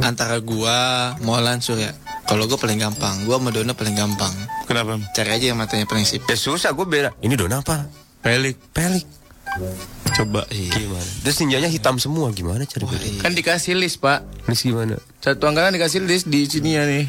[0.00, 1.94] antara gua, Molan, Surya.
[2.28, 4.34] Kalau gua paling gampang, gua sama Dona paling gampang.
[4.68, 5.00] Kenapa?
[5.16, 6.28] Cari aja yang matanya paling sip.
[6.28, 7.16] Ya susah gue beda.
[7.24, 7.88] Ini dona apa?
[8.20, 8.60] Pelik.
[8.76, 9.08] Pelik.
[10.12, 10.44] Coba.
[10.52, 11.08] Gimana?
[11.24, 13.24] Terus ninjanya hitam semua gimana cara beda?
[13.24, 14.28] Kan dikasih list, Pak.
[14.44, 15.00] Terus gimana?
[15.24, 17.08] Satu angkatan dikasih list di sini ya nih.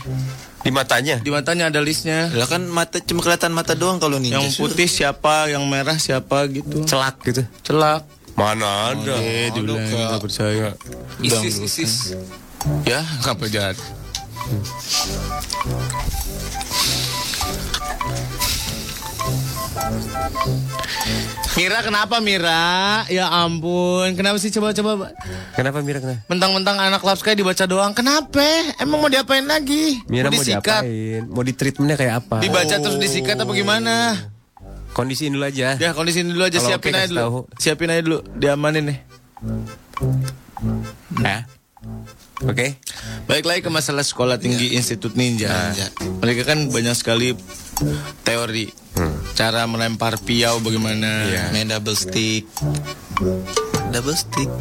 [0.63, 1.19] Di matanya?
[1.19, 2.31] Di matanya ada listnya.
[2.31, 4.39] Lah kan mata cuma kelihatan mata doang kalau ninja.
[4.39, 6.87] Yang putih siapa, yang merah siapa gitu.
[6.87, 7.43] Celak gitu.
[7.67, 8.07] Celak.
[8.39, 9.19] Mana ada?
[9.19, 10.71] Eh, dibilang nggak percaya.
[11.19, 11.93] Isis, isis.
[12.87, 13.75] Ya, ngapa jahat?
[21.59, 23.03] Mira kenapa Mira?
[23.11, 25.11] Ya ampun, kenapa sih coba-coba
[25.59, 26.23] Kenapa Mira kenapa?
[26.31, 27.91] mentang-mentang anak Sky dibaca doang.
[27.91, 28.71] Kenapa?
[28.79, 29.99] Emang mau diapain lagi?
[30.07, 30.87] Mira mau, disikat?
[30.87, 31.27] diapain?
[31.27, 32.39] Mau di treatmentnya kayak apa?
[32.39, 34.15] Dibaca terus disikat apa gimana?
[34.99, 35.79] Kondisiin dulu aja.
[35.79, 37.19] Ya kondisiin dulu aja Kalau siapin oke, aja dulu.
[37.23, 37.39] tahu.
[37.55, 38.99] Siapin aja dulu, diamanin nih.
[41.15, 41.47] Nah.
[42.43, 42.75] Oke.
[43.27, 45.71] Baik lagi ke masalah sekolah tinggi Institut Ninja.
[46.19, 47.31] Mereka kan banyak sekali
[48.27, 48.67] teori.
[49.35, 51.27] Cara melempar piau bagaimana.
[51.55, 52.43] Main double stick.
[53.91, 54.51] Double stick.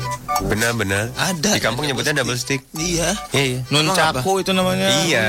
[0.46, 1.10] Benar-benar.
[1.18, 1.58] Ada.
[1.58, 2.62] Di kampung nyebutnya double stick.
[2.78, 3.10] Iya.
[3.34, 3.60] Iya, iya.
[3.74, 4.86] Nuncaku itu namanya.
[5.02, 5.26] Iya.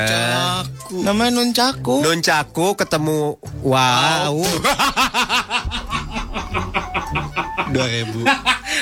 [0.65, 1.01] Aku.
[1.01, 2.05] Namanya nuncaku.
[2.05, 4.35] Nuncaku ketemu wow.
[7.69, 8.25] Dua ribu.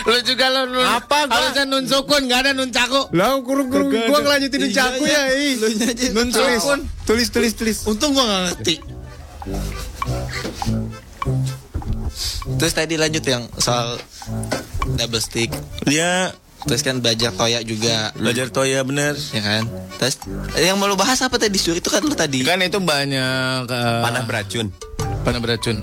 [0.08, 1.36] Lu juga lu, lu Apa, gua?
[1.36, 3.12] Harusnya nun sukun, gak ada nuncaku.
[3.12, 5.24] Lah kurung kurung gua ngelanjutin nuncaku ya.
[5.36, 5.60] ih.
[5.60, 6.08] Lu aja.
[6.16, 6.80] Nun sukun.
[7.04, 7.78] Tulis tulis tulis.
[7.88, 8.76] Untung gua gak ngerti.
[12.58, 14.00] Terus tadi lanjut yang soal
[14.96, 15.52] double stick.
[15.84, 18.12] Dia Terus kan belajar toya juga.
[18.14, 19.16] belajar toya bener.
[19.32, 19.64] Ya kan?
[19.98, 20.20] Terus
[20.58, 21.72] yang mau lu bahas apa tadi Sur?
[21.74, 22.44] Itu kan lu tadi.
[22.44, 24.68] Kan itu banyak uh, Panah beracun.
[25.24, 25.76] panah beracun.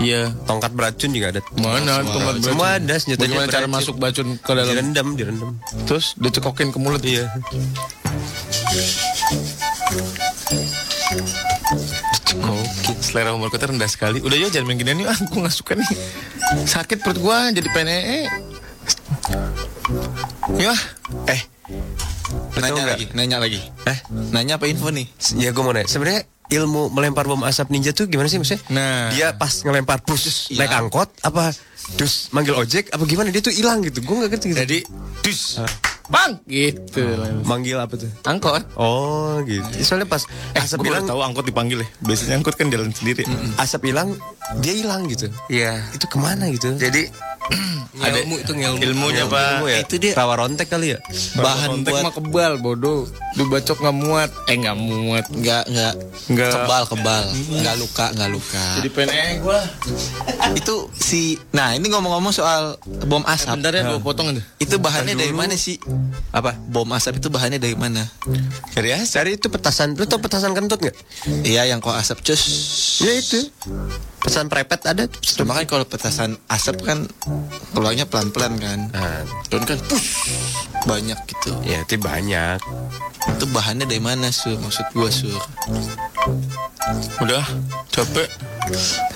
[0.00, 0.32] Iya.
[0.44, 1.40] Tongkat beracun juga ada.
[1.54, 2.52] Mana tongkat beracun?
[2.56, 3.76] Semua ada senjatanya Bagaimana cara beracun.
[3.76, 4.68] masuk bacun ke dalam?
[4.68, 5.50] Direndam, direndam.
[5.84, 7.04] Terus dicekokin ke mulut.
[7.04, 7.28] Iya.
[12.42, 12.81] Oke,
[13.12, 14.18] selera humor kita rendah sekali.
[14.18, 15.12] Udah ya jangan main ginian yuk.
[15.12, 15.88] Ah, gue gak suka nih.
[16.64, 18.24] Sakit perut gua jadi pengen.
[20.56, 20.72] Ya,
[21.28, 21.40] Eh.
[22.52, 22.96] Lu tahu Nanya nggak?
[22.96, 23.60] lagi, nanya lagi.
[23.84, 23.98] Eh,
[24.30, 25.04] Nanya apa info nih?
[25.36, 25.84] ya gue mau nanya.
[25.84, 28.60] Sebenarnya ilmu melempar bom asap ninja tuh gimana sih maksudnya?
[28.68, 29.08] Nah.
[29.10, 31.52] Dia pas ngelempar pus naik angkot apa
[31.92, 34.00] dus manggil ojek apa gimana dia tuh hilang gitu.
[34.00, 34.58] Gue nggak ngerti gitu.
[34.58, 34.78] jadi
[35.22, 35.60] dus.
[36.12, 37.16] Bang, gitu.
[37.42, 38.10] Manggil apa tuh?
[38.22, 38.68] Angkot.
[38.76, 39.64] Oh gitu.
[39.80, 40.20] Soalnya pas
[40.52, 41.88] asap Gue hilang, tahu angkot dipanggil ya.
[41.98, 43.24] Biasanya angkot kan jalan sendiri.
[43.56, 44.12] asap hilang,
[44.60, 45.32] dia hilang gitu.
[45.48, 45.80] Iya.
[45.90, 46.76] Itu ke mana gitu?
[46.76, 47.08] Jadi
[47.98, 48.78] ada ilmu itu ngelmu.
[48.80, 49.48] ilmunya pak.
[49.58, 49.78] Ilmu ya?
[49.80, 50.98] Itu dia Rawa rontek kali ya?
[51.34, 53.08] bahan Kontek buat mah kebal bodoh.
[53.34, 54.30] Lu bacok nggak muat.
[54.46, 55.24] Eh nggak muat.
[55.28, 55.94] nggak nggak
[56.28, 56.50] Nggak.
[56.54, 59.58] kebal kebal nggak luka nggak luka Jadi pengen gua.
[60.58, 64.42] itu si nah ini ngomong-ngomong soal bom asap Bentar ya, gua potong aja.
[64.58, 65.80] itu bahannya dari mana sih
[66.32, 66.56] Apa?
[66.68, 68.08] bom asap itu bahannya dari mana
[68.72, 69.14] Dari asap.
[69.20, 69.94] Dari itu petasan.
[69.96, 70.96] Lu tau petasan kentut nggak?
[71.44, 72.42] iya yang kok asap cus
[73.04, 73.48] Ya itu.
[74.22, 75.04] Petasan prepet ada.
[75.34, 77.10] cuma kan kalau petasan asap kan
[77.70, 79.20] keluarnya pelan-pelan kan Nah,
[79.50, 80.22] dan kan push
[80.84, 82.58] banyak gitu ya itu banyak.
[83.24, 85.34] itu bahannya dari mana sur maksud gua sur
[87.18, 87.42] Udah
[87.88, 88.26] capek.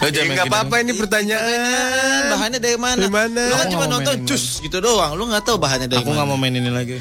[0.00, 2.22] Udah Ya nggak main apa-apa ini pertanyaan.
[2.28, 3.42] bahannya dari mana Dari mana?
[3.42, 6.10] lu kan Aku cuma nggak nonton cus gitu doang lu nggak tahu bahannya dari Aku
[6.10, 6.98] nggak mana mau main ini lagi.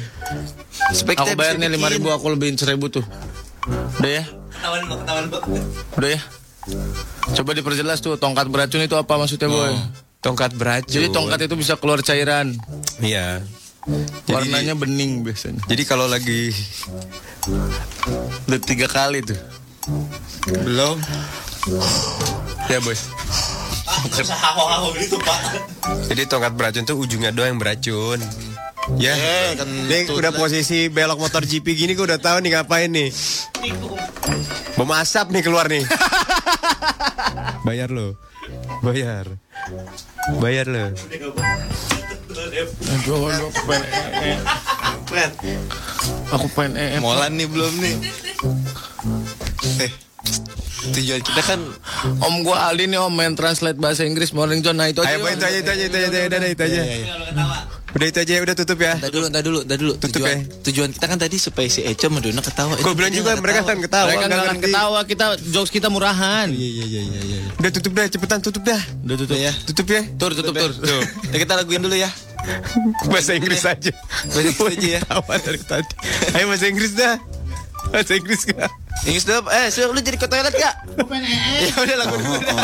[0.92, 3.02] Supaya Aku bayarnya lima ribu, aku lebihin seribu tuh.
[3.98, 4.24] Udah ya?
[5.92, 6.20] Udah ya?
[7.32, 9.74] Coba diperjelas tuh tongkat beracun itu apa maksudnya boy?
[10.18, 10.90] Tongkat beracun.
[10.90, 12.54] Jadi tongkat itu bisa keluar cairan.
[12.98, 13.42] Iya.
[14.26, 15.62] Jadi- Warnanya bening biasanya.
[15.64, 16.50] Jadi kalau lagi
[18.46, 19.38] Udah tiga kali tuh.
[20.66, 20.98] belum
[22.66, 22.98] Ya boy.
[26.06, 28.18] jadi tongkat beracun tuh ujungnya doang yang beracun.
[28.94, 29.18] Ya,
[29.58, 33.10] kan Nih udah posisi belok motor GP gini gue udah tahu nih ngapain nih.
[34.78, 35.82] Bom asap nih keluar nih.
[37.66, 38.14] Bayar lo.
[38.86, 39.26] Bayar.
[40.38, 40.94] Bayar lo.
[42.94, 43.82] Aduh, aku pengen
[44.22, 44.38] ee.
[46.30, 47.02] Aku pengen.
[47.02, 47.96] Molan nih belum nih.
[49.82, 49.90] Eh,
[50.94, 51.60] tujuan kita kan
[52.22, 55.18] Om gua Aldi nih om main translate bahasa Inggris Morning John Nah itu aja.
[55.18, 56.82] Ayo, itu aja, itu aja, itu aja, itu aja.
[57.96, 58.92] Udah itu aja, udah tutup ya.
[59.00, 59.92] Entar dulu, entar dulu, entar dulu.
[59.96, 60.60] Tutup tujuan, ya.
[60.68, 62.76] tujuan kita kan tadi supaya si Eco sama Dona ketawa.
[62.76, 64.64] Gue bilang juga mereka kan ketawa, Mereka ngerti.
[64.68, 66.52] ketawa kita jokes kita murahan.
[66.52, 67.38] Iya, iya, iya, iya.
[67.56, 68.76] Udah tutup dah, cepetan tutup dah.
[69.00, 69.52] Udah tutup ya.
[69.64, 70.04] Tutup ya.
[70.20, 70.70] Tur tutup tur.
[70.76, 72.12] Tuh, ya kita laguin dulu ya.
[73.08, 73.88] Bahasa Inggris aja.
[74.28, 75.00] Bahasa Inggris aja ya.
[75.00, 75.94] Tawa dari tadi.
[76.36, 77.16] Ayo bahasa Inggris dah.
[77.88, 78.70] Bahasa Inggris gak?
[79.08, 79.40] Inggris dulu.
[79.48, 80.74] Eh, Sur, lu jadi ke toilet gak?
[81.64, 82.60] Ya udah lagu dulu dah.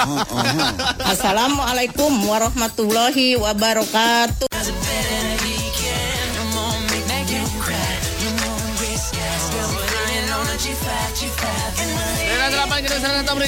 [1.09, 4.51] Assalamualaikum warahmatullahi wabarakatuh.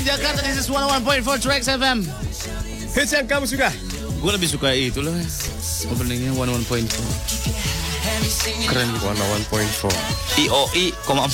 [0.05, 2.07] Jakarta This is 101.4 Tracks FM.
[2.95, 3.73] Hits yang kamu suka.
[4.23, 5.11] Gue lebih suka itu loh.
[5.91, 6.87] Openingnya 101.4.
[8.71, 9.07] Keren gitu.
[9.11, 11.25] 101.4 IOI, koma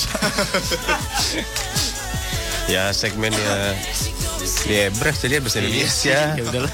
[2.73, 3.75] Ya segmennya
[4.65, 6.73] Ya Bres jadi bahasa Indonesia Ya udahlah.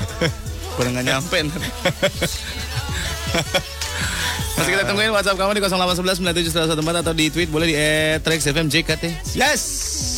[0.78, 1.62] Kurang nggak nyampe ntar.
[4.54, 6.24] Masih kita tungguin WhatsApp kamu di 0811
[6.78, 7.76] 9714 atau di tweet boleh di
[8.22, 9.36] @trexfmjkt.
[9.36, 10.17] Yes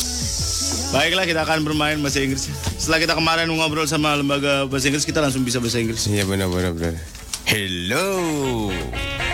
[0.90, 2.50] Baiklah kita akan bermain bahasa Inggris.
[2.74, 6.10] Setelah kita kemarin ngobrol sama lembaga bahasa Inggris kita langsung bisa bahasa Inggris.
[6.10, 6.98] Iya benar benar benar
[7.46, 8.10] Hello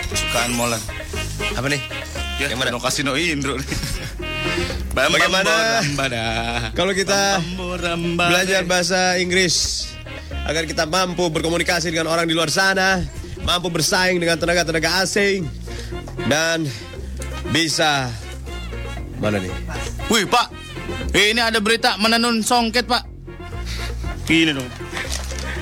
[0.05, 0.77] Kesukaan Molan.
[1.57, 1.81] Apa nih?
[2.37, 2.69] Ya, Yang mana?
[2.69, 3.69] No Kasino Indro nih.
[4.93, 5.81] Bagaimana?
[6.77, 7.41] Kalau kita
[8.17, 9.85] belajar bahasa Inggris
[10.45, 13.01] Agar kita mampu berkomunikasi dengan orang di luar sana
[13.45, 15.45] Mampu bersaing dengan tenaga-tenaga asing
[16.25, 16.65] Dan
[17.53, 18.09] bisa
[19.21, 19.53] Mana nih?
[20.09, 20.66] Wih Pak,
[21.13, 23.03] ini ada berita menenun songket Pak.
[24.27, 24.67] Gini dong.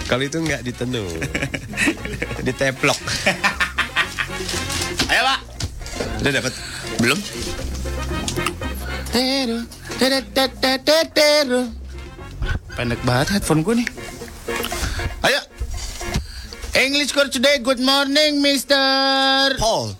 [0.06, 1.02] Kalau itu nggak ditenun
[2.46, 3.00] Diteplok
[5.10, 5.40] Ayo Pak.
[6.22, 6.54] Udah dapat?
[7.02, 7.20] Belum.
[9.10, 9.58] Teru,
[9.98, 11.62] teru, teru, teru, teru.
[12.76, 13.88] Pendek banget headphone gue nih.
[15.24, 15.40] Ayo.
[16.76, 17.62] English course today.
[17.64, 19.56] Good morning, Mister.
[19.56, 19.96] Paul,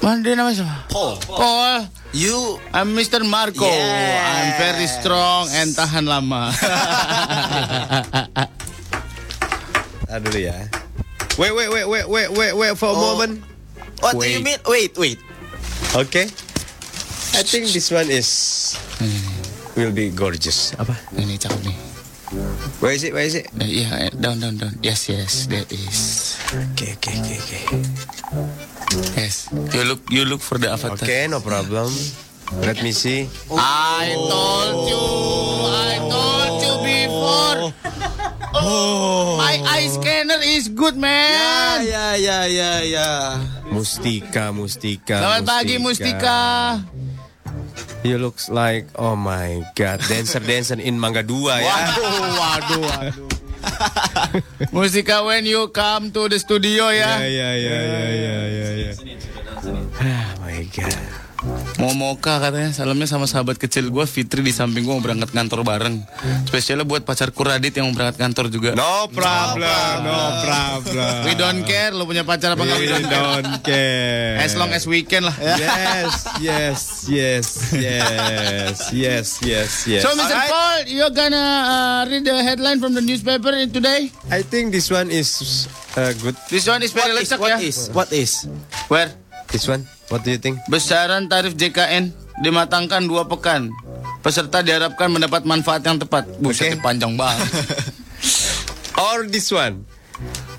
[0.00, 0.76] Mana dia namanya siapa?
[0.88, 1.74] Paul, Paul.
[2.12, 3.22] You I'm Mr.
[3.22, 3.64] Marco.
[3.66, 4.20] Yes.
[4.22, 6.52] I'm very strong and tahan lama.
[10.16, 10.56] Dulu ya
[11.36, 13.12] Wait wait wait wait wait wait wait for a Oh.
[13.12, 13.44] moment
[14.00, 14.44] what do you Wait.
[14.44, 14.60] mean?
[14.64, 15.18] Wait, wait.
[15.92, 16.24] Okay
[17.36, 18.28] I think this one is
[19.76, 20.96] Will be gorgeous Apa?
[21.20, 21.76] ini cakep nih.
[22.80, 23.12] Where is it?
[23.12, 23.46] Where is it?
[23.60, 24.74] Eh, Iya, eh, down, down, down.
[24.82, 26.34] Yes, yes, that is.
[26.72, 27.62] Okay, okay, okay, okay.
[29.16, 29.48] Yes.
[29.74, 30.94] You look, you look for the avatar.
[30.96, 31.90] Okay, no problem.
[32.62, 33.26] Let me see.
[33.50, 35.04] I told you,
[35.66, 37.58] I told you before.
[38.54, 41.84] Oh, my eye scanner is good, man.
[41.84, 43.08] Ya, ya, ya, ya.
[43.68, 45.18] Mustika, Mustika.
[45.18, 46.38] Selamat pagi, Mustika.
[48.06, 51.66] You looks like, oh my god, dancer dancer in Mangga Dua ya.
[51.66, 53.14] Waduh, waduh, waduh.
[54.72, 57.18] Mustika, when you come to the studio Ya, ya.
[57.20, 58.94] ya, ya, ya, ya, ya, ya.
[60.72, 61.15] god.
[61.76, 65.60] Mau moka katanya salamnya sama sahabat kecil gue Fitri di samping gue mau berangkat kantor
[65.60, 66.00] bareng
[66.48, 71.14] Spesialnya buat pacarku Radit yang mau berangkat kantor juga No problem, no problem.
[71.28, 74.40] We don't care lo punya pacar apa enggak We don't care.
[74.40, 77.46] As long as weekend lah Yes, yes, yes,
[77.76, 80.00] yes, yes, yes, yes.
[80.00, 80.36] So Mr.
[80.48, 84.08] Paul, you're gonna uh, read the headline from the newspaper today?
[84.32, 86.36] I think this one is uh, good.
[86.48, 88.32] This one is very What is, what ya is, what is?
[88.88, 89.10] Where?
[89.46, 90.58] This one, what do you think?
[90.66, 93.70] Besaran tarif JKN dimatangkan dua pekan.
[94.20, 96.26] Peserta diharapkan mendapat manfaat yang tepat.
[96.36, 96.82] Buset, Oke.
[96.82, 97.46] panjang banget.
[99.06, 99.84] Or this one?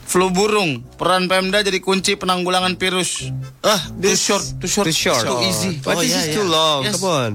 [0.07, 3.27] Flu burung, peran Pemda jadi kunci penanggulangan virus.
[3.59, 5.19] Ah, Too short, too short, Too short.
[5.21, 5.83] too easy.
[5.83, 6.35] But Oh, this yeah, is yeah.
[6.37, 6.79] too long.
[6.87, 6.95] Yes.
[6.95, 7.31] Come on.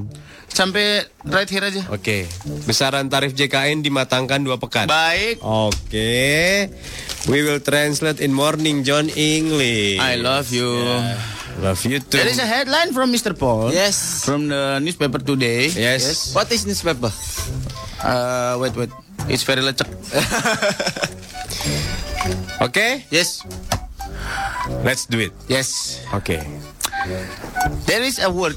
[0.49, 1.85] Sampai right here aja.
[1.89, 2.29] Oke,
[2.65, 4.85] besaran tarif JKN dimatangkan dua pekan.
[4.85, 5.41] Baik.
[5.41, 6.69] Oke,
[7.25, 9.97] we will translate in morning John English.
[9.97, 10.69] I love you.
[11.61, 12.19] Love you too.
[12.19, 13.37] There is a headline from Mr.
[13.37, 13.73] Paul.
[13.73, 14.25] Yes.
[14.25, 15.69] From the newspaper today.
[15.69, 16.35] Yes.
[16.35, 17.11] What is newspaper?
[18.03, 18.91] Uh, wait, wait.
[19.29, 19.87] It's very lecek.
[22.63, 23.43] Oke, Yes.
[24.87, 25.33] let's do it.
[25.51, 26.01] Yes.
[26.15, 26.39] Oke.
[27.87, 28.55] There is a word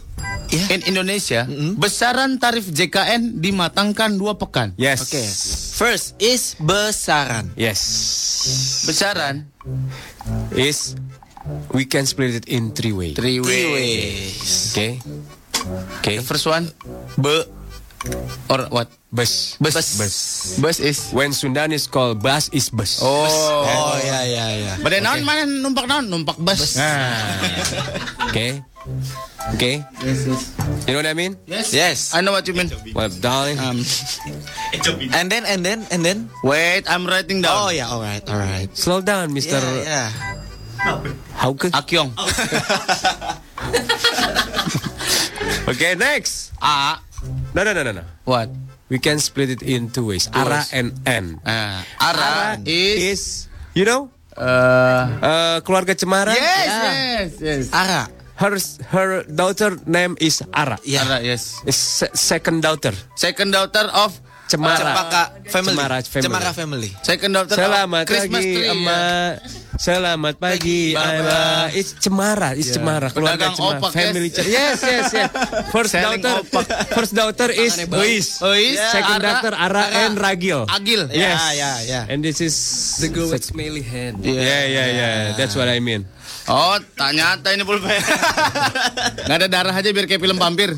[0.53, 1.45] in Indonesia.
[1.77, 4.73] Besaran tarif JKN dimatangkan dua pekan.
[4.77, 5.09] Yes.
[5.09, 5.26] Okay.
[5.76, 7.49] First is besaran.
[7.57, 7.81] Yes.
[8.85, 9.49] Besaran
[10.53, 10.93] Is
[11.73, 13.15] we can split it in three ways.
[13.15, 14.72] three Three ways.
[14.73, 14.99] Okay.
[16.01, 16.17] Okay.
[16.17, 16.69] The first one,
[17.17, 17.43] be
[18.51, 18.89] or what?
[19.09, 19.55] Bus.
[19.57, 19.73] Bus.
[19.73, 19.95] Bus.
[20.59, 21.09] Bus is.
[21.15, 22.99] When Sundanese call bus is bus.
[23.01, 23.07] Oh.
[23.26, 24.73] Oh ya ya ya.
[24.84, 26.11] Pada naon mana numpak naon?
[26.11, 26.76] Numpak bus.
[28.30, 28.61] Okay.
[29.55, 29.81] Okay.
[30.85, 31.34] You know what I mean?
[31.49, 31.73] Yes.
[31.73, 32.13] Yes.
[32.13, 32.69] I know what you mean.
[32.93, 33.57] Well, darling.
[33.57, 33.81] Um,
[35.17, 36.30] And then and then and then.
[36.43, 37.55] wait, I'm writing down.
[37.55, 38.69] Oh yeah, alright, alright.
[38.77, 39.57] Slow down, Mr.
[39.57, 40.09] Yeah, yeah.
[41.35, 41.69] Hauke.
[41.73, 42.11] Akyong.
[45.65, 46.53] Okay, next.
[46.61, 47.01] A.
[47.57, 48.03] No, no, no, no, no.
[48.25, 48.49] What?
[48.89, 50.29] We can split it in two ways.
[50.33, 50.69] Ara ways.
[50.73, 51.41] and N.
[51.41, 53.21] Ah, Ara, is, is,
[53.73, 56.37] you know, uh, uh, keluarga Cemara.
[56.37, 57.63] yes, yes, yes.
[57.73, 58.05] Ara.
[58.37, 58.53] Her
[58.93, 60.77] her daughter name is Ara.
[60.85, 61.01] Yeah.
[61.01, 61.57] Ara, yes.
[61.65, 62.93] Is se- second daughter.
[63.17, 64.13] Second daughter of
[64.45, 64.77] Cemara.
[64.77, 65.73] Cempaka family.
[65.73, 66.26] Cemara family.
[66.30, 66.89] Cemara family.
[67.01, 68.69] Second daughter Selamat of Christmas pagi.
[68.69, 69.31] Emak.
[69.76, 70.81] Selamat pagi.
[70.93, 71.67] Emak.
[71.73, 73.09] It's Cemara, it's Cemara.
[73.09, 73.80] Keluarga Pedagang Cemara.
[73.81, 74.38] opak, Family yes.
[74.38, 74.53] Cemara.
[74.53, 75.30] Yes, yes, yes.
[75.73, 76.65] First Selling daughter, opak.
[76.93, 78.27] first daughter is Uis.
[78.45, 80.69] Uis, Second Ara, daughter Ara, and Ragil.
[80.69, 81.01] Agil.
[81.09, 81.17] Yes.
[81.17, 82.11] Yeah, yeah, yeah.
[82.13, 82.53] And this is
[83.01, 84.22] the girl with smelly hand.
[84.22, 85.17] Yeah, yeah, yeah.
[85.34, 86.05] That's what I mean.
[86.45, 87.89] Oh, ternyata ini pulpen.
[89.26, 90.77] Nggak ada darah aja biar kayak film vampir.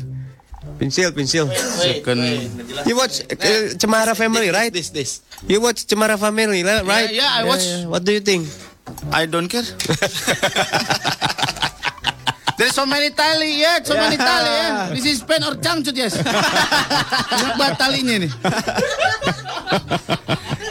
[0.78, 1.50] Pensil, pensil.
[1.50, 2.22] Second.
[2.86, 3.34] You watch uh,
[3.74, 4.72] Cemara Family, right?
[4.72, 5.20] This this.
[5.46, 7.10] You watch Cemara Family, right?
[7.10, 7.66] yeah, I watch.
[7.86, 8.46] What do you think?
[9.12, 9.66] I don't care.
[12.58, 14.90] There's so many tali, yeah, so many tali, yeah.
[14.90, 16.18] This is pen or cangcut, yes.
[17.30, 18.32] Banyak banget talinya nih.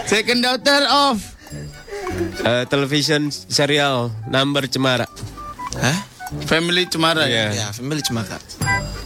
[0.11, 1.37] Second daughter of
[2.37, 5.05] Uh, television serial number Cemara.
[5.77, 5.97] Hah?
[6.49, 7.25] Family Cemara.
[7.29, 7.53] Yeah.
[7.53, 8.37] Ya, family Cemara.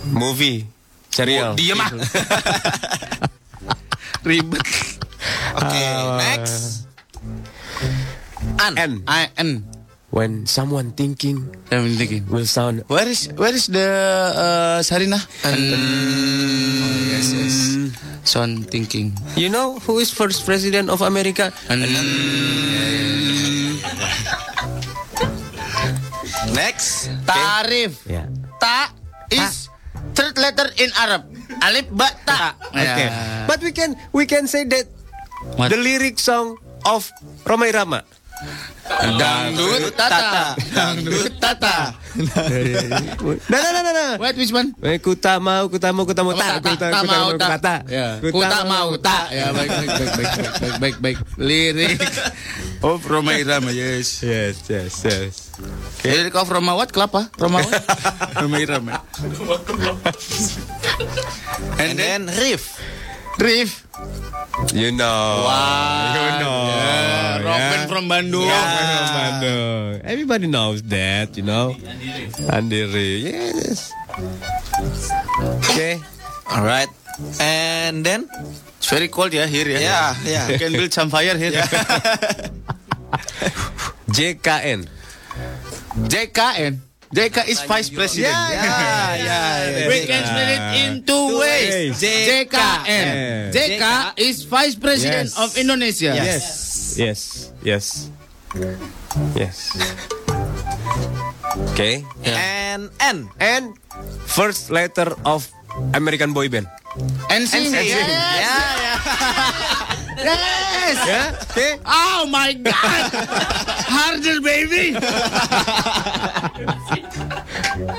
[0.08, 0.64] Movie
[1.12, 1.56] serial.
[1.56, 1.92] Diem ah.
[4.28, 4.62] Ribet.
[5.58, 5.82] Oke,
[6.22, 6.86] next.
[8.62, 8.74] An.
[8.78, 8.92] N.
[9.08, 9.66] I N.
[10.12, 12.28] When someone thinking I'm thinking.
[12.28, 13.88] will sound Where is where is the
[14.36, 15.16] uh, Sarina?
[15.48, 15.56] An.
[17.16, 17.56] yes, yes.
[18.28, 19.16] Son thinking.
[19.40, 21.54] You know who is first president of America?
[21.72, 21.88] And
[26.52, 27.08] Next.
[27.24, 28.04] tarif.
[28.04, 28.28] Yeah.
[28.60, 28.92] Ta
[29.32, 29.72] is
[30.22, 31.26] third letter in Arab.
[31.66, 32.54] Alif ba ta.
[32.70, 33.10] Okay.
[33.50, 34.86] But we can we can say that
[35.58, 35.74] What?
[35.74, 37.10] the lyric song of
[37.50, 38.06] Roma Irama.
[38.92, 40.58] Dangdut tata.
[40.74, 41.94] Dangdut tata.
[42.12, 42.44] Nah,
[43.48, 44.12] nah, nah, nah, nah.
[44.20, 44.76] Wait, which one?
[44.84, 47.04] Eh, ku tak mau, ku tak mau, ku tak mau, tak, ku tak, ku tak
[47.08, 47.80] mau, ku tak, tak.
[47.88, 48.20] Ya.
[48.20, 49.32] Ku Ku tak tak mau tak.
[49.32, 51.18] Ya baik baik baik baik baik baik baik.
[51.40, 52.00] Lirik
[52.84, 54.20] of Roma Irama, yes.
[54.26, 55.56] Yes, yes, yes.
[56.04, 56.92] Lirik of Roma what?
[56.92, 57.32] Kelapa?
[57.40, 57.80] Roma what?
[58.44, 59.00] Roma Irama.
[61.82, 62.78] And then riff.
[63.42, 63.90] Riff.
[64.70, 65.42] You know.
[65.50, 66.14] Wow.
[66.14, 66.58] You know.
[66.70, 67.90] Yeah, Robin yeah.
[67.90, 68.46] from Bandung.
[68.46, 70.02] Robin from Bandung.
[70.06, 71.74] Everybody knows that, you know.
[72.54, 73.90] Andiri, yes.
[75.66, 75.98] Okay.
[76.54, 76.90] All right.
[77.42, 78.30] And then
[78.78, 79.78] It's very cold ya here ya.
[79.78, 80.46] Yeah, yeah.
[80.50, 81.52] You can build some fire here.
[84.18, 84.90] JKN.
[86.10, 86.91] JKN.
[87.12, 88.32] JK is vice president.
[88.32, 89.88] Yeah, yeah, yeah.
[89.92, 92.00] We can split it in two ways.
[92.00, 93.52] JKN.
[93.52, 93.84] JK
[94.16, 95.40] is vice president Yes.
[95.40, 96.16] of Indonesia.
[96.16, 96.96] Yes.
[96.96, 97.20] Yes.
[97.64, 97.86] Yes.
[99.36, 99.76] Yes.
[101.76, 102.04] Okay.
[102.24, 103.28] And N.
[103.40, 103.76] And
[104.24, 105.48] first letter of
[105.94, 106.68] American boy band.
[107.28, 107.76] NSYNC.
[107.76, 107.92] NSYNC.
[107.92, 108.08] Yes.
[108.40, 108.94] Ya, ya.
[110.22, 110.96] Yes.
[111.02, 111.68] Ya, oke.
[111.86, 113.04] Oh my god.
[113.90, 114.94] Harder baby.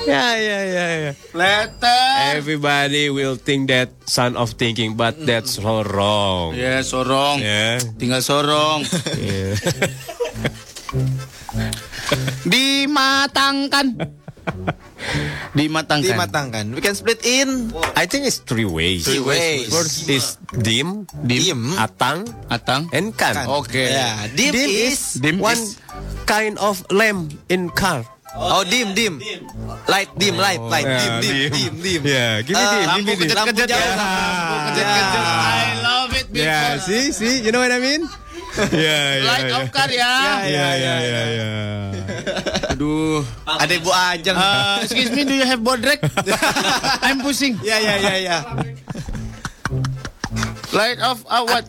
[0.07, 1.13] Ya, ya, ya, ya.
[1.35, 2.05] Letter.
[2.39, 6.55] Everybody will think that son of thinking, but that's so wrong.
[6.55, 7.43] Ya, sorong.
[7.43, 7.83] Ya.
[7.99, 8.87] Tinggal sorong.
[9.19, 9.59] Yeah.
[12.47, 14.22] Dimatangkan.
[15.59, 16.07] Dimatangkan.
[16.17, 16.65] Dimatangkan.
[16.73, 19.05] We can split in I think it's three ways.
[19.05, 19.69] Three ways.
[19.69, 22.89] First is dim, dim, atang, Atang.
[22.93, 23.37] and kan.
[23.37, 23.47] Kan.
[23.53, 23.85] Oke.
[23.93, 25.77] Ya, dim, is, Dim one is-
[26.25, 28.07] kind of lamp in car.
[28.33, 29.21] Oh, dim, dim.
[29.85, 31.53] Light, dim, light, light, dim, Yeah, dim, dim.
[31.53, 32.01] dim, dim.
[32.01, 33.21] Yeah, give me Eh, dim, give lampu me dim.
[33.21, 33.93] kejut-kejut Lampu ya.
[34.01, 35.21] lampu kejut-kejut.
[35.21, 36.27] I love it.
[36.33, 38.09] Yeah, see, see, you know what I mean?
[38.53, 39.59] Yeah, yeah, Light yeah.
[39.59, 40.13] of car ya.
[40.45, 42.73] Yeah, yeah, yeah, yeah.
[42.73, 43.25] Aduh.
[43.49, 44.37] Ada Bu Ajeng.
[44.37, 46.05] Uh, excuse me, do you have bodrek?
[47.07, 47.57] I'm pushing.
[47.65, 48.39] Ya, ya, ya, ya.
[50.77, 51.65] Light of uh, what?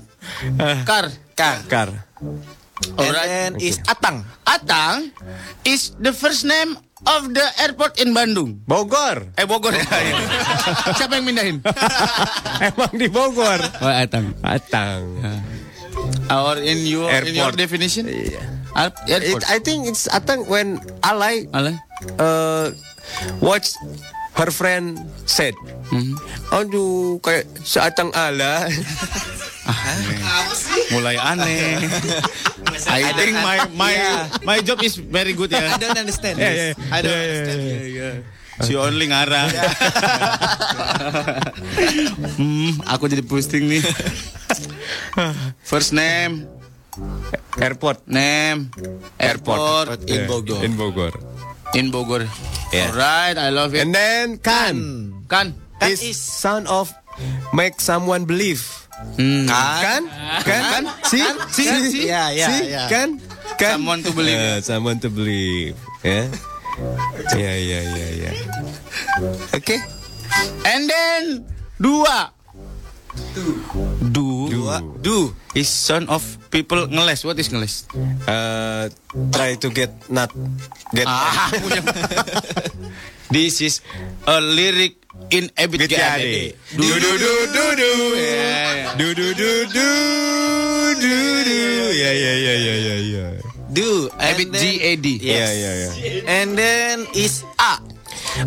[0.84, 1.08] Car.
[1.40, 1.56] Car.
[1.72, 1.90] Car.
[2.24, 3.28] And Alright.
[3.32, 4.28] then is Atang.
[4.44, 5.16] Atang
[5.64, 6.76] is the first name
[7.08, 8.60] of the airport in Bandung.
[8.68, 9.32] Bogor.
[9.40, 9.84] Eh Bogor ya.
[9.88, 10.16] iya.
[11.00, 11.58] Siapa yang mindahin?
[12.60, 13.60] Emang di Bogor.
[13.80, 14.36] Oh, Atang.
[14.44, 15.04] Atang.
[16.30, 17.58] Or in your in your Airport.
[17.58, 18.08] definition?
[18.08, 18.41] Yeah.
[18.74, 19.44] It, Airport.
[19.50, 21.78] I think it's Atang when Alay Alay?
[22.18, 22.72] uh,
[23.40, 23.76] watch
[24.34, 24.98] her friend
[25.30, 25.54] said,
[25.94, 26.18] Mhm.
[26.50, 28.66] aduh kayak seatang ala.
[30.91, 31.86] Mulai aneh.
[32.90, 33.94] I think my my
[34.44, 35.78] my job is very good I ya.
[35.78, 36.58] don't understand Yeah, this.
[36.76, 37.94] yeah, I don't yeah, yeah, understand.
[37.94, 38.16] yeah.
[38.64, 39.49] Si only ngarang.
[42.40, 43.84] hmm, aku jadi posting nih.
[45.61, 46.48] First name,
[47.60, 48.06] Airport.
[48.07, 48.69] name,
[49.18, 50.61] airport, In Yeah, Bogor.
[50.64, 51.14] In Bogor.
[51.73, 52.22] in Bogor.
[52.69, 52.90] Yeah.
[52.90, 53.81] Alright, I love it.
[53.81, 54.77] And then kan
[55.26, 55.57] Kan?
[55.81, 56.94] Kan is is- sound of
[57.52, 58.61] make someone believe.
[59.18, 59.49] Hmm.
[59.49, 60.06] Kan?
[60.45, 60.61] Kan?
[60.69, 60.84] Kan?
[61.03, 61.22] See?
[61.52, 61.65] See?
[61.68, 61.81] Kan?
[61.90, 62.06] See?
[62.07, 62.72] Ya, ya, See?
[62.72, 62.85] ya.
[62.88, 63.18] Kan?
[63.57, 63.81] Kan?
[63.81, 64.38] Someone to believe.
[64.40, 65.76] Uh, someone to believe.
[66.06, 66.30] Ya.
[67.38, 68.32] Ya, ya, ya, ya.
[69.54, 69.78] Oke.
[70.66, 71.24] And then
[71.78, 72.34] dua.
[74.02, 74.50] Du.
[74.50, 74.82] Dua.
[75.02, 75.34] Do.
[75.54, 77.22] Is son of people ngeles.
[77.22, 77.86] What is ngeles?
[78.26, 78.90] Uh,
[79.30, 80.34] try to get not
[80.98, 81.82] get Ah, punya.
[83.30, 83.76] This is
[84.26, 84.98] a lyric
[85.30, 85.94] in Ebit GAD.
[85.94, 86.58] Gade.
[86.74, 87.91] Du du du du du.
[88.98, 89.90] Du du du du
[90.98, 91.14] du
[91.45, 91.62] du.
[91.94, 93.26] Ya ya ya ya ya ya.
[93.74, 94.10] Do.
[94.22, 95.08] And Ebit then- GAD.
[95.18, 95.90] Ya ya ya.
[96.30, 97.82] And then is A.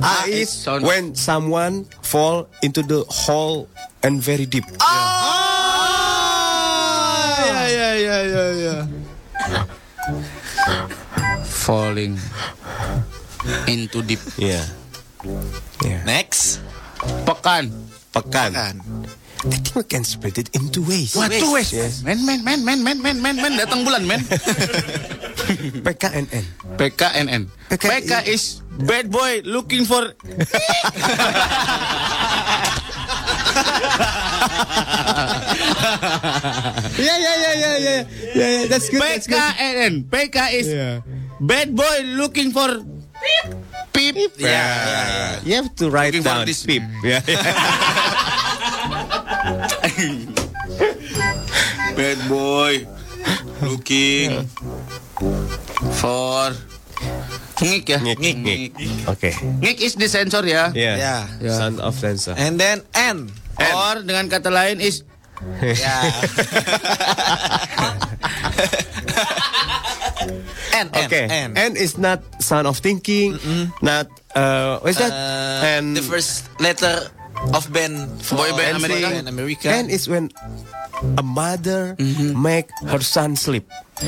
[0.02, 3.66] Ah is is sound- when someone fall into the hole
[4.02, 4.64] and very deep.
[7.36, 8.76] Ya, ya, ya, ya, ya.
[11.46, 12.14] Falling
[13.66, 14.22] into deep.
[14.38, 14.62] Yeah.
[15.82, 16.02] Yeah.
[16.06, 16.62] Next.
[17.26, 17.70] Pekan.
[18.14, 18.50] Pekan.
[18.54, 18.76] Kan.
[19.44, 21.14] I think we can split it into ways.
[21.14, 21.72] Wah, tuh wes.
[21.72, 22.02] Yes.
[22.02, 24.20] Men, men, men, men, men, men, men, men, datang bulan, men.
[25.86, 26.44] PKNN.
[26.80, 27.42] PKNN.
[27.70, 30.02] PK PK is bad boy looking for
[35.86, 38.02] Yeah, yeah, yeah, yeah, yeah, yeah,
[38.34, 38.66] yeah.
[38.66, 39.00] That's good.
[39.02, 39.38] That's good.
[39.38, 39.94] PKNN.
[40.10, 41.00] PK is Yeah.
[41.40, 42.82] bad boy looking for
[43.92, 44.16] peep.
[44.38, 45.40] Yeah.
[45.44, 46.82] You have to write Looking for down this- peep.
[47.04, 47.22] Yeah.
[51.96, 52.84] Bad boy
[53.62, 54.44] looking
[55.96, 56.52] for
[57.56, 57.98] ngik ya.
[58.04, 58.70] Ngik, ngik, ngik.
[59.08, 59.30] Oke.
[59.64, 60.68] Ngik is the sensor ya.
[60.76, 61.24] Yeah.
[61.40, 61.52] Ya.
[61.56, 62.34] Son of dancer.
[62.36, 63.32] And then N.
[63.56, 65.02] Or dengan kata lain is
[65.62, 65.96] Ya.
[70.76, 71.24] N, N, Okay.
[71.28, 71.50] N.
[71.56, 73.36] N is not son of thinking.
[73.80, 75.12] Not uh, what's that?
[75.12, 77.08] Uh, and the first letter
[77.54, 79.08] of band Boy band America.
[79.10, 79.68] Band America.
[79.68, 80.30] N is when
[81.18, 81.94] a mother
[82.34, 83.68] make her son sleep.
[83.98, 84.04] Oh,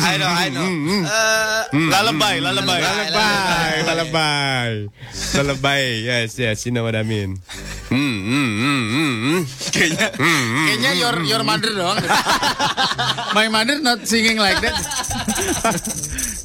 [0.00, 0.64] I know, I know.
[1.04, 2.80] Uh, lalebay, lalebay.
[2.80, 4.68] Lullaby, lullaby,
[5.36, 5.82] lullaby.
[6.04, 7.36] Yes, yes, you know what I mean.
[7.88, 9.40] Hmm, hmm, hmm, hmm, hmm.
[9.72, 12.00] Kayaknya, kayaknya your your mother dong.
[13.36, 14.76] my mother not singing like that.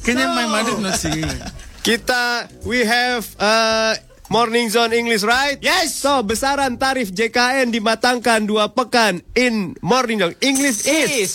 [0.04, 1.24] kayaknya my mother not singing.
[1.24, 3.96] Like Kita we have uh,
[4.28, 5.56] Morning Zone English, right?
[5.64, 5.96] Yes.
[5.96, 11.32] So besaran tarif JKN dimatangkan dua pekan in Morning Zone English is.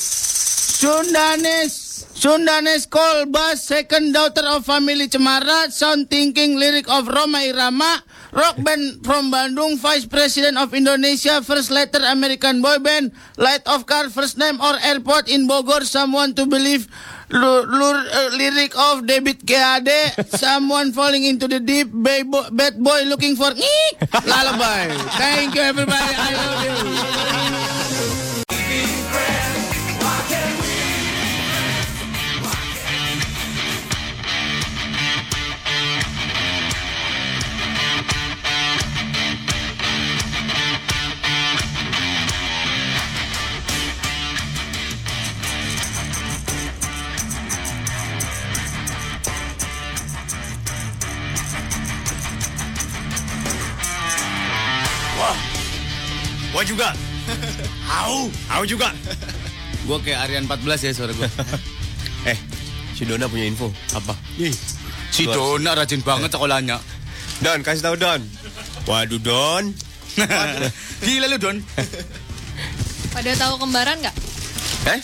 [0.77, 8.57] Sundanes Sundanes Kolbas second daughter of family Cemara sound thinking lyric of Roma Irama rock
[8.65, 14.09] band from Bandung, Vice President of Indonesia, first letter American boy band, light of car,
[14.09, 16.89] first name or airport in Bogor, someone to believe,
[17.33, 19.89] lur, uh, lyric of David GAD,
[20.27, 23.49] someone falling into the deep, bay bo- bad boy looking for
[24.25, 24.93] lullaby.
[25.17, 27.92] Thank you everybody, I love you.
[56.53, 56.93] Gua juga.
[57.89, 58.93] Au, au juga.
[59.83, 61.25] Gue kayak Aryan 14 ya suara gue.
[62.23, 62.39] Eh,
[62.95, 63.67] si Dona punya info.
[63.91, 64.15] Apa?
[65.11, 66.79] Si Dona rajin banget sekolahnya.
[67.43, 68.23] Don, kasih tahu Don.
[68.87, 69.75] Waduh Don.
[71.03, 71.57] Gila lu Don.
[73.11, 74.15] Pada tahu kembaran nggak?
[74.87, 74.99] Eh?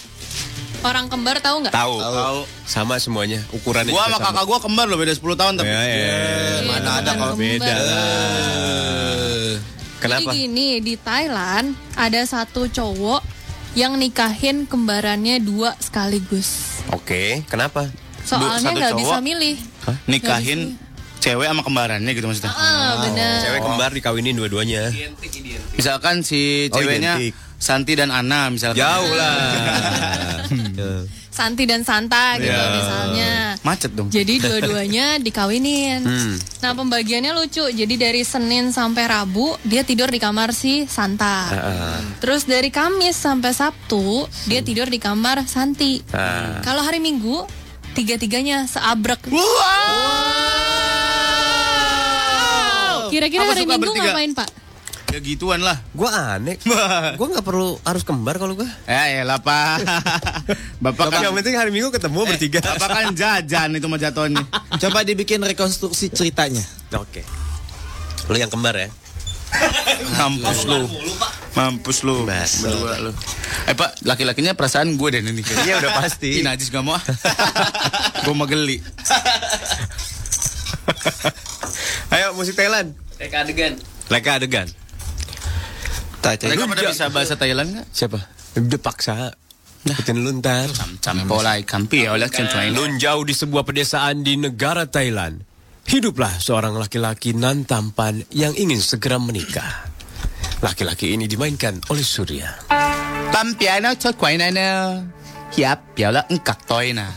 [0.79, 1.75] Orang kembar tahu nggak?
[1.75, 2.47] Tahu.
[2.63, 3.43] Sama semuanya.
[3.51, 5.67] Ukurannya Gua sama kakak gua kembar loh beda 10 tahun tapi.
[5.67, 6.15] Ya, ya.
[6.71, 9.59] Mana ada kalau Beda lah.
[9.99, 10.31] Kenapa?
[10.31, 13.21] Jadi gini, di Thailand ada satu cowok
[13.75, 16.81] yang nikahin kembarannya dua sekaligus.
[16.95, 17.91] Oke, kenapa?
[18.23, 19.55] Soalnya nggak bisa milih.
[20.07, 20.79] Nikahin
[21.19, 22.51] cewek sama kembarannya gitu maksudnya.
[22.55, 23.43] Ah, benar.
[23.43, 24.89] Cewek kembar dikawinin dua-duanya.
[25.75, 27.35] Misalkan si Oh, ceweknya identik.
[27.59, 28.79] Santi dan Ana misalkan.
[28.79, 30.47] Jauh lah.
[31.39, 32.67] Santi dan Santa gitu Ya.
[32.69, 33.31] misalnya.
[33.61, 34.07] Macet dong.
[34.09, 36.03] Jadi dua-duanya dikawinin.
[36.03, 36.35] Hmm.
[36.59, 37.63] Nah pembagiannya lucu.
[37.63, 41.47] Jadi dari Senin sampai Rabu dia tidur di kamar si Santa.
[41.47, 46.03] Ah, Terus dari Kamis sampai Sabtu dia tidur di kamar Santi.
[46.11, 46.59] ah.
[46.59, 47.47] Kalau hari Minggu
[47.91, 49.23] tiga-tiganya seabrek.
[53.09, 54.03] Kira-kira Apa hari Minggu bertiga?
[54.05, 54.49] ngapain Pak?
[55.19, 55.75] Ya gituan lah.
[55.91, 56.55] Gua aneh.
[57.19, 58.71] gua nggak perlu harus kembar kalau gua.
[58.87, 59.83] Ya elah Pak.
[60.87, 62.63] Bapak kan Yang penting hari Minggu ketemu bertiga.
[62.63, 64.47] Bapak kan jajan itu mah jatuhnya.
[64.87, 66.63] Coba dibikin rekonstruksi ceritanya.
[66.95, 67.27] Oke.
[68.31, 68.87] Lu yang kembar ya?
[70.15, 70.87] Mampus lu.
[71.51, 72.23] Mampus lu.
[72.23, 73.11] Berdua lu.
[73.67, 75.43] Eh Pak, laki-lakinya perasaan gue deh ini.
[75.67, 76.39] Iya udah pasti.
[76.39, 76.95] Ih, najis gak mau.
[78.23, 78.79] Gue mau geli.
[82.15, 82.95] Ayo musik Thailand.
[83.19, 83.75] Reka adegan.
[84.07, 84.71] Leka adegan.
[86.19, 87.87] Mereka pada bisa bahasa Thailand gak?
[87.95, 88.19] Siapa?
[88.59, 89.15] Udah paksa.
[89.87, 90.67] Ikutin lu ntar.
[90.99, 92.27] Campolai kampi ya oleh.
[92.75, 95.39] Nun jauh di sebuah pedesaan di negara Thailand.
[95.87, 99.87] Hiduplah seorang laki-laki nan tampan yang ingin segera menikah.
[100.59, 102.51] Laki-laki ini dimainkan oleh Surya.
[102.69, 104.67] Này nè.
[105.49, 107.09] Hiap, piala engkak toy nah.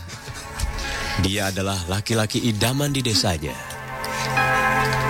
[1.21, 3.53] Dia adalah laki-laki idaman di desanya.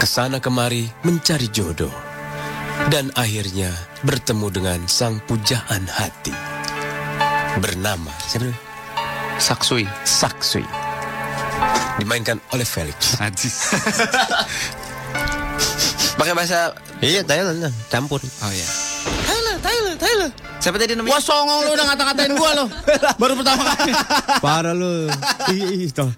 [0.02, 2.13] Ke sana kemari mencari jodoh.
[2.90, 3.74] Dan akhirnya
[4.06, 6.34] bertemu dengan sang pujaan hati.
[7.58, 8.54] Bernama siapa?
[9.38, 9.86] Saksui.
[10.06, 10.66] Saksui.
[12.02, 13.18] Dimainkan oleh Felix.
[13.22, 13.74] Najis.
[16.18, 18.22] Pakai bahasa Iya Thailand lah, campur.
[18.22, 18.93] Oh iya.
[20.24, 20.62] Thailand.
[20.64, 21.12] Siapa tadi namanya?
[21.12, 22.66] Wah songong lu udah ngata-ngatain gua lo.
[23.22, 23.92] Baru pertama kali.
[24.40, 25.12] Parah lu.
[25.52, 26.10] Ih, ih, toh.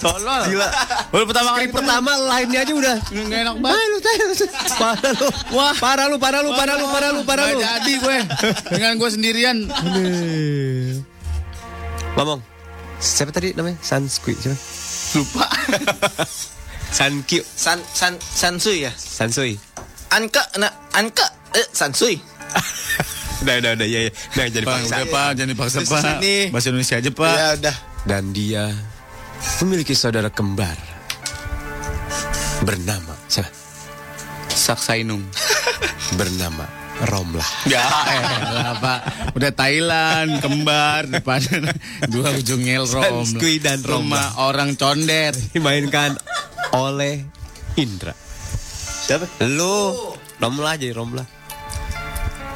[0.00, 0.42] Tolol.
[0.50, 0.68] Gila.
[1.12, 2.96] Baru pertama kali pertama lainnya aja udah.
[3.12, 4.02] Nggak enak banget.
[4.80, 5.28] Parah lu.
[5.52, 7.60] Wah, parah lu, parah lu, parah lu, parah lu, parah lu.
[7.60, 8.16] Nggak jadi gue.
[8.72, 9.56] Dengan gue sendirian.
[12.16, 12.40] Ngomong.
[13.00, 13.80] Siapa tadi namanya?
[13.80, 14.56] Sanskui siapa?
[15.16, 15.48] Lupa.
[17.00, 17.40] Sankyu.
[17.46, 18.92] San San Sansui ya.
[18.92, 19.56] Sansui.
[20.10, 21.22] Anka, nah Anka,
[21.52, 22.16] eh Sansui.
[23.40, 24.12] Udah, udah, udah, iya.
[24.36, 24.94] Nah, jadi Pak, paksa.
[25.00, 26.02] udah Pak, jangan dipaksa Di Pak.
[26.04, 26.36] sini.
[26.52, 27.32] Bahasa Indonesia aja Pak.
[27.32, 27.76] Ya udah.
[28.04, 28.64] Dan dia
[29.64, 30.76] memiliki saudara kembar
[32.60, 33.48] bernama siapa?
[34.50, 35.24] Saksainung.
[36.20, 36.68] Bernama
[37.08, 37.48] Romlah.
[37.64, 37.80] Ya
[38.44, 39.00] elah Pak.
[39.32, 41.40] Udah Thailand, kembar, depan
[42.12, 43.24] dua ujung ngel rom.
[43.24, 45.32] Sanskui dan Rumah orang condet.
[45.56, 46.20] Dimainkan
[46.76, 47.24] oleh
[47.80, 48.12] Indra.
[49.08, 49.24] Siapa?
[49.48, 50.12] Lu.
[50.36, 51.39] Romlah jadi Romlah.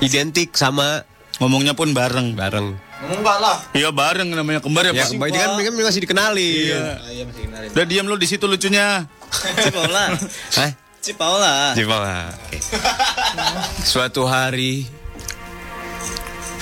[0.04, 1.02] Identik sama
[1.34, 2.38] Ngomongnya pun bareng.
[2.38, 2.78] bareng.
[3.04, 3.58] Enggak lah.
[3.74, 5.18] Iya bareng namanya kembar ya Ya, Pak.
[5.18, 6.50] ini kan, ini kan masih dikenali.
[6.70, 6.82] Iya.
[7.10, 7.42] iya masih.
[7.74, 9.02] Udah diam lu di situ lucunya.
[9.66, 10.14] Cipaula.
[10.54, 10.70] Hah?
[11.02, 11.54] Cipaula.
[11.74, 12.30] Cipaula.
[12.30, 12.58] Oke.
[13.92, 14.86] Suatu hari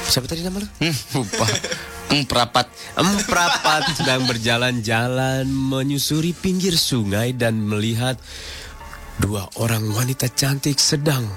[0.03, 0.69] Siapa tadi nama lu?
[0.81, 1.47] Hmm, lupa.
[2.09, 2.67] Emprapat.
[2.97, 8.17] Emprapat sedang berjalan-jalan menyusuri pinggir sungai dan melihat
[9.17, 11.29] dua orang wanita cantik sedang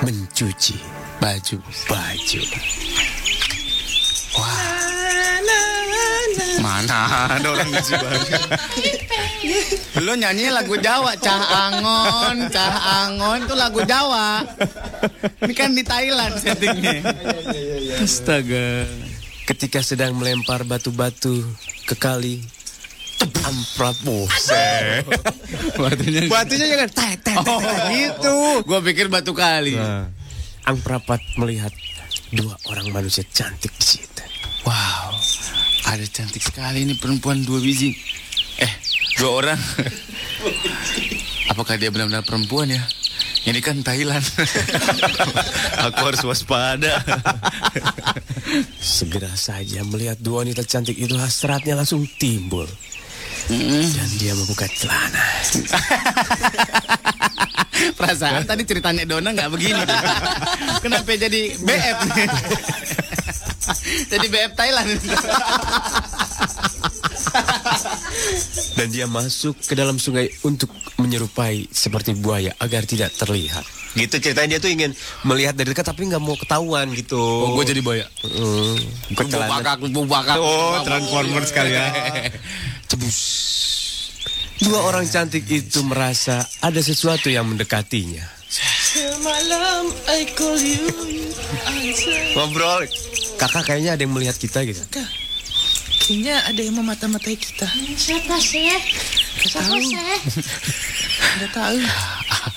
[0.00, 1.56] mencuci baju
[1.86, 2.42] baju.
[6.60, 8.42] Mana ada orang lucu banget.
[10.00, 14.44] Lu nyanyi lagu Jawa, Cah Angon, Cah Angon itu lagu Jawa.
[15.40, 17.00] Ini kan di Thailand settingnya.
[18.00, 18.84] Astaga.
[19.48, 21.42] Ketika sedang melempar batu-batu
[21.88, 22.44] ke kali,
[23.44, 25.04] amprat buset.
[25.74, 27.60] Batunya Batunya jangan tet Oh,
[27.90, 28.36] gitu.
[28.68, 29.74] Gua pikir batu kali.
[29.74, 30.12] Nah,
[30.70, 31.74] Ang Prapat melihat
[32.30, 34.22] dua orang manusia cantik di situ.
[34.62, 35.18] Wow,
[35.90, 37.90] ada cantik sekali ini perempuan dua biji.
[38.54, 38.70] Eh,
[39.18, 39.58] dua orang.
[41.50, 42.86] Apakah dia benar-benar perempuan ya?
[43.50, 44.22] Ini kan Thailand.
[45.90, 47.02] Aku harus waspada.
[48.78, 52.70] Segera saja melihat dua wanita cantik itu hasratnya langsung timbul.
[53.50, 55.26] Dan dia membuka celana.
[57.98, 59.82] Perasaan tadi ceritanya Dona nggak begini.
[60.84, 61.98] Kenapa jadi BF
[64.12, 64.88] jadi BF Thailand.
[68.76, 73.64] Dan dia masuk ke dalam sungai untuk menyerupai seperti buaya agar tidak terlihat.
[73.90, 74.94] Gitu ceritanya dia tuh ingin
[75.26, 77.18] melihat dari dekat tapi nggak mau ketahuan gitu.
[77.18, 78.06] Oh, gue jadi buaya.
[79.50, 80.38] Bakak, lumpuh bakak.
[80.38, 81.90] Oh, Transformer sekali ya.
[82.90, 83.18] Cebus.
[84.60, 88.28] Dua orang cantik itu merasa ada sesuatu yang mendekatinya.
[88.50, 90.84] Semalam I call you.
[92.36, 92.84] Ngobrol.
[93.40, 94.84] Kakak kayaknya ada yang melihat kita gitu.
[96.04, 97.64] Kayaknya ada yang memata-matai kita.
[97.96, 98.68] Siapa sih?
[99.48, 99.80] Siapa tahu.
[99.80, 99.96] sih?
[101.40, 101.78] Nggak tahu.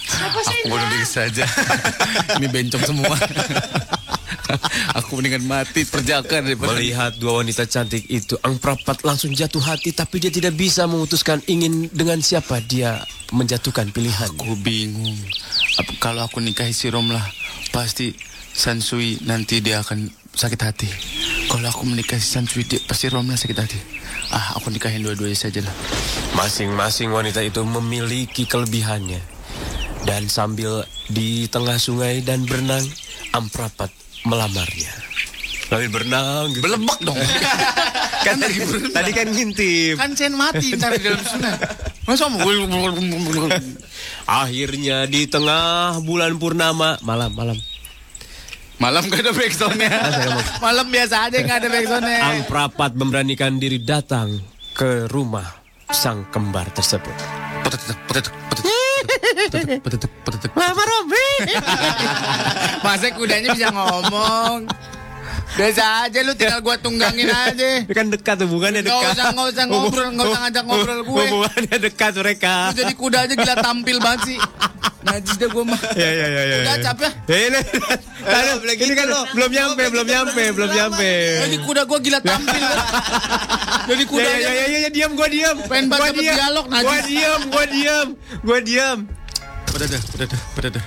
[0.10, 0.60] Siapa sih?
[0.66, 1.46] Aku bunuh diri saja.
[2.42, 3.16] Ini bencong semua.
[5.00, 9.92] Aku mendingan mati perjakan daripada Melihat dua wanita cantik itu, Ang Prapat langsung jatuh hati
[9.92, 13.02] tapi dia tidak bisa memutuskan ingin dengan siapa dia
[13.34, 14.30] menjatuhkan pilihan.
[14.38, 15.18] Aku bingung.
[15.82, 17.24] Apa, kalau aku nikahi si Romlah,
[17.74, 18.14] pasti
[18.54, 20.06] Sansui nanti dia akan
[20.38, 20.90] sakit hati.
[21.50, 23.80] Kalau aku menikahi si Sansui, dia, pasti Romlah sakit hati.
[24.30, 25.74] Ah, aku nikahin dua-duanya saja lah.
[26.38, 29.22] Masing-masing wanita itu memiliki kelebihannya.
[30.04, 32.84] Dan sambil di tengah sungai dan berenang,
[33.34, 34.94] Amprapat melamarnya.
[35.68, 36.64] Sambil berenang gitu.
[36.64, 37.18] Belebak dong.
[38.26, 38.56] kan tadi,
[38.94, 39.96] tadi kan ngintip.
[39.98, 41.56] kan Sen mati ntar di dalam sungai.
[42.04, 42.28] Masa
[44.28, 47.58] Akhirnya di tengah bulan purnama, malam-malam.
[48.82, 49.96] Malam gak ada backsoundnya.
[50.60, 52.20] Malam biasa aja gak ada backsoundnya.
[52.20, 54.44] Ang Prapat memberanikan diri datang
[54.76, 55.48] ke rumah
[55.94, 57.16] sang kembar tersebut.
[60.54, 61.28] Mama Robi.
[62.86, 64.70] Masa kudanya bisa ngomong.
[65.54, 67.86] Biasa aja lu tinggal gua tunggangin aja.
[67.94, 69.14] Kan dekat hubungannya dekat.
[69.14, 71.24] usah, nggak usah ngobrol, nggak usah ngajak ngobrol gue.
[71.30, 72.54] Hubungannya dekat mereka.
[72.70, 74.40] Lu jadi kuda aja gila tampil banget sih.
[75.04, 75.82] Najis dah gua mah.
[75.94, 76.56] Ya ya ya ya.
[76.64, 76.84] Udah ya.
[76.90, 77.12] capek.
[77.28, 77.60] Ya, ini,
[78.72, 81.12] ini kan belum nyampe, belum nyampe, belum nyampe.
[81.46, 82.64] Jadi kuda gua gila tampil.
[83.84, 85.56] Jadi kuda Ya ya ya ya, ya diam gua diam.
[85.70, 86.16] Pengen diam.
[86.18, 86.88] dialog, najis.
[86.88, 88.08] Gua diam, gua diam.
[88.42, 89.00] Gua diam.
[89.74, 90.86] Udah dah, udah dah, udah dah.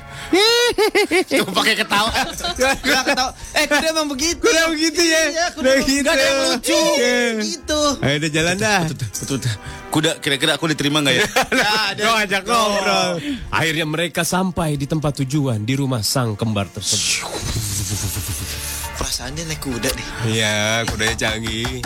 [1.26, 2.10] Coba pakai ketawa.
[2.54, 3.30] Gak ketawa.
[3.52, 4.38] Eh, kuda emang begitu.
[4.40, 5.22] Kuda begitu ya.
[5.26, 6.06] Iya, kuda Udah emang- gitu.
[6.06, 6.78] Nggak ada yang lucu.
[6.94, 7.18] Iya.
[7.42, 7.80] Gitu.
[7.98, 8.80] Ayo udah jalan dah.
[8.86, 9.54] Betul dah.
[9.90, 11.26] Kuda kira-kira aku diterima nggak ya?
[12.06, 13.10] Kau ajak ngobrol.
[13.50, 17.26] Akhirnya mereka sampai di tempat tujuan di rumah sang kembar tersebut.
[18.94, 20.06] Perasaan dia naik kuda deh.
[20.30, 21.82] Iya, kudanya canggih.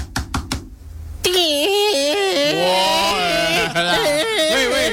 [4.51, 4.87] Woi, woi.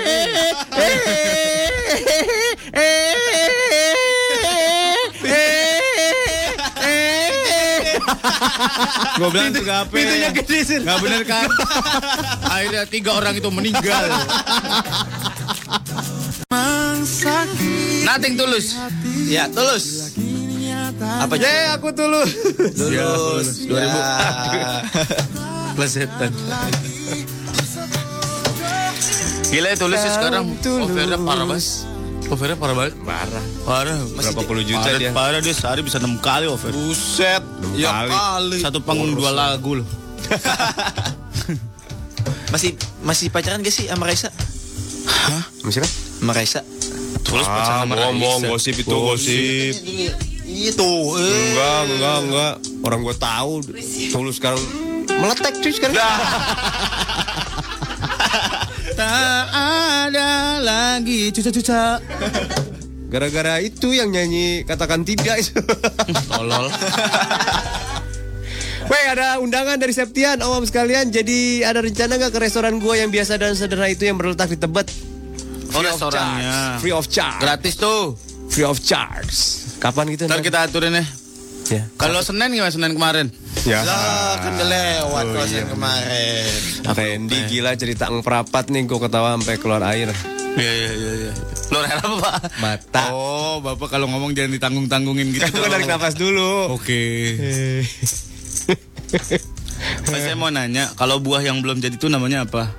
[9.18, 9.98] Gue bilang tuh gape.
[9.98, 10.78] Pintunya gede sih.
[10.86, 11.50] Gak bener kan?
[12.46, 14.06] Akhirnya tiga orang itu meninggal.
[18.06, 18.78] Nothing tulus.
[19.28, 20.16] Ya, tulus.
[20.98, 22.32] Apa Ya, aku tulus.
[22.78, 23.48] Tulus.
[23.66, 23.84] Ya.
[25.74, 25.76] 2000.
[25.78, 26.32] Plesetan.
[29.58, 30.54] Gila ya tulus sih sekarang.
[30.86, 31.66] Overnya parah banget.
[32.30, 32.94] Overnya parah banget.
[33.02, 33.44] Parah.
[33.66, 33.98] Parah.
[34.14, 35.10] Berapa puluh juta parah, dia?
[35.10, 36.70] Parah dia sehari bisa 6 kali over.
[36.70, 37.42] Buset.
[37.74, 38.14] Ya kali.
[38.14, 38.58] kali.
[38.62, 39.88] Satu panggung dua lagu loh.
[42.48, 44.32] Masih masih pacaran gak sih sama Raisa?
[45.66, 45.92] Masih kan?
[45.92, 46.62] Sama Raisa?
[47.28, 48.52] Tulus pacaran sama bohong, Raisa.
[48.56, 49.74] gosip itu gosip.
[50.48, 50.92] Itu.
[51.18, 51.28] Eh.
[51.28, 52.54] Enggak, enggak, enggak.
[52.88, 53.52] Orang gue tahu.
[54.16, 54.62] Tulus sekarang
[55.12, 55.98] meletek cuy sekarang.
[58.98, 62.02] Tak ada lagi cuca-cuca.
[63.14, 65.62] Gara-gara itu yang nyanyi katakan tidak itu.
[66.34, 66.68] Tolol.
[68.88, 73.12] Weh ada undangan dari Septian Om sekalian Jadi ada rencana nggak ke restoran gua yang
[73.12, 74.88] biasa dan sederhana itu yang berletak di Tebet
[75.76, 76.48] Oh Free of restorannya.
[76.48, 76.80] charge.
[76.80, 78.16] Free of charge Gratis tuh.
[78.48, 79.36] Free of charge
[79.78, 81.06] Kapan gitu Ntar kita aturin ya.
[81.68, 81.84] Ya.
[81.96, 83.28] Kalau Senin gimana Senin kemarin?
[83.68, 83.84] Ya.
[83.84, 85.68] Lah, kan lewat Oh, iya.
[85.68, 86.48] kemarin.
[86.88, 90.08] Randy gila cerita ngperapat nih gue ketawa sampai keluar air.
[90.56, 91.32] Iya iya iya iya.
[91.70, 92.36] Luar air apa, Pak?
[92.58, 93.04] Mata.
[93.12, 95.44] Oh, Bapak kalau ngomong jangan ditanggung-tanggungin gitu.
[95.54, 96.72] Gue tarik nafas dulu.
[96.72, 97.36] Oke.
[100.08, 102.72] Mas, saya mau nanya, kalau buah yang belum jadi itu namanya apa?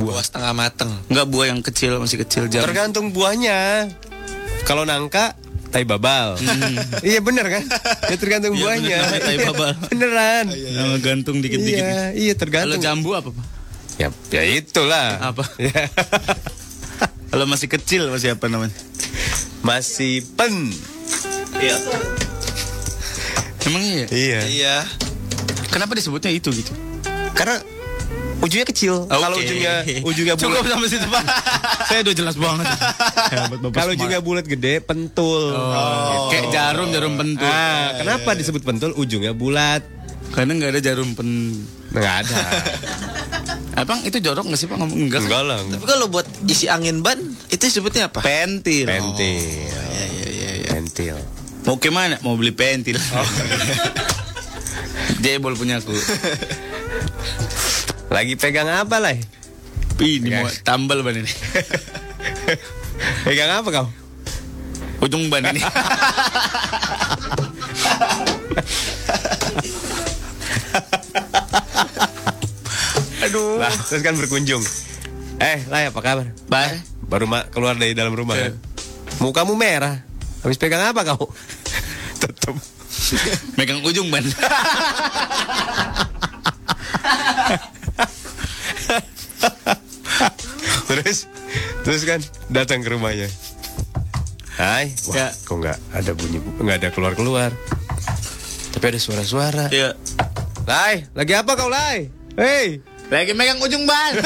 [0.00, 0.90] Buah setengah mateng.
[1.06, 2.64] Enggak buah yang kecil, masih kecil jam.
[2.64, 3.90] Tergantung buahnya.
[4.64, 5.36] Kalau nangka
[5.74, 6.38] tai babal.
[7.02, 7.62] iya bener kan?
[8.06, 8.98] Ya tergantung Iya, buahnya.
[9.10, 9.70] bener, tai babal.
[9.90, 10.46] Beneran.
[10.54, 11.82] Nama gantung dikit-dikit.
[11.82, 12.40] Iya, iya Kalau
[12.78, 12.78] tergantung.
[12.78, 13.46] jambu apa, Pak?
[13.98, 15.18] Ya, ya itulah.
[15.20, 15.42] Apa?
[15.58, 15.90] Ya.
[17.34, 18.74] Kalau masih kecil masih apa namanya?
[19.66, 20.70] Masih pen.
[21.58, 21.74] Iya.
[23.66, 24.06] Emang iya?
[24.06, 24.40] Iya.
[24.46, 24.76] Iya.
[25.74, 26.70] Kenapa disebutnya itu gitu?
[27.34, 27.58] Karena
[28.44, 28.94] ujungnya kecil.
[29.08, 30.52] Kalau ujungnya ujungnya bulat.
[30.52, 31.24] Cukup sampai situ, Pak.
[31.88, 32.66] Saya udah jelas banget.
[32.68, 35.56] Bapak Kalau ujungnya bulat gede, pentul.
[35.56, 36.28] Oh.
[36.28, 37.48] Kayak jarum, jarum pentul.
[37.48, 38.92] Ah, kenapa disebut pentul?
[38.94, 39.82] Ujungnya bulat.
[40.36, 41.30] Karena nggak ada jarum pen.
[41.94, 42.36] Nggak ada.
[43.80, 45.26] Abang itu jorok nggak sih Pak ngomong enggak?
[45.26, 45.58] Enggak lah.
[45.66, 47.18] Tapi kalau buat isi angin ban,
[47.50, 48.22] itu sebutnya apa?
[48.22, 48.86] Pentil.
[48.86, 49.42] Pentil.
[49.42, 50.50] Iya iya iya.
[50.62, 50.70] iya.
[50.78, 51.18] Pentil.
[51.66, 52.20] Mau ke mana?
[52.22, 52.98] Mau beli pentil.
[55.22, 55.94] Jebol punya aku.
[58.14, 59.18] Lagi pegang apa lah?
[59.98, 61.26] Ini mau tambal ban ini.
[63.26, 63.90] Pegang apa kau?
[65.02, 65.58] Ujung ban ini.
[73.26, 73.58] Aduh.
[73.58, 74.62] Lah, terus kan berkunjung.
[75.42, 76.30] Eh, lah apa kabar?
[76.46, 76.86] Baik.
[77.10, 78.54] Baru ma- keluar dari dalam rumah kan?
[79.18, 80.06] Mukamu merah.
[80.46, 81.34] Habis pegang apa kau?
[82.22, 82.54] Tetep.
[83.58, 84.22] Megang ujung ban.
[90.84, 91.26] terus
[91.84, 93.28] terus kan datang ke rumahnya.
[94.54, 95.28] Hai, wah, Ya.
[95.34, 97.50] kok nggak ada bunyi, nggak ada keluar keluar.
[98.70, 99.66] Tapi ada suara-suara.
[99.68, 99.94] Iya.
[100.64, 102.08] Lai, lagi apa kau Lai?
[102.34, 104.16] Hei, Lagi megang ujung ban.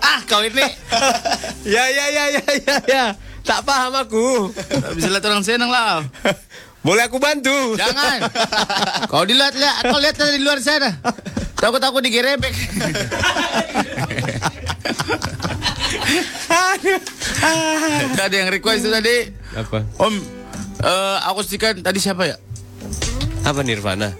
[0.00, 0.64] ah, kau ini
[1.64, 3.04] ya ya ya ya ya ya.
[3.44, 4.52] Tak paham aku.
[4.92, 6.04] bisa lihat orang senang lah.
[6.78, 7.76] Boleh aku bantu?
[7.76, 8.28] Jangan.
[9.06, 10.94] Kau dilihat-lihat, kau lihat dari luar sana.
[11.58, 12.54] Takut aku digerebek.
[18.14, 19.16] Gak ada yang request itu tadi.
[19.54, 19.78] Apa?
[19.98, 20.14] Om,
[20.80, 22.36] eh akustikan tadi siapa ya?
[23.44, 24.12] Apa Nirvana?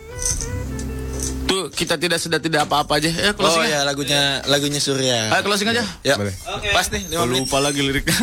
[1.49, 3.09] Tuh kita tidak sedar tidak apa-apa aja.
[3.09, 5.33] Ya Oh closing ya, lagunya lagunya Surya.
[5.33, 5.81] Ayo closing aja.
[6.05, 6.15] Ya.
[6.21, 6.35] Boleh.
[6.77, 7.49] Pas nih, lima Oh, menit.
[7.49, 8.17] lupa lagi liriknya.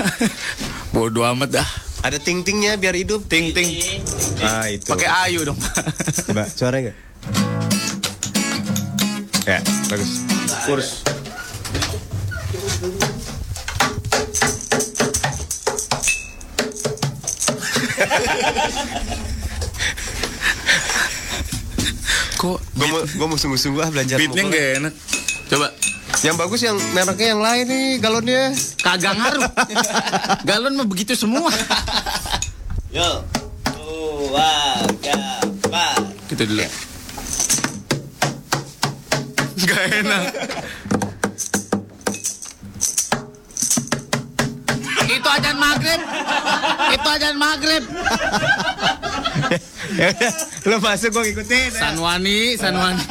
[0.93, 1.67] Bodoh amat dah.
[2.05, 3.25] Ada ting-tingnya biar hidup.
[3.25, 3.65] Ting ting.
[4.37, 4.85] Ah itu.
[4.85, 5.57] Pakai ayu dong.
[6.29, 6.95] Coba suara enggak?
[9.45, 10.25] Ya, bagus.
[10.65, 10.89] Kurs.
[22.35, 24.17] Kok Gue mau, gua mau sungguh-sungguh ah belajar.
[24.19, 24.93] beatnya nggak enak?
[25.47, 25.67] Coba.
[26.23, 28.41] Yang bagus yang mereknya yang lain nih galonnya.
[28.81, 29.45] Kagak ngaruh.
[30.49, 31.51] Galon mah begitu semua.
[32.89, 33.21] Yo.
[33.75, 34.51] Dua,
[35.01, 36.01] tiga, empat.
[36.33, 36.65] Gitu dulu.
[39.55, 40.23] Gak enak.
[45.05, 46.01] Itu ajan maghrib.
[46.91, 47.83] Itu ajan maghrib.
[49.95, 50.33] ya udah,
[50.67, 51.71] lo masuk gua ngikutin.
[51.71, 53.05] Sanwani, Sanwani.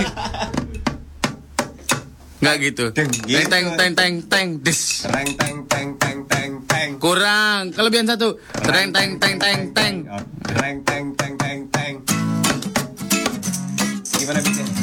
[2.45, 2.85] Nggak gitu.
[2.93, 3.09] Teng
[3.49, 5.09] teng teng teng teng dis.
[5.09, 6.89] Teng teng teng teng teng teng.
[7.01, 7.73] Kurang.
[7.73, 8.37] Kelebihan satu.
[8.61, 9.95] Teng teng teng teng teng.
[10.45, 11.95] Teng teng teng teng teng.
[14.21, 14.74] Gimana beatnya?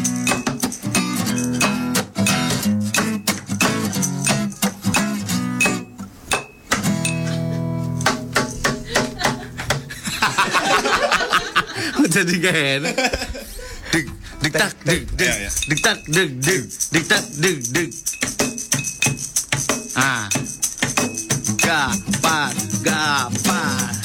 [12.11, 12.95] Jadi gak enak.
[13.95, 14.05] Dik
[14.43, 15.31] dik tak dik dik
[15.71, 17.91] dik tak dik dik dik tak dik dik.
[19.95, 20.27] Ah.
[21.55, 22.51] Gapan,
[22.83, 23.95] gapan.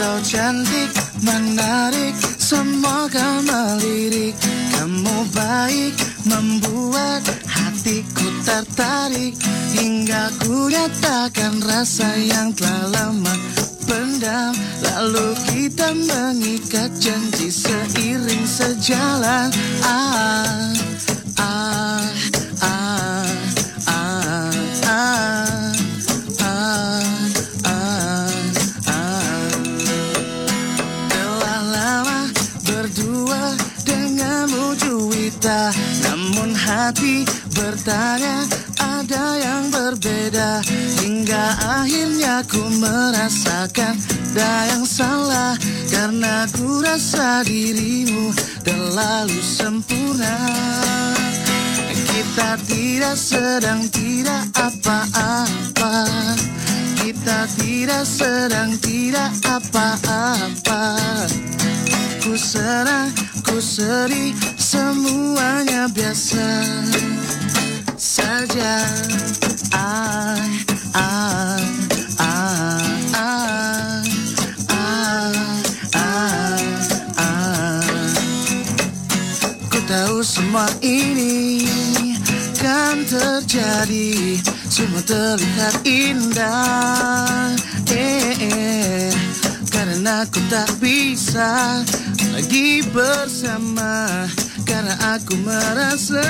[0.00, 0.90] Kau cantik,
[1.20, 4.34] menarik, semoga melirik
[4.82, 5.94] Kamu baik,
[6.26, 9.34] membuat hatiku tertarik
[9.72, 13.34] Hingga ku nyatakan rasa yang telah lama
[13.88, 19.48] pendam Lalu kita mengikat janji seiring sejalan
[19.82, 20.70] Ah,
[21.40, 22.02] ah,
[22.60, 23.28] ah,
[23.88, 24.52] ah,
[24.86, 25.72] ah,
[26.44, 27.02] ah,
[27.66, 28.30] ah,
[28.86, 29.50] ah.
[31.08, 32.20] Telah lama
[32.62, 35.72] berdua denganmu Juwita
[37.52, 38.48] bertanya
[38.80, 40.64] ada yang berbeda.
[41.02, 41.44] Hingga
[41.82, 44.00] akhirnya ku merasakan
[44.32, 45.52] ada yang salah.
[45.92, 48.32] Karena ku rasa dirimu
[48.64, 50.36] terlalu sempurna.
[51.92, 55.94] Kita tidak sedang tidak apa-apa.
[56.96, 60.82] Kita tidak sedang tidak apa-apa
[62.22, 63.10] Ku senang,
[63.42, 66.62] ku sedih, semuanya biasa
[67.98, 68.86] saja.
[69.74, 70.38] Ah,
[70.94, 71.58] ah,
[72.22, 72.78] ah,
[74.70, 75.34] ah,
[77.18, 77.82] ah.
[79.66, 81.66] Ku tahu semua ini
[82.62, 84.38] kan terjadi
[84.70, 87.50] Semua terlihat indah
[87.90, 89.21] eh, eh.
[89.72, 91.80] Karena aku tak bisa
[92.36, 94.28] lagi bersama.
[94.68, 96.22] Karena aku merasa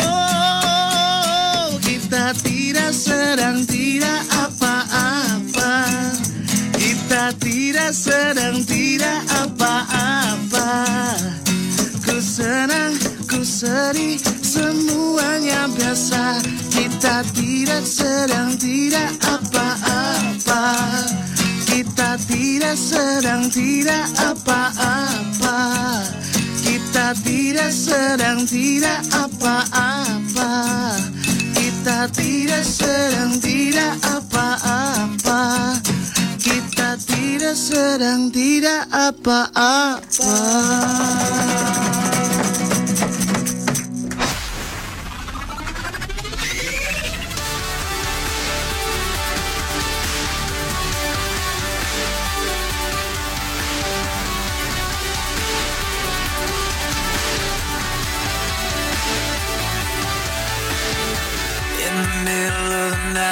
[0.00, 5.72] Oh kita tidak sedang tidak apa-apa.
[6.74, 10.72] Kita tidak sedang tidak apa-apa.
[12.04, 12.96] Ku senang,
[13.28, 14.18] ku sedih,
[14.54, 16.38] semuanya biasa.
[16.70, 20.64] Kita tidak sedang tidak apa-apa.
[21.66, 25.58] Kita tidak sedang tidak apa-apa.
[26.62, 30.52] Kita tidak sedang tidak apa-apa.
[31.54, 35.42] Kita tidak sedang tidak apa-apa.
[36.38, 40.38] Kita tidak sedang tidak apa-apa